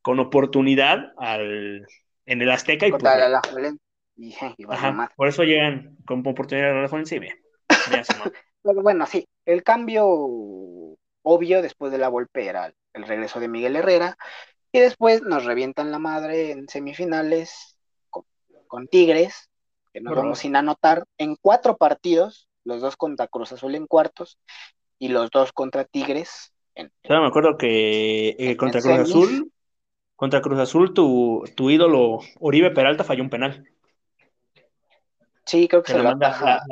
[0.00, 1.86] con oportunidad al,
[2.24, 3.78] en el Azteca y pues, Alajuelense.
[4.18, 5.14] Y, y valió ajá, madre.
[5.14, 7.36] por eso llegan con oportunidad la Alajuelense y bien.
[8.62, 10.06] Pero bueno, sí, el cambio
[11.22, 14.18] obvio después de la Volpe era el regreso de Miguel Herrera
[14.72, 17.78] y después nos revientan la madre en semifinales
[18.10, 18.24] con,
[18.66, 19.48] con Tigres,
[19.92, 24.38] que nos vamos sin anotar en cuatro partidos, los dos contra Cruz Azul en cuartos
[24.98, 29.10] y los dos contra Tigres en, Yo me acuerdo que eh, contra Cruz semis.
[29.10, 29.52] Azul,
[30.16, 33.64] contra Cruz Azul, tu, tu ídolo Oribe Peralta falló un penal.
[35.48, 36.62] Sí, creo que Se se lo manda,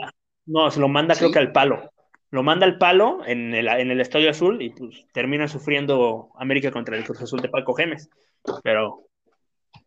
[0.45, 1.21] no, se lo manda ¿Sí?
[1.21, 1.91] creo que al palo.
[2.31, 6.71] Lo manda al palo en el, en el Estadio Azul y pues termina sufriendo América
[6.71, 8.11] contra el Cruz Azul de Paco Gémez.
[8.63, 9.07] Pero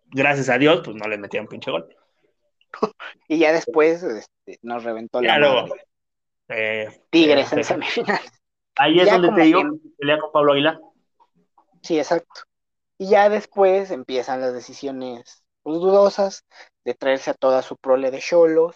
[0.07, 1.87] gracias a Dios, pues no le metieron pinche gol.
[3.27, 5.85] y ya después este, nos reventó la madre.
[6.47, 8.31] Eh, Tigres eh, en eh, semifinales.
[8.77, 10.79] Ahí es Ya donde te digo que pelea con Pablo Aguilar.
[11.83, 12.41] Sí, exacto.
[12.97, 16.45] Y ya después empiezan las decisiones pues, dudosas
[16.83, 18.75] de traerse a toda su prole de cholos,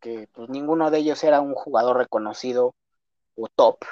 [0.00, 2.74] que pues ninguno de ellos era un jugador reconocido
[3.36, 3.84] o top,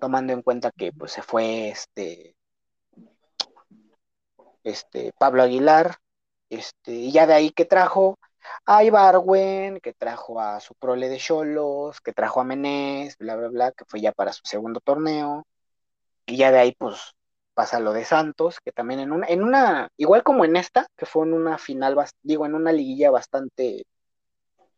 [0.00, 2.34] tomando en cuenta que pues se fue este,
[4.62, 5.98] este Pablo Aguilar,
[6.48, 8.18] este, y ya de ahí que trajo
[8.64, 13.48] a Ibarwen, que trajo a su prole de cholos, que trajo a Menés, bla, bla,
[13.48, 15.46] bla, que fue ya para su segundo torneo,
[16.24, 17.14] y ya de ahí pues
[17.54, 21.06] pasa lo de Santos, que también en una, en una, igual como en esta, que
[21.06, 23.84] fue en una final, digo, en una liguilla bastante,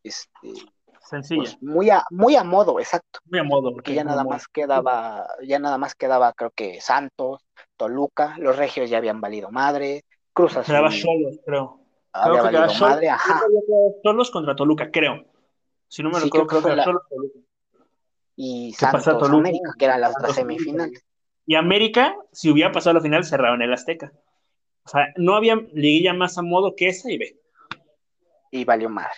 [0.02, 0.52] este,
[1.00, 1.42] Sencilla.
[1.42, 3.72] pues muy a, muy a modo, exacto, muy a modo.
[3.72, 4.34] porque ya nada modo.
[4.36, 7.42] más quedaba, ya nada más quedaba, creo que Santos,
[7.76, 11.80] Toluca, los regios ya habían valido madre, Cruz Quedaba Azul Cholos, creo.
[12.12, 12.90] había Creo que quedaba valido Cholos.
[12.90, 13.40] madre, ajá,
[14.02, 15.24] Cholos contra Toluca, creo.
[15.88, 17.38] Si no me Sí, recuerdo, creo que creo que era la- Cholos Toluca.
[18.36, 19.30] y ¿Qué pasa, Santos?
[19.30, 21.02] América, que eran las, semifinales.
[21.46, 24.12] Y América, si hubiera pasado a la final, cerraba en el Azteca.
[24.84, 27.36] O sea, no había liguilla más a modo que esa y ve.
[28.50, 29.14] y valió madre.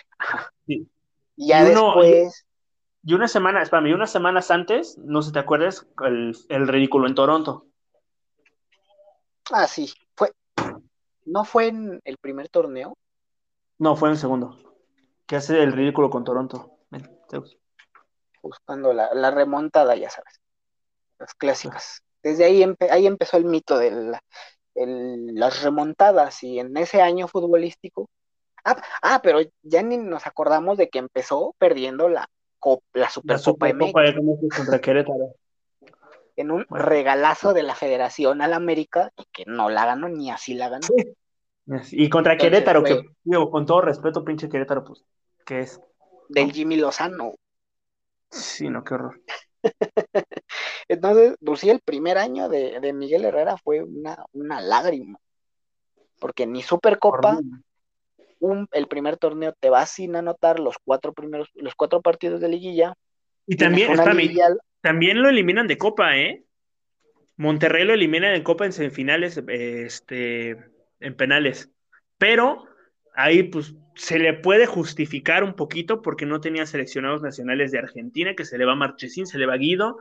[0.67, 0.89] Sí.
[1.35, 2.45] Y ya Y uno- después,
[3.03, 6.67] Y una semana, espérame, y unas semanas antes, no sé si te acuerdas, el, el
[6.67, 7.65] ridículo en Toronto.
[9.51, 10.31] ah, sí, fue,
[11.25, 12.97] no fue en el primer torneo,
[13.77, 14.57] No, fue en el segundo.
[15.25, 16.79] Que hace el ridículo con Toronto.
[16.89, 17.09] Ven,
[18.41, 20.39] buscando la, la remontada, ya sabes,
[21.19, 22.03] las clásicas.
[22.23, 24.13] Desde ahí, empe- ahí empezó el mito de
[24.75, 28.09] las remontadas y en ese año futbolístico.
[28.63, 32.27] Ah, ah, pero ya ni nos acordamos de que empezó perdiendo la,
[32.59, 33.93] cop- la Supercopa MX
[34.55, 35.33] contra Querétaro.
[36.35, 36.85] en un Bueno.
[36.85, 40.87] regalazo de la Federación al América y que no la ganó ni así la ganó.
[41.91, 45.03] Y contra Entonces, Querétaro, fue- que, digo, con todo respeto, pinche Querétaro, pues,
[45.45, 45.79] ¿qué es?
[46.29, 47.33] Del Jimmy Lozano.
[48.31, 49.21] Sí, no, qué horror.
[50.89, 55.19] Entonces, pues sí, el primer año de, de Miguel Herrera fue una, una lágrima.
[56.19, 57.39] Porque ni Supercopa,
[58.39, 62.49] un, el primer torneo te vas sin anotar los cuatro primeros, los cuatro partidos de
[62.49, 62.93] liguilla.
[63.45, 66.43] Y también, una espérame, liguilla- también lo eliminan de Copa, ¿eh?
[67.37, 70.57] Monterrey lo eliminan en Copa en semifinales, este,
[70.99, 71.69] en penales.
[72.17, 72.65] Pero
[73.15, 78.33] ahí, pues, se le puede justificar un poquito porque no tenía seleccionados nacionales de Argentina,
[78.35, 79.99] que se le va Marchesín, se le va Guido.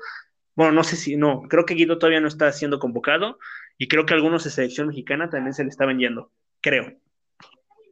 [0.58, 3.38] Bueno, no sé si, no, creo que Guido todavía no está siendo convocado
[3.76, 6.98] y creo que algunos de selección mexicana también se le estaban yendo, creo.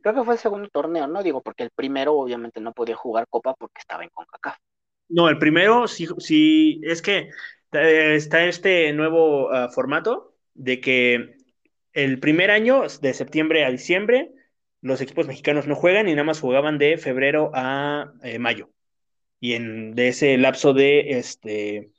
[0.02, 1.22] creo que fue el segundo torneo, ¿no?
[1.22, 4.56] Digo, porque el primero obviamente no podía jugar Copa porque estaba en CONCACAF.
[5.08, 7.30] No, el primero, sí, sí es que
[7.70, 11.36] eh, está este nuevo ah, formato de que
[11.92, 14.32] el primer año, de septiembre a diciembre,
[14.80, 18.70] los equipos mexicanos no juegan y nada más jugaban de febrero a eh, mayo.
[19.38, 21.92] Y en de ese lapso de este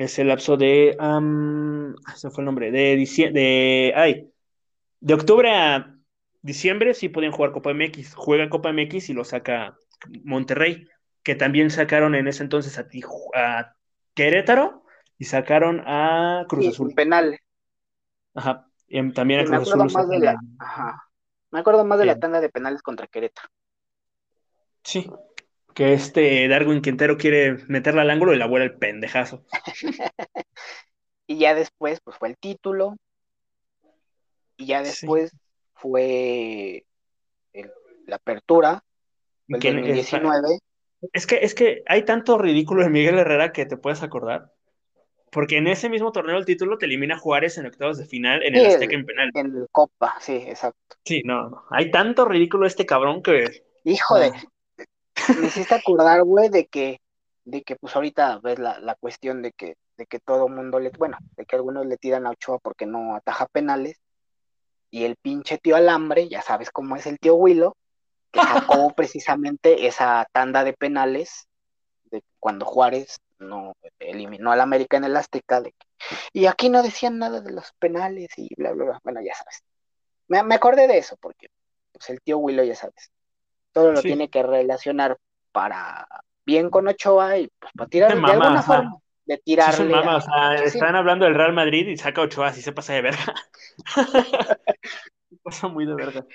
[0.00, 4.30] ese lapso de am, ese fue el nombre, de diciembre, de ay,
[5.00, 5.94] de octubre a
[6.42, 9.76] diciembre sí podían jugar Copa MX, juega Copa MX y lo saca
[10.24, 10.86] Monterrey,
[11.22, 12.86] que también sacaron en ese entonces a,
[13.34, 13.74] a
[14.14, 14.84] Querétaro
[15.18, 16.90] y sacaron a Cruz Sí, Azul.
[16.90, 17.40] en penales.
[18.34, 18.66] Ajá.
[18.86, 21.02] Y en- también a me Cruz acuerdo Azul más de la, ajá.
[21.50, 23.48] Me acuerdo más de la tanda de penales contra Querétaro.
[24.84, 25.10] Sí.
[25.78, 29.44] Que este Darwin Quintero quiere meterla al ángulo y la vuela el pendejazo.
[31.30, 32.96] Y ya después, pues fue el título.
[34.56, 34.90] Y ya Sí.
[34.90, 35.30] después
[35.74, 36.84] fue
[37.52, 37.70] el-
[38.06, 38.82] la apertura,
[39.46, 40.58] el Que- 2019.
[41.12, 44.52] Es que, es que hay tanto ridículo de Miguel Herrera que te puedes acordar.
[45.30, 48.54] Porque en ese mismo torneo el título te elimina Juárez en octavos de final en
[48.56, 49.30] el Sí, Azteca en penal.
[49.34, 50.96] En el Copa, sí, exacto.
[51.04, 51.64] Sí, no, no.
[51.70, 53.64] Hay tanto ridículo este cabrón que.
[53.84, 54.42] Hijo de, Ah.
[55.36, 57.00] Me hiciste acordar, güey, de que,
[57.44, 60.90] de que pues ahorita ves la, la cuestión de que, de que todo mundo le,
[60.90, 64.00] bueno, de que algunos le tiran a Ochoa porque no ataja penales,
[64.90, 67.76] y el pinche tío Alambre, ya sabes cómo es el tío Willo,
[68.30, 71.46] que sacó precisamente esa tanda de penales
[72.10, 75.86] de cuando Juárez no eliminó al América en el Azteca, de que-
[76.32, 79.62] y aquí no decían nada de los penales y bla, bla, bla, bueno, ya sabes.
[80.28, 81.48] Me, me acordé de eso porque
[81.92, 83.10] pues el tío Willo, ya sabes,
[83.72, 84.08] todo lo Sí.
[84.08, 85.18] tiene que relacionar
[85.52, 86.06] para
[86.46, 88.62] bien con Ochoa y pues para tirar de alguna ajá.
[88.62, 92.48] forma, de tirarle es a- o sea, están hablando del Real Madrid y saca Ochoa,
[92.48, 93.34] así se pasa de verga.
[95.42, 96.26] pasa muy de verga.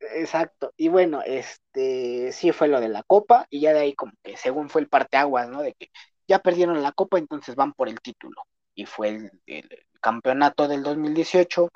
[0.00, 0.72] Exacto.
[0.76, 4.36] Y bueno, este sí fue lo de la copa y ya de ahí como que
[4.36, 5.62] según fue el parteaguas, ¿no?
[5.62, 5.90] De que
[6.26, 8.42] ya perdieron la copa, entonces van por el título.
[8.74, 9.68] Y fue el, el
[10.00, 11.68] campeonato del 2018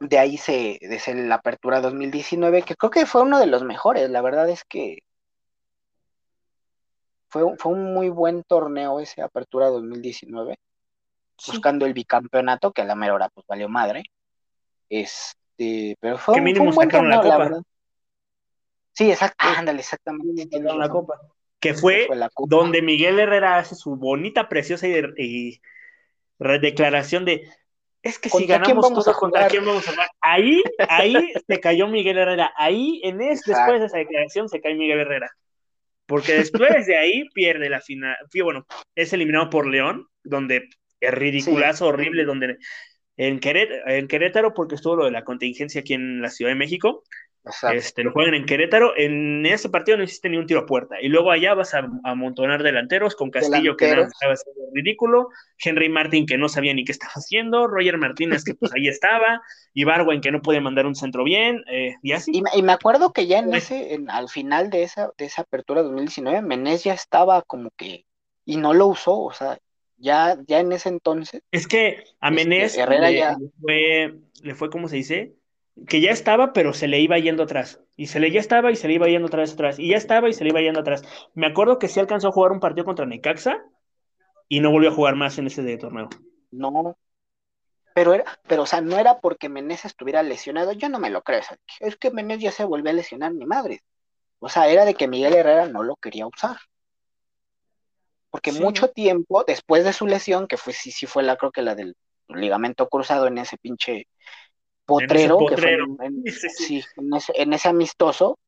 [0.00, 4.10] de ahí se, desde la apertura 2019, que creo que fue uno de los mejores,
[4.10, 4.98] la verdad es que
[7.28, 10.58] fue, fue un muy buen torneo ese apertura 2019,
[11.46, 14.04] buscando el bicampeonato, que a la mera hora pues valió madre.
[14.88, 17.62] Este, pero fue, un buen torneo, la, verdad.
[18.92, 20.48] Sí, exacto, ándale, exactamente.
[20.60, 21.20] la copa.
[21.60, 22.08] Que fue,
[22.46, 25.60] donde Miguel Herrera hace su bonita, preciosa y,
[26.38, 27.50] declaración de
[28.06, 30.08] es que si ganamos todos, ¿contra quién vamos a jugar?
[30.20, 32.52] Ahí, ahí se cayó Miguel Herrera.
[32.56, 35.30] Ahí, en ese, después de esa declaración, se cae Miguel Herrera.
[36.06, 38.16] Porque después de ahí pierde la final.
[38.42, 40.68] Bueno, es eliminado por León, donde
[41.00, 42.58] es ridiculazo, horrible, donde
[43.16, 47.02] en Querétaro, porque estuvo lo de la contingencia aquí en la Ciudad de México,
[47.72, 48.96] este, lo juegan en Querétaro.
[48.96, 51.00] En ese partido no existe ni un tiro a puerta.
[51.00, 55.28] Y luego allá vas a amontonar delanteros con Castillo, que estaba haciendo ridículo.
[55.58, 57.66] Henry Martin, que no sabía ni qué estaba haciendo.
[57.66, 59.40] Roger Martínez, que pues ahí estaba.
[59.72, 61.62] Y Barwen, que no podía mandar un centro bien.
[61.70, 62.32] Eh, y así.
[62.54, 66.42] Y, me acuerdo que ya en ese, al final de esa, de esa apertura 2019,
[66.42, 68.04] Menés ya estaba como que.
[68.44, 69.58] Y no lo usó, o sea,
[69.98, 71.42] ya, ya en ese entonces.
[71.50, 72.86] Es que a este, Menés ya...
[72.86, 75.34] le fue, le fue, ¿cómo se dice?
[75.86, 77.80] Que ya estaba, pero se le iba yendo atrás.
[77.96, 79.78] Y se le ya estaba y se le iba yendo otra vez atrás.
[79.78, 81.02] Y ya estaba y se le iba yendo atrás.
[81.34, 83.62] Me acuerdo que sí alcanzó a jugar un partido contra Necaxa
[84.48, 86.08] y no volvió a jugar más en ese de torneo.
[86.50, 86.96] No.
[87.94, 91.22] Pero era, pero o sea, no era porque Menés estuviera lesionado, yo no me lo
[91.22, 91.40] creo.
[91.80, 93.80] es que Menés ya se volvió a lesionar mi madre.
[94.38, 96.58] O sea, era de que Miguel Herrera no lo quería usar.
[98.30, 101.62] Porque mucho tiempo después de su lesión, que fue sí, sí fue la, creo que
[101.62, 101.96] la del
[102.28, 104.08] ligamento cruzado en ese pinche
[104.86, 108.38] Potrero, que fue en, ese, amistoso,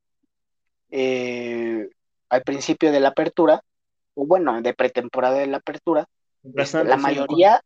[0.91, 1.89] eh,
[2.29, 3.63] al principio de la apertura,
[4.15, 6.07] o bueno, de pretemporada de la apertura,
[6.55, 7.61] este, la mayoría,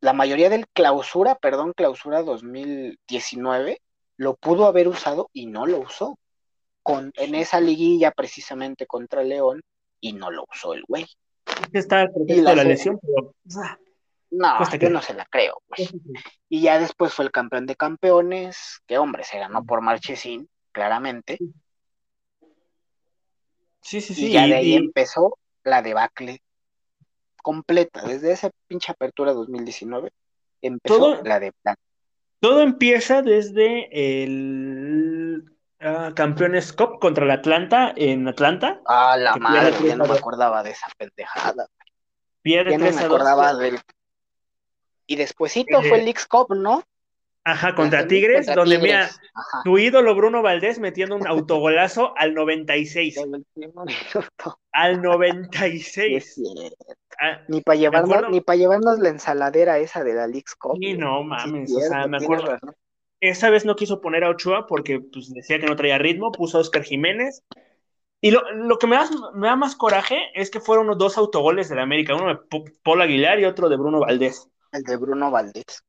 [0.00, 3.80] la mayoría del clausura, perdón, clausura 2019,
[4.16, 6.18] lo pudo haber usado y no lo usó.
[6.82, 9.62] Con, en esa liguilla precisamente contra León,
[10.00, 11.06] y no lo usó el güey.
[11.72, 13.34] Está el la, la lesión, pero
[14.30, 15.62] no, yo no se la creo.
[15.68, 15.92] Pues.
[16.48, 21.38] Y ya después fue el campeón de campeones, que hombre, se ganó por Marchesín, claramente.
[23.80, 24.26] Sí, sí, sí.
[24.26, 26.42] Y ya de ahí empezó la debacle
[27.42, 28.02] completa.
[28.02, 30.12] Desde esa pinche apertura 2019
[30.62, 31.76] empezó la de plan.
[32.40, 33.88] Todo empieza desde
[34.22, 35.44] el
[35.80, 38.80] uh, Campeones Cup contra el Atlanta en Atlanta.
[38.86, 41.68] Ah, la madre, ya no me acordaba de esa pendejada.
[42.42, 43.80] Pierde ya no me acordaba del
[45.06, 46.82] y despuésito fue el X Cup, ¿no?
[47.46, 49.08] Ajá, contra Tigres, donde mira,
[49.62, 53.20] tu ídolo Bruno Valdés metiendo un autogolazo al 96.
[54.72, 56.42] al 96.
[57.20, 60.76] Ah, ni para llevarnos, ni para llevarnos la ensaladera esa de la League Cup.
[60.80, 62.58] Sí, no mames, o sea, me acuerdo.
[63.20, 66.58] Esa vez no quiso poner a Ochoa porque pues, decía que no traía ritmo, puso
[66.58, 67.44] a Oscar Jiménez.
[68.20, 68.42] Y lo,
[68.80, 71.82] que me da, me da más coraje es que fueron unos dos autogoles de la
[71.82, 72.40] América, uno de
[72.82, 75.84] Paul Aguilar y otro de Bruno Valdés el de Bruno Valdés.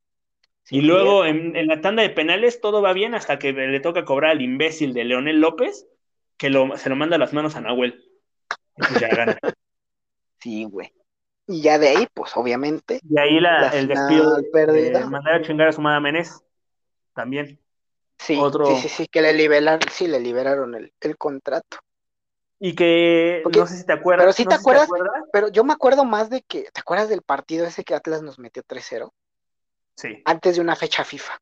[0.70, 4.32] y luego en, la tanda de penales todo va bien hasta que le toca cobrar
[4.32, 5.88] al imbécil de Leonel López,
[6.38, 6.48] que
[6.78, 8.04] se lo manda a las manos a Nahuel.
[9.00, 9.38] Ya gana.
[10.40, 10.92] sí, güey.
[11.48, 13.00] Y ya de ahí, pues obviamente.
[13.10, 16.44] Y ahí la, el despido de mandar a chingar a su madre Menés.
[17.14, 17.60] También.
[18.20, 21.78] Sí, sí, sí, sí, que le liberaron, sí, le liberaron el, el contrato.
[22.60, 24.24] Y que no sé si te acuerdas.
[24.24, 24.90] Pero sí te, acuerdas,
[25.32, 28.40] pero yo me acuerdo más de que, ¿te acuerdas del partido ese que Atlas nos
[28.40, 29.12] metió 3-0?
[29.96, 30.22] Sí.
[30.26, 31.40] Antes de una fecha FIFA.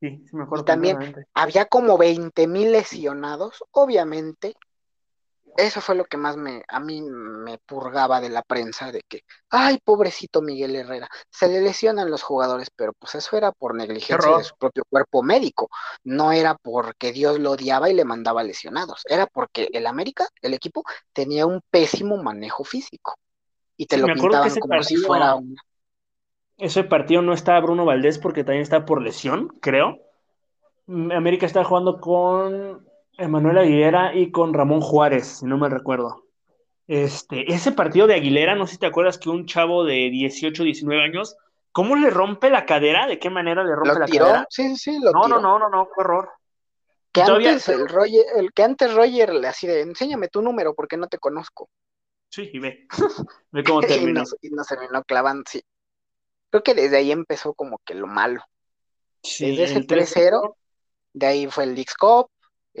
[0.00, 0.62] Sí, sí me acuerdo.
[0.62, 4.54] Y también había como 20 mil lesionados, obviamente,
[5.56, 9.24] eso fue lo que más me, a mí me purgaba de la prensa, de que,
[9.50, 14.36] ay, pobrecito Miguel Herrera, se le lesionan los jugadores, pero pues eso era por negligencia
[14.36, 15.68] de su propio cuerpo médico,
[16.04, 20.54] no era porque Dios lo odiaba y le mandaba lesionados, era porque el América, el
[20.54, 23.14] equipo, tenía un pésimo manejo físico.
[23.76, 25.36] Y te lo pintaban como si fuera
[26.56, 29.98] Ese partido no estaba Bruno Valdés porque también está por lesión, creo.
[30.88, 32.87] América está jugando con
[33.18, 36.24] Emanuel Aguilera y con Ramón Juárez, si no me recuerdo.
[36.86, 40.62] Este, ese partido de Aguilera, no sé si te acuerdas que un chavo de 18,
[40.62, 41.36] 19 años,
[41.72, 43.06] ¿cómo le rompe la cadera?
[43.06, 44.46] ¿De qué manera le rompe la cadera?
[44.48, 46.30] Sí, sí, lo no, no, no, no, no, qué horror.
[47.12, 50.96] Que antes, el, Roger, el que antes Roger le así de, enséñame tu número porque
[50.96, 51.68] no te conozco.
[52.30, 52.86] Sí, y ve,
[53.50, 54.22] ve cómo terminó.
[54.40, 55.62] y, no, se terminó clavando, sí.
[56.50, 58.42] Creo que desde ahí empezó como que lo malo.
[59.22, 60.56] Sí, desde ese 3-0,
[61.12, 62.30] de ahí fue el Dix Cup,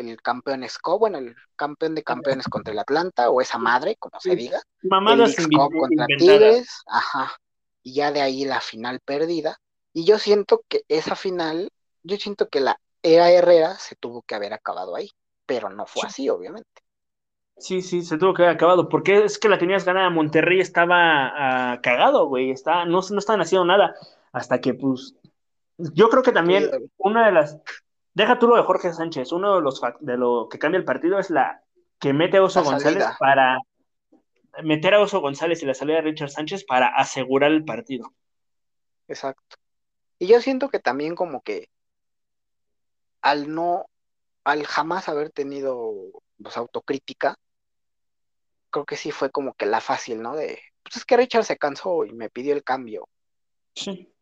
[0.06, 4.20] el campeón Cup, bueno, el campeón de campeones contra el Atlanta, o esa madre, como
[4.20, 4.60] se diga.
[4.82, 7.32] Mamadas el contra Tigres, ajá.
[7.82, 9.58] Y ya de ahí la final perdida.
[9.92, 11.70] Y yo siento que esa final
[12.02, 15.10] yo siento que la era Herrera se tuvo que haber acabado ahí,
[15.46, 16.82] pero no fue así, obviamente.
[17.58, 21.74] Sí, sí, se tuvo que haber acabado, porque es que la tenías ganada, Monterrey estaba
[21.74, 23.94] uh, cagado, güey, está, no, no estaban haciendo nada,
[24.32, 25.16] hasta que, pues,
[25.76, 27.58] yo creo que también una de las,
[28.14, 31.18] deja tú lo de Jorge Sánchez, uno de los de lo que cambia el partido
[31.18, 31.62] es la
[31.98, 33.58] que mete a Oso González para
[34.62, 38.12] meter a Oso González y la salida de Richard Sánchez para asegurar el partido.
[39.08, 39.56] Exacto.
[40.18, 41.68] Y yo siento que también como que
[43.22, 43.86] al no,
[44.44, 45.92] al jamás haber tenido
[46.42, 47.36] pues, autocrítica,
[48.70, 50.34] creo que sí fue como que la fácil, ¿no?
[50.34, 53.08] De, pues es que Richard se cansó y me pidió el cambio.
[53.74, 54.12] Sí.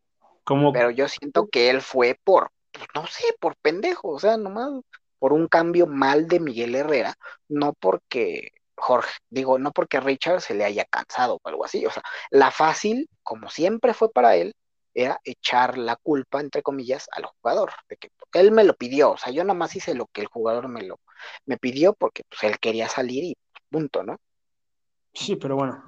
[0.43, 0.71] Como...
[0.71, 4.81] Pero yo siento que él fue por, pues, no sé, por pendejo, o sea, nomás
[5.19, 7.15] por un cambio mal de Miguel Herrera,
[7.47, 11.91] no porque Jorge, digo, no porque Richard se le haya cansado o algo así, o
[11.91, 14.53] sea, la fácil, como siempre fue para él,
[14.93, 19.17] era echar la culpa, entre comillas, al jugador, de que él me lo pidió, o
[19.17, 20.99] sea, yo nada más hice lo que el jugador me lo
[21.45, 23.37] me pidió porque pues, él quería salir y
[23.69, 24.17] punto, ¿no?
[25.13, 25.83] Sí, pero bueno,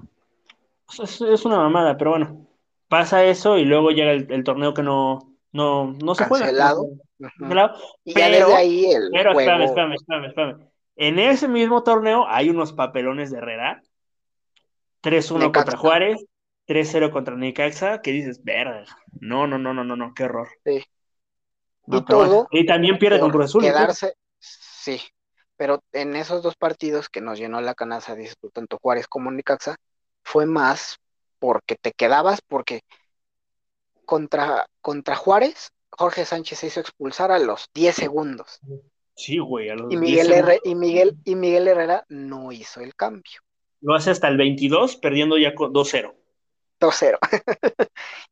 [0.97, 2.47] es, una mamada, pero bueno,
[2.87, 6.45] pasa eso y luego llega el, torneo que no, no, no se juega.
[6.45, 6.89] Cancelado.
[8.03, 10.69] Y ya desde ahí el pero espérame, espérame, espérame, espérame.
[10.95, 13.81] En ese mismo torneo hay unos papelones de Herrera.
[15.01, 16.25] 3-1 contra Juárez,
[16.67, 18.83] 3-0 contra Necaxa, que dices, verga,
[19.19, 20.49] no, no, no, no, no, no, qué horror.
[20.65, 20.83] Sí.
[21.87, 22.47] y todo.
[22.51, 23.63] Y también pierde con Cruz Azul.
[23.63, 25.01] Quedarse, sí,
[25.55, 29.31] pero en esos dos partidos que nos llenó la canasta, dices tú, tanto Juárez como
[29.31, 29.77] Necaxa,
[30.23, 30.97] fue más
[31.39, 32.81] porque te quedabas, porque
[34.09, 38.59] contra, contra Juárez, Jorge Sánchez se hizo expulsar a los 10 segundos.
[39.15, 43.39] Sí, güey, a los y Miguel, y, Miguel, y Miguel Herrera no hizo el cambio.
[43.81, 46.15] Lo hace hasta el 22, perdiendo ya 2-0.
[46.79, 47.17] 2-0.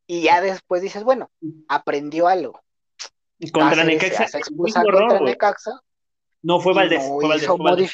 [0.08, 1.30] y ya después dices, bueno,
[1.68, 2.60] aprendió algo.
[3.38, 4.28] Y contra Necaxa.
[4.30, 5.80] Se contra Necaxa.
[6.42, 7.06] No, fue Valdés.
[7.08, 7.92] fue, Valdés fue, Valdés.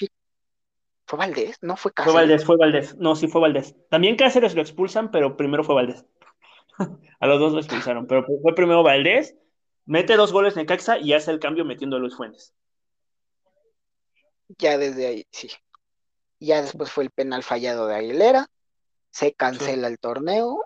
[1.06, 1.58] fue Valdés.
[1.62, 2.14] No fue Cáceres.
[2.14, 2.96] Fue Valdés, fue Valdés.
[2.96, 3.76] No, sí fue Valdés.
[3.90, 6.06] También Cáceres lo expulsan, pero primero fue Valdés.
[7.20, 9.36] A los dos lo expulsaron, pero fue primero Valdés.
[9.86, 12.54] Mete dos goles Necaxa y hace el cambio metiendo a Luis Fuentes.
[14.58, 15.50] Ya desde ahí, sí.
[16.40, 18.48] Ya después fue el penal fallado de Aguilera
[19.14, 20.66] se cancela el torneo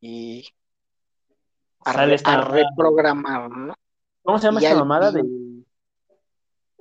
[0.00, 0.48] y
[1.84, 3.74] a, reprogramar, ¿no?
[4.22, 5.22] ¿Cómo se llama esa mamada de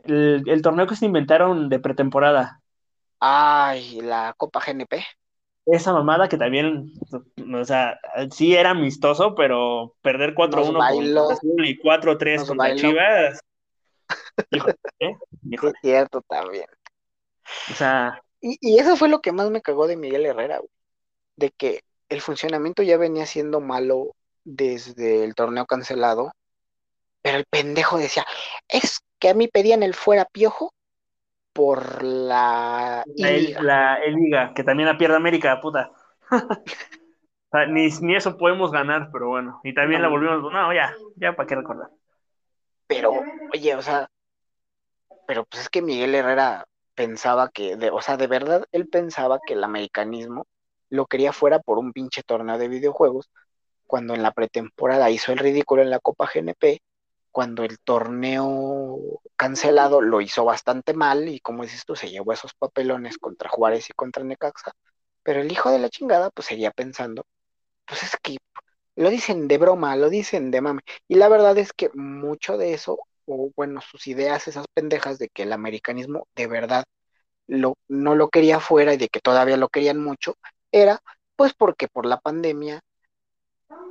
[0.04, 2.62] el, torneo que se inventaron de pretemporada?
[3.20, 5.06] Ay, la Copa GNP.
[5.72, 6.94] Esa mamada que también,
[7.54, 8.00] o sea,
[8.32, 13.40] sí era amistoso, pero perder 4-1 con y 4-3 contra Chivas.
[15.00, 15.16] ¿eh?
[15.52, 16.66] Es cierto también.
[17.72, 18.22] O sea.
[18.42, 20.70] Y, y, eso fue lo que más me cagó de Miguel Herrera, güey
[21.40, 26.34] de que el funcionamiento ya venía siendo malo desde el torneo cancelado,
[27.22, 28.26] pero el pendejo decía,
[28.68, 30.74] es que a mí pedían el fuera piojo
[31.54, 33.04] por la...
[33.16, 35.92] La, Liga, que también la pierde América, puta.
[37.70, 39.60] ni, ni, eso podemos ganar, pero bueno.
[39.64, 41.90] Y también la volvimos, no, ya, ya para qué recordar.
[42.88, 43.12] Pero,
[43.54, 44.10] oye, o sea,
[45.28, 46.66] pero pues es que Miguel Herrera
[46.96, 50.48] pensaba que, de, o sea, de verdad él pensaba que el americanismo
[50.90, 53.30] lo quería fuera por un pinche torneo de videojuegos,
[53.86, 56.82] cuando en la pretemporada hizo el ridículo en la Copa GNP,
[57.32, 59.00] cuando el torneo
[59.36, 63.90] cancelado lo hizo bastante mal y como dices tú, se llevó esos papelones contra Juárez
[63.90, 64.74] y contra Necaxa,
[65.24, 67.26] pero el hijo de la chingada pues seguía pensando,
[67.86, 68.38] pues es que
[68.96, 72.74] lo dicen de broma, lo dicen de mame, y la verdad es que mucho de
[72.74, 76.86] eso, o bueno, sus ideas, esas pendejas de que el americanismo de verdad
[77.48, 80.36] lo, no lo quería fuera y de que todavía lo querían mucho,
[80.72, 81.02] era
[81.36, 82.82] pues porque por la pandemia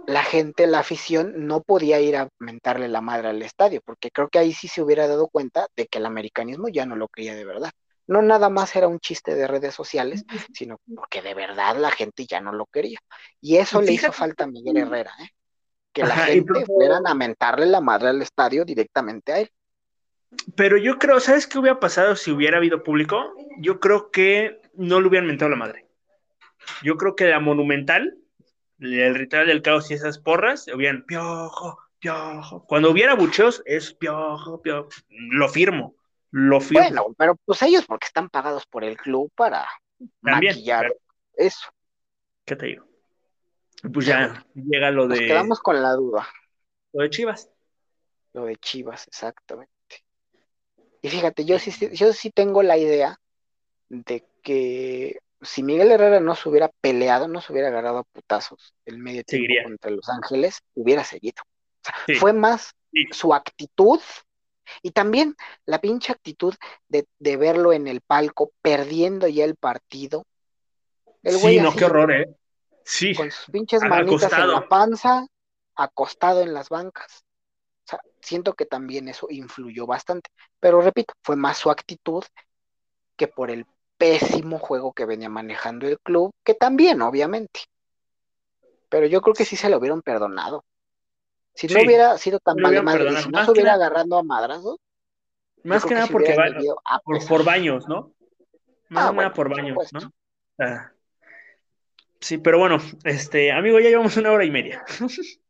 [0.08, 4.30] la gente, la afición, no podía ir a mentarle la madre al estadio, porque creo
[4.30, 7.34] que ahí sí se hubiera dado cuenta de que el americanismo ya no lo quería
[7.34, 7.70] de verdad.
[8.06, 10.24] No nada más era un chiste de redes sociales,
[10.54, 12.98] sino porque de verdad la gente ya no lo quería.
[13.42, 15.28] Y eso le hizo falta a Miguel Herrera, ¿eh?
[15.92, 19.50] que la gente fueran a mentarle la madre al estadio directamente a él.
[20.56, 23.34] Pero yo creo, ¿sabes qué hubiera pasado si hubiera habido público?
[23.58, 25.86] Yo creo que no le hubieran mentado la madre.
[26.82, 28.17] Yo creo que la monumental,
[28.78, 32.64] el ritual del caos y esas porras, hubieran piojo, piojo.
[32.66, 34.88] Cuando hubiera bucheos, es piojo, piojo.
[35.08, 35.96] Lo firmo,
[36.30, 36.82] lo firmo.
[36.82, 39.66] Bueno, pero pues ellos porque están pagados por el club para
[40.20, 40.92] maquillar
[41.34, 41.68] eso.
[42.44, 42.86] ¿Qué te digo?
[43.92, 45.16] Pues ya llega lo de.
[45.16, 46.28] Nos quedamos con la duda.
[46.92, 47.50] Lo de Chivas.
[48.32, 49.72] Lo de Chivas, exactamente.
[51.00, 53.20] Y fíjate, yo sí, yo sí tengo la idea
[53.88, 58.74] de que si Miguel Herrera no se hubiera peleado, no se hubiera agarrado a putazos
[58.84, 61.42] el medio tiempo contra Los Ángeles, hubiera seguido.
[62.18, 62.74] fue más
[63.12, 64.00] su actitud
[64.82, 66.54] y también la pinche actitud
[66.88, 67.06] de,
[67.36, 70.24] verlo en el palco perdiendo ya el partido.
[71.22, 72.26] El sí, no, qué horror, ¿eh?
[72.84, 73.14] Sí.
[73.14, 75.26] Con sus pinches manitas en la panza,
[75.74, 77.24] acostado en las bancas.
[77.84, 80.30] O sea, siento que también eso influyó bastante.
[80.60, 82.24] Pero repito, fue más su actitud
[83.16, 83.66] que por el
[83.98, 87.60] pésimo juego que venía manejando el club, que también, obviamente.
[88.88, 90.64] Pero yo creo que sí se lo hubieran perdonado.
[91.54, 94.78] Si no hubiera sido tan vale madre, si no se hubiera agarrando a madrazos.
[95.64, 96.34] Más que nada porque
[97.26, 98.12] por, baños, ¿no?
[98.88, 100.12] Más ah, nada por baños, ¿no?
[102.20, 104.84] sí, pero bueno, este, amigo, ya llevamos una hora y media.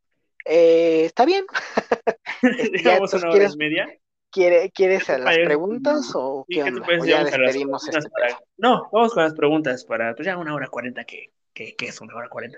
[0.51, 1.45] Eh, está bien.
[2.43, 3.99] Este, llevamos una hora y media.
[4.39, 6.87] ¿Quiere, ¿Quieres las preguntas o qué onda?
[7.05, 8.09] ya despedimos este
[8.57, 12.01] No, vamos con las preguntas para, pues ya una hora cuarenta, que, que, que es
[12.01, 12.57] una hora cuarenta.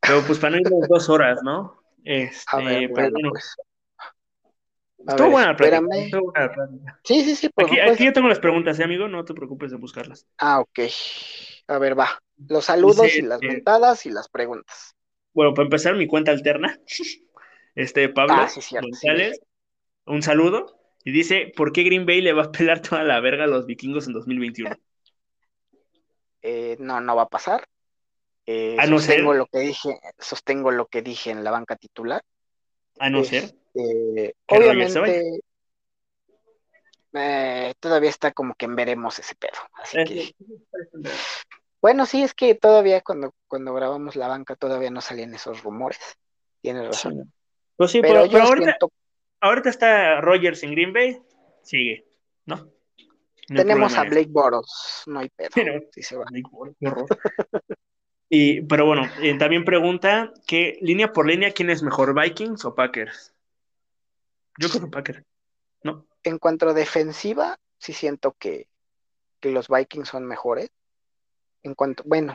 [0.00, 1.80] Pero pues para no irnos dos horas, ¿no?
[2.04, 3.30] Este, pero bueno.
[3.30, 3.56] Pues.
[5.08, 6.18] Estuvo buena la plática.
[7.04, 7.50] Sí, sí, sí.
[7.56, 9.06] aquí, aquí, yo tengo las preguntas, ¿eh, amigo?
[9.06, 10.26] No te preocupes de buscarlas.
[10.38, 10.80] Ah, ok.
[11.68, 12.20] A ver, va.
[12.48, 14.96] Los saludos y las mentadas y las preguntas.
[15.34, 16.80] Bueno, para empezar, mi cuenta alterna.
[17.76, 18.48] Este, Pablo ah,
[18.80, 19.38] González,
[20.06, 20.75] un saludo.
[21.06, 23.64] Y dice, ¿por qué Green Bay le va a pelar toda la verga a los
[23.64, 24.76] vikingos en 2021?
[26.42, 27.64] eh, no, no va a pasar.
[28.44, 29.38] Eh, a no sostengo ser.
[29.38, 32.24] lo que dije, sostengo lo que dije en la banca titular.
[32.98, 33.54] A no ser.
[33.72, 35.42] Este, obviamente,
[37.12, 39.60] eh, todavía está como que en veremos ese pedo.
[39.74, 40.34] Así que...
[41.80, 46.00] Bueno, sí, es que todavía cuando, cuando grabamos la banca todavía no salían esos rumores.
[46.62, 47.32] Tienes razón.
[47.76, 48.76] Pues sí, pero, ahorita,
[49.64, 51.18] está Rogers en Green Bay,
[51.62, 52.06] sigue,
[52.44, 52.70] ¿no?
[53.46, 55.50] Tenemos a Blake Boros, no hay pedo.
[55.92, 56.26] Sí se va.
[58.28, 62.74] Y, pero bueno, eh, también pregunta que línea por línea, ¿quién es mejor, Vikings o
[62.74, 63.32] Packers?
[64.58, 65.22] Yo creo que Packers,
[65.84, 66.06] ¿no?
[66.24, 68.68] En cuanto a defensiva, sí siento que,
[69.42, 70.70] los Vikings son mejores.
[71.62, 72.34] En cuanto, bueno,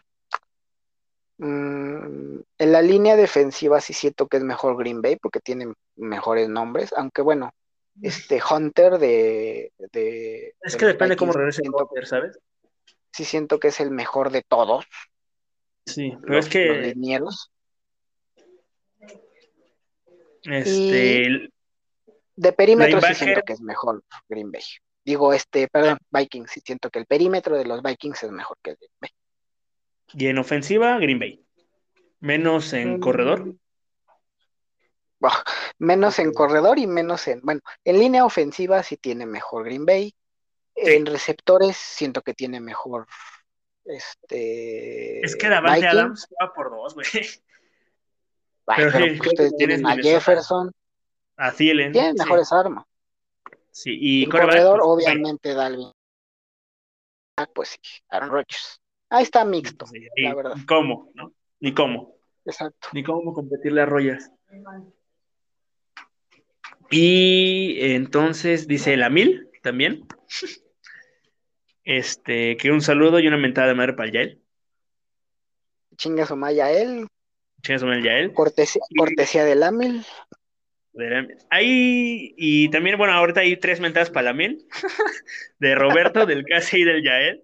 [1.46, 6.50] mm, en la línea defensiva sí siento que es mejor Green Bay porque tiene mejores
[6.50, 7.52] nombres, aunque bueno,
[8.02, 9.72] este Hunter de...
[10.62, 12.40] es que depende cómo regrese Hunter, ¿sabes?
[13.12, 14.86] Sí siento que es el mejor de todos,
[15.86, 16.94] Sí, pero es que.
[20.44, 21.50] Este.
[22.36, 24.64] de perímetro sí siento que es mejor Green Bay.
[25.04, 28.72] Digo, este, perdón, Vikings, sí siento que el perímetro de los Vikings es mejor que
[28.72, 29.12] el Green Bay.
[30.14, 31.46] Y en ofensiva, Green Bay.
[32.20, 33.00] Menos en mm.
[33.00, 33.56] corredor.
[35.78, 37.42] menos en corredor y menos en.
[37.42, 40.14] Bueno, en línea ofensiva sí tiene mejor Green Bay.
[40.76, 43.08] En receptores siento que tiene mejor
[43.86, 45.26] este.
[45.26, 47.06] Es que Davante Adams va por dos, güey.
[48.66, 50.72] pero, sí, ustedes tienen a Jefferson.
[51.38, 51.92] A Thielen.
[51.92, 52.86] Tienen mejores armas.
[53.72, 55.92] Sí, y el corredor, pues, obviamente, Dalvin.
[57.38, 57.80] Ah, pues sí,
[58.10, 58.81] Aaron Rodgers.
[59.12, 59.86] Ahí está mixto,
[60.16, 60.56] la verdad.
[60.56, 61.34] Ni cómo, ¿no?
[61.60, 62.16] Ni cómo.
[62.46, 62.88] Exacto.
[62.94, 64.32] Ni cómo competirle a Rogers.
[66.90, 70.08] Y entonces dice la mil también.
[71.84, 74.42] Este, que un saludo y una mentada de madre para el Yael.
[75.98, 77.08] Chinga su él.
[77.64, 78.34] Chinga su Yael.
[78.34, 80.06] Cortesía, cortesía del Amil.
[81.50, 84.66] Ahí, y también, bueno, ahorita hay tres mentadas para la mil,
[85.60, 87.44] de Roberto, del Casi y del Yael.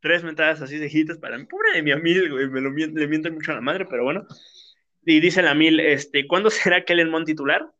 [0.00, 1.44] Tres mentadas así de para mí.
[1.46, 4.26] Pobre de mi amigo, güey, me lo le miente mucho a la madre, pero bueno.
[5.04, 7.70] Y dice la mil, este, ¿cuándo será Kellen Mond titular?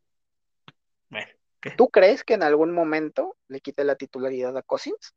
[1.09, 1.27] Bueno.
[1.77, 5.13] ¿Tú crees que en algún momento le quite la titularidad a Cousins?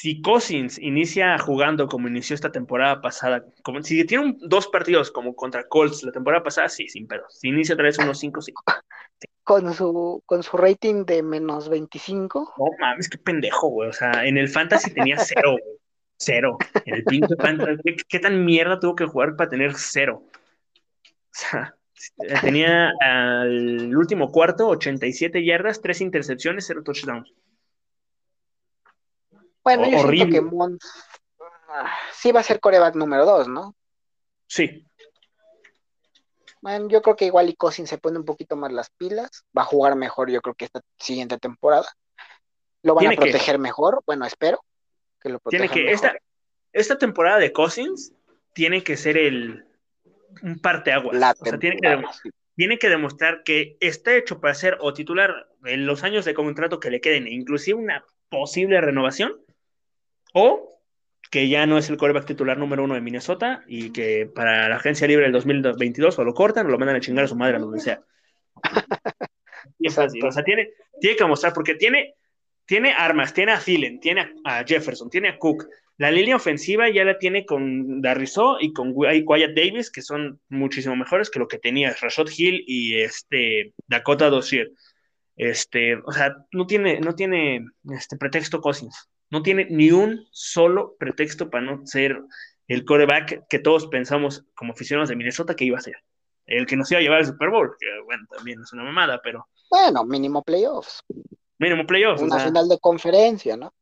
[0.00, 5.34] si Cousins inicia jugando como inició esta temporada pasada, como si tiene dos partidos como
[5.34, 7.24] contra Colts la temporada pasada, sí, sin pedo.
[7.28, 8.52] Si inicia otra vez unos 5, sí.
[9.42, 12.54] Con su, con su rating de menos 25.
[12.58, 13.88] No mames, qué pendejo, güey.
[13.88, 15.78] O sea, en el Fantasy tenía cero, güey.
[16.18, 16.58] Cero.
[16.84, 20.24] El pinche Fantasy, ¿qué, tan mierda tuvo que jugar para tener cero?
[20.24, 21.76] O sea,
[22.40, 27.32] tenía al último cuarto 87 yardas, 3 intercepciones, 0 touchdowns.
[29.62, 30.78] Bueno, yo siento que
[32.12, 33.74] sí va a ser coreback número dos, ¿no?
[34.46, 34.84] Sí.
[36.60, 39.62] Bueno, yo creo que igual y Cosin se pone un poquito más las pilas, va
[39.62, 41.86] a jugar mejor yo creo que esta siguiente temporada.
[42.82, 44.64] Lo van a proteger mejor, bueno, espero
[45.20, 46.16] que lo Tiene que, esta,
[46.72, 48.12] esta temporada de Cousins
[48.54, 49.64] tiene que ser el
[50.42, 51.16] un parteaguas.
[51.40, 52.02] o sea, tiene que,
[52.54, 56.80] tiene que demostrar que está hecho para ser o titular en los años de contrato
[56.80, 59.32] que le queden, inclusive una posible renovación,
[60.34, 60.80] o
[61.30, 64.76] que ya no es el coreback titular número uno de Minnesota y que para la
[64.76, 67.56] agencia libre del 2022 o lo cortan o lo mandan a chingar a su madre
[67.56, 68.02] a donde sea.
[69.94, 70.24] fácil.
[70.24, 70.70] O sea, tiene,
[71.00, 72.14] tiene que mostrar, porque tiene,
[72.68, 75.66] tiene armas, tiene a Thielen, tiene a, Jefferson, tiene a Cook.
[75.96, 80.94] La línea ofensiva ya la tiene con Darrizo y con Wyatt Davis, que son muchísimo
[80.94, 84.70] mejores que lo que tenía Rashad Hill y este Dakota Dossier.
[85.34, 89.08] Este, o sea, no tiene, no tiene este pretexto Cousins.
[89.30, 92.20] No tiene ni un solo pretexto para no ser
[92.66, 95.96] el coreback que todos pensamos como aficionados de Minnesota que iba a ser.
[96.44, 99.20] El que nos iba a llevar al Super Bowl, que bueno, también es una mamada,
[99.24, 99.48] pero.
[99.70, 101.02] Bueno, mínimo playoffs.
[101.58, 102.22] Mínimo playoffs.
[102.22, 103.74] Una final de conferencia, ¿no?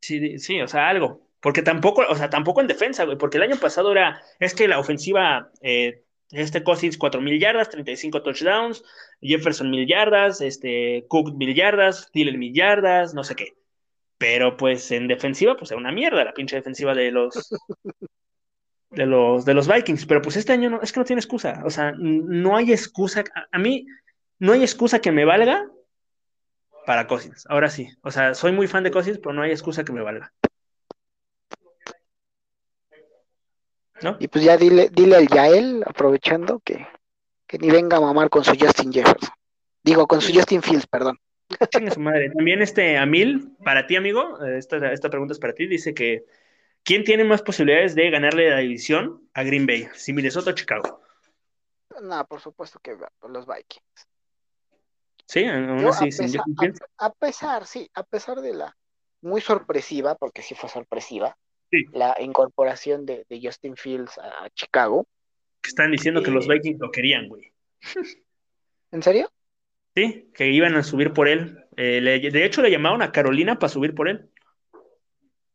[0.00, 1.28] Sí, sí, o sea, algo.
[1.40, 4.68] Porque tampoco, o sea, tampoco en defensa, güey, porque el año pasado era, es que
[4.68, 8.82] la ofensiva, eh, este Cousins mil yardas, 35 touchdowns,
[9.20, 13.54] Jefferson mil yardas, este Cook mil yardas, Thielen mil yardas, no sé qué.
[14.18, 17.34] Pero pues en defensiva, pues era una mierda la pinche defensiva de los
[18.90, 20.06] de los de los Vikings.
[20.06, 21.62] Pero pues este año no, es que no tiene excusa.
[21.64, 23.24] O sea, no hay excusa.
[23.52, 23.86] A, mí
[24.40, 25.70] no hay excusa que me valga
[26.88, 27.44] para Cousins.
[27.50, 27.90] Ahora sí.
[28.00, 30.32] O sea, soy muy fan de Cousins, pero no hay excusa que me valga.
[34.00, 34.16] ¿No?
[34.18, 36.86] Y pues ya dile, dile al Yael, aprovechando, que,
[37.46, 39.28] que ni venga a mamar con su Justin Jefferson.
[39.82, 41.18] Digo, con su Justin Fields, perdón.
[41.92, 42.30] su madre.
[42.30, 46.24] También este Amil, para ti, amigo, eh, esta, esta pregunta es para ti, dice que
[46.84, 49.88] ¿quién tiene más posibilidades de ganarle la división a Green Bay?
[49.92, 51.02] Si Minnesota o Chicago.
[52.00, 52.96] No, por supuesto que
[53.28, 54.08] los Vikings.
[55.28, 56.08] Sí, aún así,
[56.96, 58.74] a, pesar, sí, a pesar de la
[59.20, 61.36] muy sorpresiva, porque sí fue sorpresiva,
[61.92, 65.06] la incorporación de, Justin Fields a Chicago.
[65.62, 67.52] Están diciendo que los eh, Vikings lo querían, güey.
[68.90, 69.30] ¿En serio?
[69.94, 71.62] Sí, que iban a subir por él.
[71.76, 74.30] Eh, de hecho, le llamaron a Carolina para subir por él.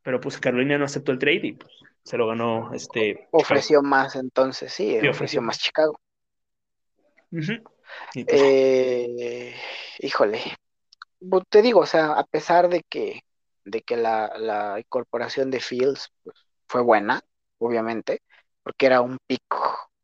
[0.03, 1.73] Pero pues Carolina no aceptó el trade y pues
[2.03, 3.27] se lo ganó este.
[3.31, 5.99] Ofreció más entonces, sí, ofreció, más Chicago.
[7.31, 7.49] Pues,
[8.15, 9.55] eh,
[9.99, 10.41] híjole.
[11.49, 13.21] Te digo, o sea, a pesar de que,
[13.65, 16.37] de que la, la incorporación de Fields pues,
[16.67, 17.21] fue buena,
[17.59, 18.21] obviamente,
[18.61, 19.57] porque era un pico,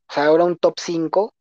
[0.10, 1.34] o sea, era un top 5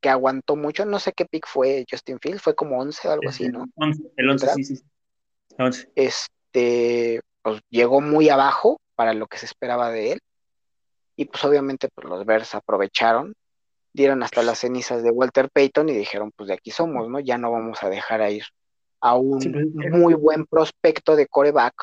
[0.00, 0.84] que aguantó mucho.
[0.84, 3.66] No sé qué pick fue Justin Fields, fue como 11 o algo así, ¿no?
[4.16, 4.82] el 11, sí, sí.
[5.58, 5.92] 11.
[5.94, 10.20] Este, pues llegó muy abajo para lo que se esperaba de él.
[11.16, 13.34] Y pues obviamente pues, los Bears aprovecharon,
[13.92, 17.20] dieron hasta las cenizas de Walter Payton y dijeron, pues de aquí somos, ¿no?
[17.20, 18.44] Ya no vamos a dejar a ir
[19.00, 21.74] a un muy buen prospecto de coreback,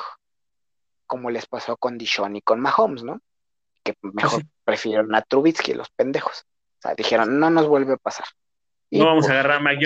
[1.06, 3.20] como les pasó con Dishon y con Mahomes, ¿no?
[3.84, 6.46] Que mejor prefirieron a Trubisky, los pendejos.
[6.80, 8.28] O sea, dijeron, no nos vuelve a pasar.
[8.92, 9.80] no vamos a pues, agarrar a Mac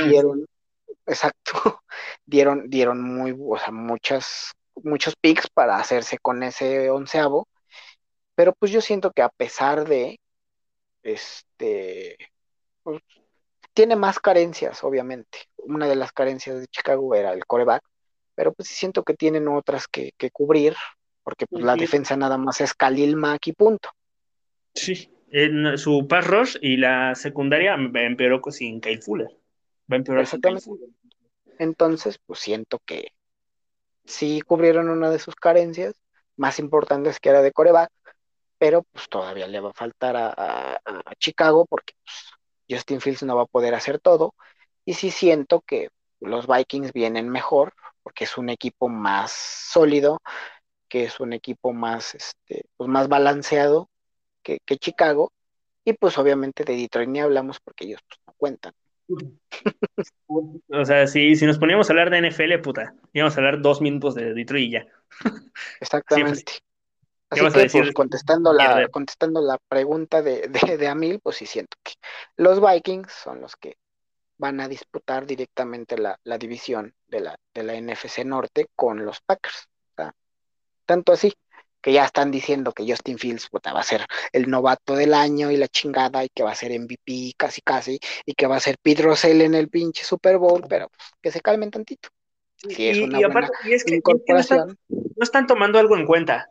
[1.05, 1.53] exacto.
[2.25, 4.51] dieron, dieron muy, o sea, muchas,
[4.83, 7.47] muchos picks para hacerse con ese onceavo.
[8.35, 10.19] Pero pues yo siento que a pesar de
[11.03, 12.17] este
[12.83, 13.01] pues,
[13.73, 15.39] tiene más carencias, obviamente.
[15.57, 17.83] Una de las carencias de Chicago era el coreback,
[18.35, 20.75] pero pues siento que tienen otras que, cubrir,
[21.23, 23.89] porque pues, la defensa nada más es Khalil Mack y punto.
[24.73, 29.29] Sí, en su pass rush y la secundaria empeoró sin Kyle Fuller.
[29.91, 30.27] Va a empeorar
[31.59, 33.13] Entonces, pues siento que
[34.05, 35.95] sí cubrieron una de sus carencias
[36.35, 37.91] más importantes que era de coreback,
[38.61, 40.79] pero pues todavía le va a faltar a,
[41.17, 42.29] Chicago porque pues,
[42.69, 44.35] Justin Fields no va a poder hacer todo.
[44.85, 45.89] Y sí siento que
[46.19, 47.73] los Vikings vienen mejor
[48.03, 50.19] porque es un equipo más sólido,
[50.87, 53.89] que es un equipo más, este, pues más balanceado
[54.43, 55.31] que, Chicago,
[55.83, 58.73] y pues obviamente de Detroit ni hablamos porque ellos pues, no cuentan.
[60.67, 63.81] O sea, si, si nos poníamos a hablar de NFL, puta, íbamos a hablar dos
[63.81, 64.87] minutos de Detroit y ya.
[65.79, 66.61] Exactamente.
[67.31, 71.93] Así que, pues, contestando la, contestando la pregunta de, de, Amil, pues sí siento que
[72.35, 73.77] los Vikings son los que
[74.37, 79.21] van a disputar directamente la, la división de la, de la NFC Norte con los
[79.21, 79.69] Packers.
[80.85, 81.33] tanto así
[81.81, 85.57] que ya están diciendo que Justin Fields va a ser el novato del año y
[85.57, 88.77] la chingada y que va a ser MVP casi casi y que va a ser
[88.81, 92.09] Pete Russell en el pinche Super Bowl, pero pues, que se calmen tantito.
[92.57, 93.49] Sí, es una buena
[93.87, 94.77] incorporación.
[94.89, 96.49] no, están, tomando algo en cuenta.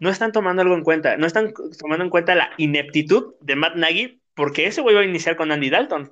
[0.00, 1.16] No están tomando algo en cuenta.
[1.16, 5.04] No están tomando en cuenta la ineptitud de Matt Nagy porque ese güey va a
[5.04, 6.10] iniciar con Andy Dalton.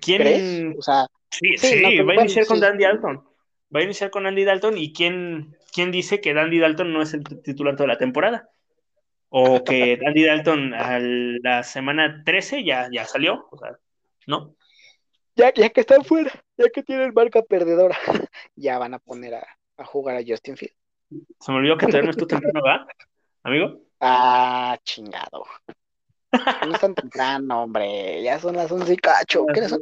[0.00, 0.76] ¿Quién?
[0.78, 3.24] O sea, sí, sí, va a iniciar con Andy Dalton.
[3.74, 7.12] Va a iniciar con Andy Dalton y quién ¿quién dice que Dandy Dalton no es
[7.12, 8.48] el titular toda la temporada?
[9.28, 13.78] O que Dandy Dalton a la semana 13 ya, ya salió, o sea,
[14.26, 14.56] ¿no?
[15.34, 17.94] Ya, ya que están fuera, ya que tienen marca perdedora,
[18.56, 19.46] ya van a poner a,
[19.84, 20.74] jugar a Justin Field.
[21.40, 22.86] Se me olvidó que todavía no es tu temprano, ¿verdad,
[23.42, 23.80] amigo?
[24.00, 25.44] Ah, chingado.
[26.66, 28.22] No es tan temprano, hombre.
[28.22, 29.46] Ya son las 11 y cacho.
[29.52, 29.80] ¿Qué son?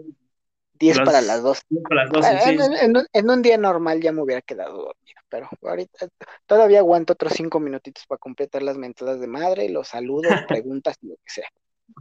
[0.75, 1.63] 10 para las 2.
[1.89, 2.51] Para las 12, Ah, sí.
[2.51, 6.09] en, en un- en un día normal ya me hubiera quedado dormido, pero ahorita
[6.47, 11.09] todavía aguanto otros 5 minutitos para completar las mentadas de madre, los saludos, preguntas y
[11.09, 11.49] lo que sea.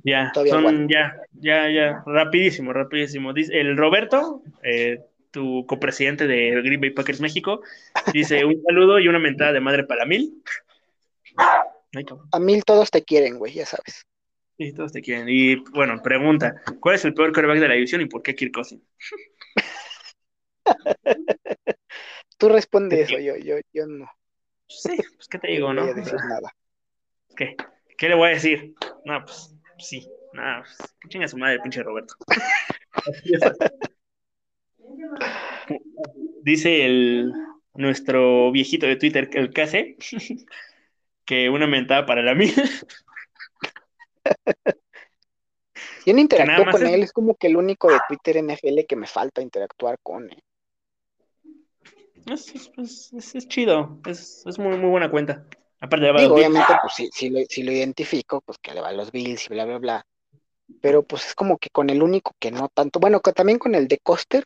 [0.03, 0.89] Ya, Todavía son aguanto.
[0.89, 3.33] ya, ya, ya, rapidísimo, rapidísimo.
[3.33, 4.99] Dice, el Roberto, eh,
[5.33, 7.61] tu copresidente de Green Bay Packers México,
[8.13, 10.41] dice un saludo y una mentada de madre para mil.
[11.35, 12.05] Ay.
[12.31, 14.05] A mil todos te quieren, güey, ya sabes.
[14.57, 15.27] Sí, todos te quieren.
[15.27, 18.53] Y bueno, pregunta, ¿cuál es el peor quarterback de la división y por qué Kirk
[18.53, 18.83] Cousins?
[22.37, 24.07] Tú responde ¿Qué eso, yo, yo, yo no,
[24.67, 25.81] Sí, pues qué te no digo, ¿no?
[25.81, 26.55] voy a decir nada.
[27.35, 27.55] ¿Qué?
[27.97, 28.75] ¿Qué le voy a decir?
[29.05, 32.15] No, pues sí, nada, pues, que chinga su madre, pinche Roberto.
[36.43, 37.33] Dice el
[37.73, 39.97] nuestro viejito de Twitter, el Case,
[41.25, 42.53] que una mentada para la mil.
[46.05, 48.95] Yo no interactúo con es- él, es como que el único de Twitter NFL que
[48.95, 50.29] me falta interactuar con.
[50.31, 50.39] eh.
[52.25, 55.45] Es, es- es- es chido, es, es muy, muy buena cuenta.
[55.79, 56.35] Aparte de Digo, Bills.
[56.35, 59.45] obviamente, pues sí, sí lo, sí lo identifico, pues que le va a los Bills
[59.45, 60.05] y bla, bla, bla.
[60.81, 63.75] Pero pues es como que con el único que no tanto, bueno, que también con
[63.75, 64.45] el de Coster,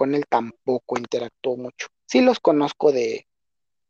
[0.00, 1.88] con él tampoco interactúo mucho.
[2.06, 3.26] Sí los conozco de,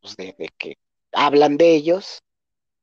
[0.00, 0.74] pues de, de que
[1.12, 2.24] hablan de ellos,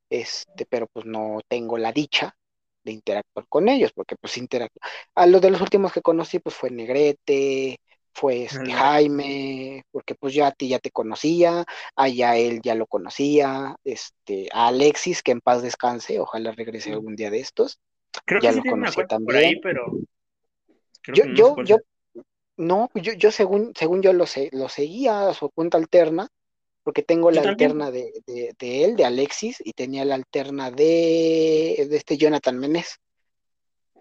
[0.10, 2.38] este, pero pues no tengo la dicha
[2.86, 4.80] de interactuar con ellos, porque pues interactúo.
[5.14, 7.82] A los de los últimos que conocí, pues fue Negrete,
[8.14, 8.72] fue este.
[8.72, 11.66] Jaime, porque pues yo a ti ya te conocía,
[11.98, 17.18] a él ya lo conocía, este, a Alexis, que en paz descanse, ojalá regrese algún
[17.18, 17.82] día de estos.
[18.24, 19.46] Creo ya que sí lo conocí cuenta por también.
[19.50, 19.92] ahí, pero
[21.02, 21.78] creo Yo, no yo, yo.
[22.58, 26.28] No, yo, yo según, según yo lo sé, lo seguía a su cuenta alterna,
[26.84, 31.88] porque tengo la alterna de, de, de él, de Alexis, y tenía la alterna de,
[31.90, 32.98] de este Jonathan Menez.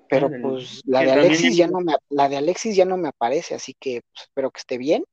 [0.08, 0.42] Pero Ándale.
[0.42, 3.54] pues la de Alexis es- ya no me, la de Alexis ya no me aparece,
[3.54, 5.04] así que pues, espero que esté bien.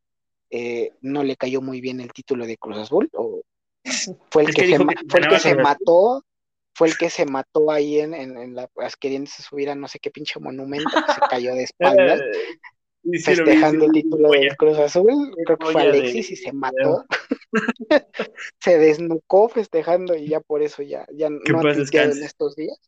[0.52, 3.42] Eh, no le cayó muy bien el título de Cruz Azul, o
[4.30, 6.24] fue el Es que, que se, que fue el que se mató,
[6.76, 9.98] fue el que se mató ahí en, en, en la, queriéndose subir a no sé
[9.98, 11.64] qué pinche monumento, que se cayó de
[12.20, 12.22] espaldas.
[13.04, 17.06] Sí, festejando el título del Cruz Azul, creo que fue de Alexis y se mató,
[18.60, 22.56] se desnucó festejando y ya por eso ya, ya no ha paz tuiteado en estos
[22.56, 22.80] días.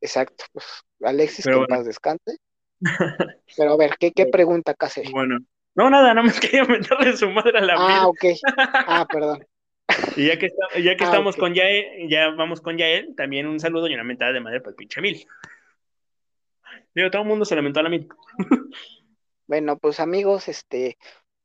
[0.00, 0.64] Exacto, pues
[1.02, 1.76] Alexis Pero que en bueno.
[1.76, 2.38] paz descanse.
[3.56, 5.02] Pero a ver, ¿qué, qué pregunta Case?
[5.10, 5.38] Bueno,
[5.74, 8.24] no, nada, no me quería meterle su madre a la Ah, ok.
[8.86, 9.44] Ah, perdón.
[10.16, 13.46] Y ya que, está- ya que Ah, estamos con Yael, ya vamos con Yael, también
[13.46, 15.26] un saludo y una mentada de madre para el pinche mil.
[16.94, 18.08] Digo, todo el mundo se lamentó a la mil.
[19.46, 20.96] Bueno, pues amigos, este,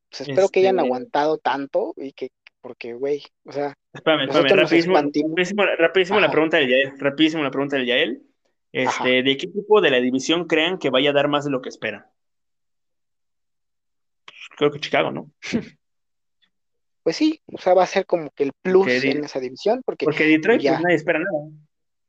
[0.09, 2.29] pues espero que hayan Este- aguantado tanto y que,
[2.61, 7.51] porque, güey, o sea, Espérame, espérame, rapidísimo, rapidísimo, rapidísimo la pregunta del Yael, rapidísimo la
[7.51, 8.23] pregunta del Yael.
[8.71, 9.03] Este, Ajá.
[9.05, 11.69] ¿de qué equipo de la división crean que vaya a dar más de lo que
[11.69, 12.05] esperan?
[14.57, 15.31] Creo que Chicago, ¿no?
[17.03, 20.05] pues sí, o sea, va a ser como que el plus en esa división, porque
[20.05, 20.73] Porque Detroit, ya.
[20.73, 21.49] pues nadie espera nada.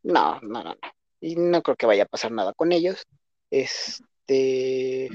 [0.03, 0.77] No, no, no, no.
[1.21, 3.07] Y no creo que vaya a pasar nada con ellos.
[3.51, 5.09] Este,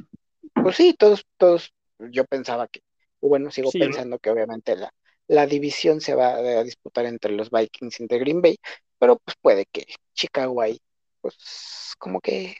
[0.65, 2.81] pues sí, todos, todos, yo pensaba que,
[3.21, 4.93] bueno, sigo Sí, yo no- pensando que obviamente la,
[5.27, 8.57] la división se va a disputar entre los Vikings y entre Green Bay,
[8.99, 10.79] pero pues puede que Chicago ahí,
[11.21, 12.57] pues como que,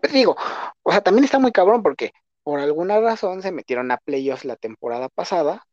[0.00, 0.36] pues digo,
[0.82, 2.12] o sea, también está muy cabrón porque
[2.42, 5.66] por alguna razón se metieron a playoffs la temporada pasada.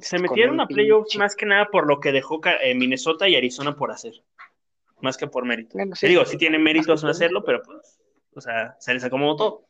[0.00, 3.36] Se metieron a playoffs pinche- más que nada por lo que dejó eh, Minnesota y
[3.36, 4.22] Arizona por hacer.
[5.00, 5.76] Más que por mérito.
[5.76, 7.98] Bueno, Te digo, sí tienen méritos por hacerlo, pero pues,
[8.36, 9.66] o sea, se les acomodó todo.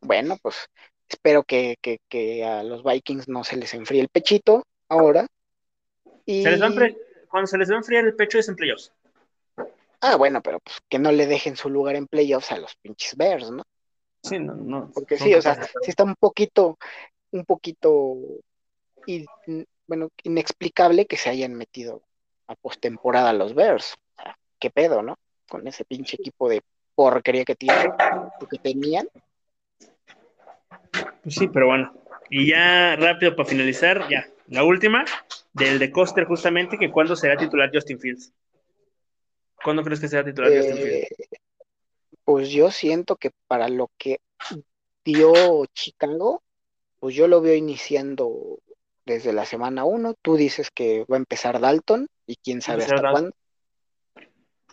[0.00, 0.68] Bueno, pues
[1.08, 5.26] espero que, que, que a los Vikings no se les enfríe el pechito ahora.
[6.24, 6.42] Y...
[6.42, 6.68] Se les va
[7.28, 8.92] cuando se les va a enfriar el pecho es en playoffs.
[10.00, 13.16] Ah, bueno, pero pues que no le dejen su lugar en playoffs a los pinches
[13.16, 13.64] Bears, ¿no?
[14.22, 14.90] Sí, no, no.
[14.92, 16.78] Porque sí, o sea, sí está un poquito,
[17.32, 18.16] un poquito,
[19.06, 19.26] in-
[19.86, 22.02] bueno, inexplicable que se hayan metido
[22.46, 23.94] a postemporada los Bears.
[24.16, 25.16] O sea, ¿qué pedo, no?
[25.48, 26.62] Con ese pinche equipo de
[26.98, 27.92] porquería que tienen,
[28.50, 29.08] que tenían.
[31.22, 31.94] Pues sí, pero bueno.
[32.28, 34.26] Y ya rápido para finalizar, ya.
[34.48, 35.04] La última,
[35.52, 38.32] del de Coster justamente, que cuándo será titular Justin Fields.
[39.62, 41.10] ¿Cuándo crees que será titular Justin Fields?
[41.12, 41.38] Eh,
[42.24, 44.18] pues yo siento que para lo que
[45.04, 46.42] dio Chicago,
[46.98, 48.58] pues yo lo veo iniciando
[49.06, 50.14] desde la semana 1.
[50.20, 53.12] Tú dices que va a empezar Dalton y quién sabe hasta Dalton.
[53.12, 53.36] cuándo.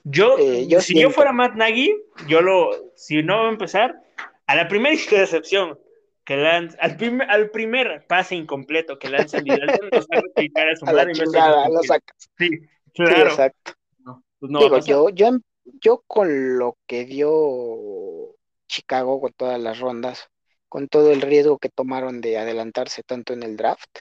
[0.08, 1.96] Yo, eh, yo si yo fuera Matt Nagy,
[2.28, 4.02] yo lo, si no va a empezar,
[4.46, 5.80] a la primera intercepción
[6.24, 10.22] que lanza, al, primer, al primer pase incompleto que lanza Dalton, lo saca
[10.56, 11.82] a a su A madre chingada, lo.
[11.82, 12.50] Sí,
[12.96, 13.30] Sí, claro.
[13.30, 13.74] exacto.
[14.00, 15.38] No, pues no va Digo, yo, yo,
[15.82, 18.36] yo con lo que dio
[18.68, 20.30] Chicago con todas las rondas,
[20.70, 24.00] con todo el riesgo que tomaron de adelantarse tanto en el draft,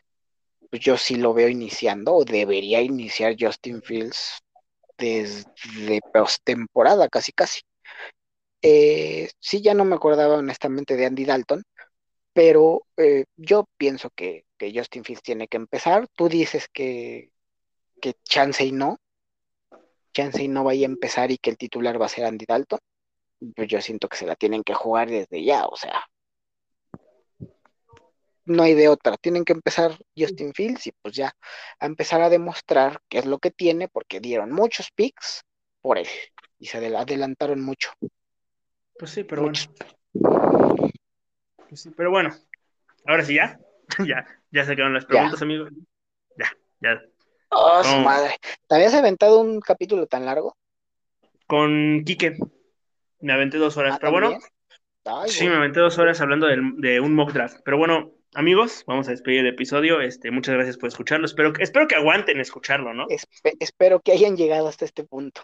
[0.70, 4.44] pues yo sí lo veo iniciando o debería iniciar Justin Fields
[4.98, 7.60] desde postemporada casi casi.
[8.62, 11.64] Eh, sí, ya no me acordaba honestamente de Andy Dalton,
[12.32, 14.44] pero eh, yo pienso que,
[14.74, 16.08] Justin Fields tiene que empezar.
[16.14, 17.30] Tú dices que,
[18.00, 18.98] que chance y no,
[20.14, 22.78] chance y no vaya a empezar y que el titular va a ser Andy Dalton.
[23.54, 26.06] Pues yo siento que se la tienen que jugar desde ya, o sea,
[28.46, 29.16] no hay de otra.
[29.16, 31.34] Tienen que empezar Justin Fields y pues ya
[31.78, 35.44] a empezar a demostrar qué es lo que tiene, porque dieron muchos picks
[35.80, 36.08] por él
[36.58, 37.90] y se adelantaron mucho.
[38.98, 39.58] Pues sí, pero bueno.
[41.68, 42.30] Pues sí, pero bueno.
[43.06, 43.58] Ahora sí, ya.
[44.06, 45.70] ya, ya se quedaron las preguntas, amigos.
[46.38, 46.50] Ya,
[46.80, 47.02] ya.
[47.50, 48.36] Oh, su madre.
[48.66, 50.56] ¿Te habías aventado un capítulo tan largo?
[51.46, 52.36] Con Quique.
[53.20, 53.94] Me aventé dos horas.
[53.94, 54.38] Ah, pero bueno.
[55.26, 57.58] sí, me aventé dos horas hablando de, de un mock draft.
[57.64, 60.00] Pero bueno, amigos, vamos a despedir el episodio.
[60.00, 61.26] Este, muchas gracias por escucharlo.
[61.26, 63.06] Espero, espero que aguanten escucharlo, ¿no?
[63.60, 65.42] espero que hayan llegado hasta este punto.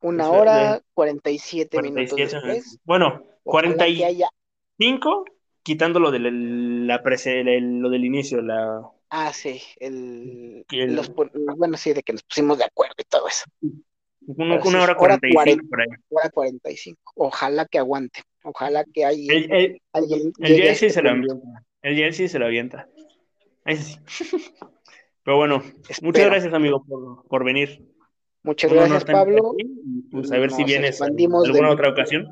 [0.00, 2.78] Una hora, cuarenta y siete minutos después.
[2.84, 4.02] Bueno, cuarenta y
[4.78, 5.24] cinco,
[5.62, 8.82] quitando lo, de la lo del inicio, la...
[9.08, 10.66] Ah, sí, el,
[11.56, 13.44] bueno, sí, de que nos pusimos de acuerdo y todo eso.
[14.26, 15.88] Una, hora cuarenta y cinco por ahí.
[16.10, 17.12] Hora cuarenta y cinco.
[17.14, 18.22] Ojalá que aguante.
[18.42, 20.32] Ojalá que haya el, alguien.
[20.38, 21.64] El Jesse se lo avienta.
[21.82, 22.88] El Jesse se lo avienta.
[23.64, 23.98] Ahí sí.
[25.22, 25.62] Pero bueno,
[26.02, 27.84] muchas gracias, amigo, por, por venir.
[28.44, 29.56] Muchas gracias, Pablo.
[30.12, 32.28] pues a ver si vienes en alguna otra ocasión.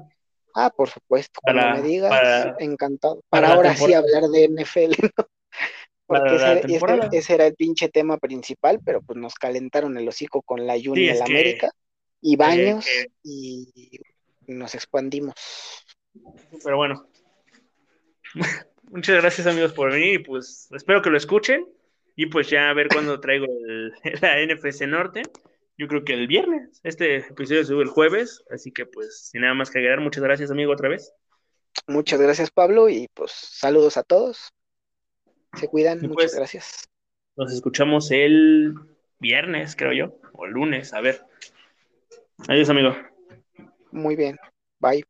[0.54, 3.20] Ah, por supuesto, para, me digas, encantado.
[3.28, 4.94] Para, ahora sí hablar de NFL,
[6.06, 10.74] Porque ese, era el pinche tema principal, pero pues nos calentaron el hocico con la
[10.74, 11.70] Juni en América
[12.20, 12.86] y baños
[13.24, 13.98] y
[14.46, 15.34] nos expandimos.
[16.62, 17.08] Pero bueno,
[18.94, 21.66] muchas gracias amigos por venir y pues espero que lo escuchen
[22.14, 23.46] y pues ya a ver cuándo traigo
[24.22, 25.22] la NFC Norte.
[25.76, 26.80] Yo creo que el viernes.
[26.84, 30.22] Este episodio se sube el jueves, así que pues sin nada más que agregar, muchas
[30.22, 31.12] gracias amigo otra vez.
[31.88, 34.52] Muchas gracias Pablo y pues saludos a todos.
[35.54, 36.88] Se cuidan, muchas pues, gracias.
[37.36, 38.74] Nos escuchamos el
[39.18, 41.22] viernes, creo yo, o el lunes, a ver.
[42.48, 42.96] Adiós amigo.
[43.90, 44.38] Muy bien,
[44.78, 45.04] bye.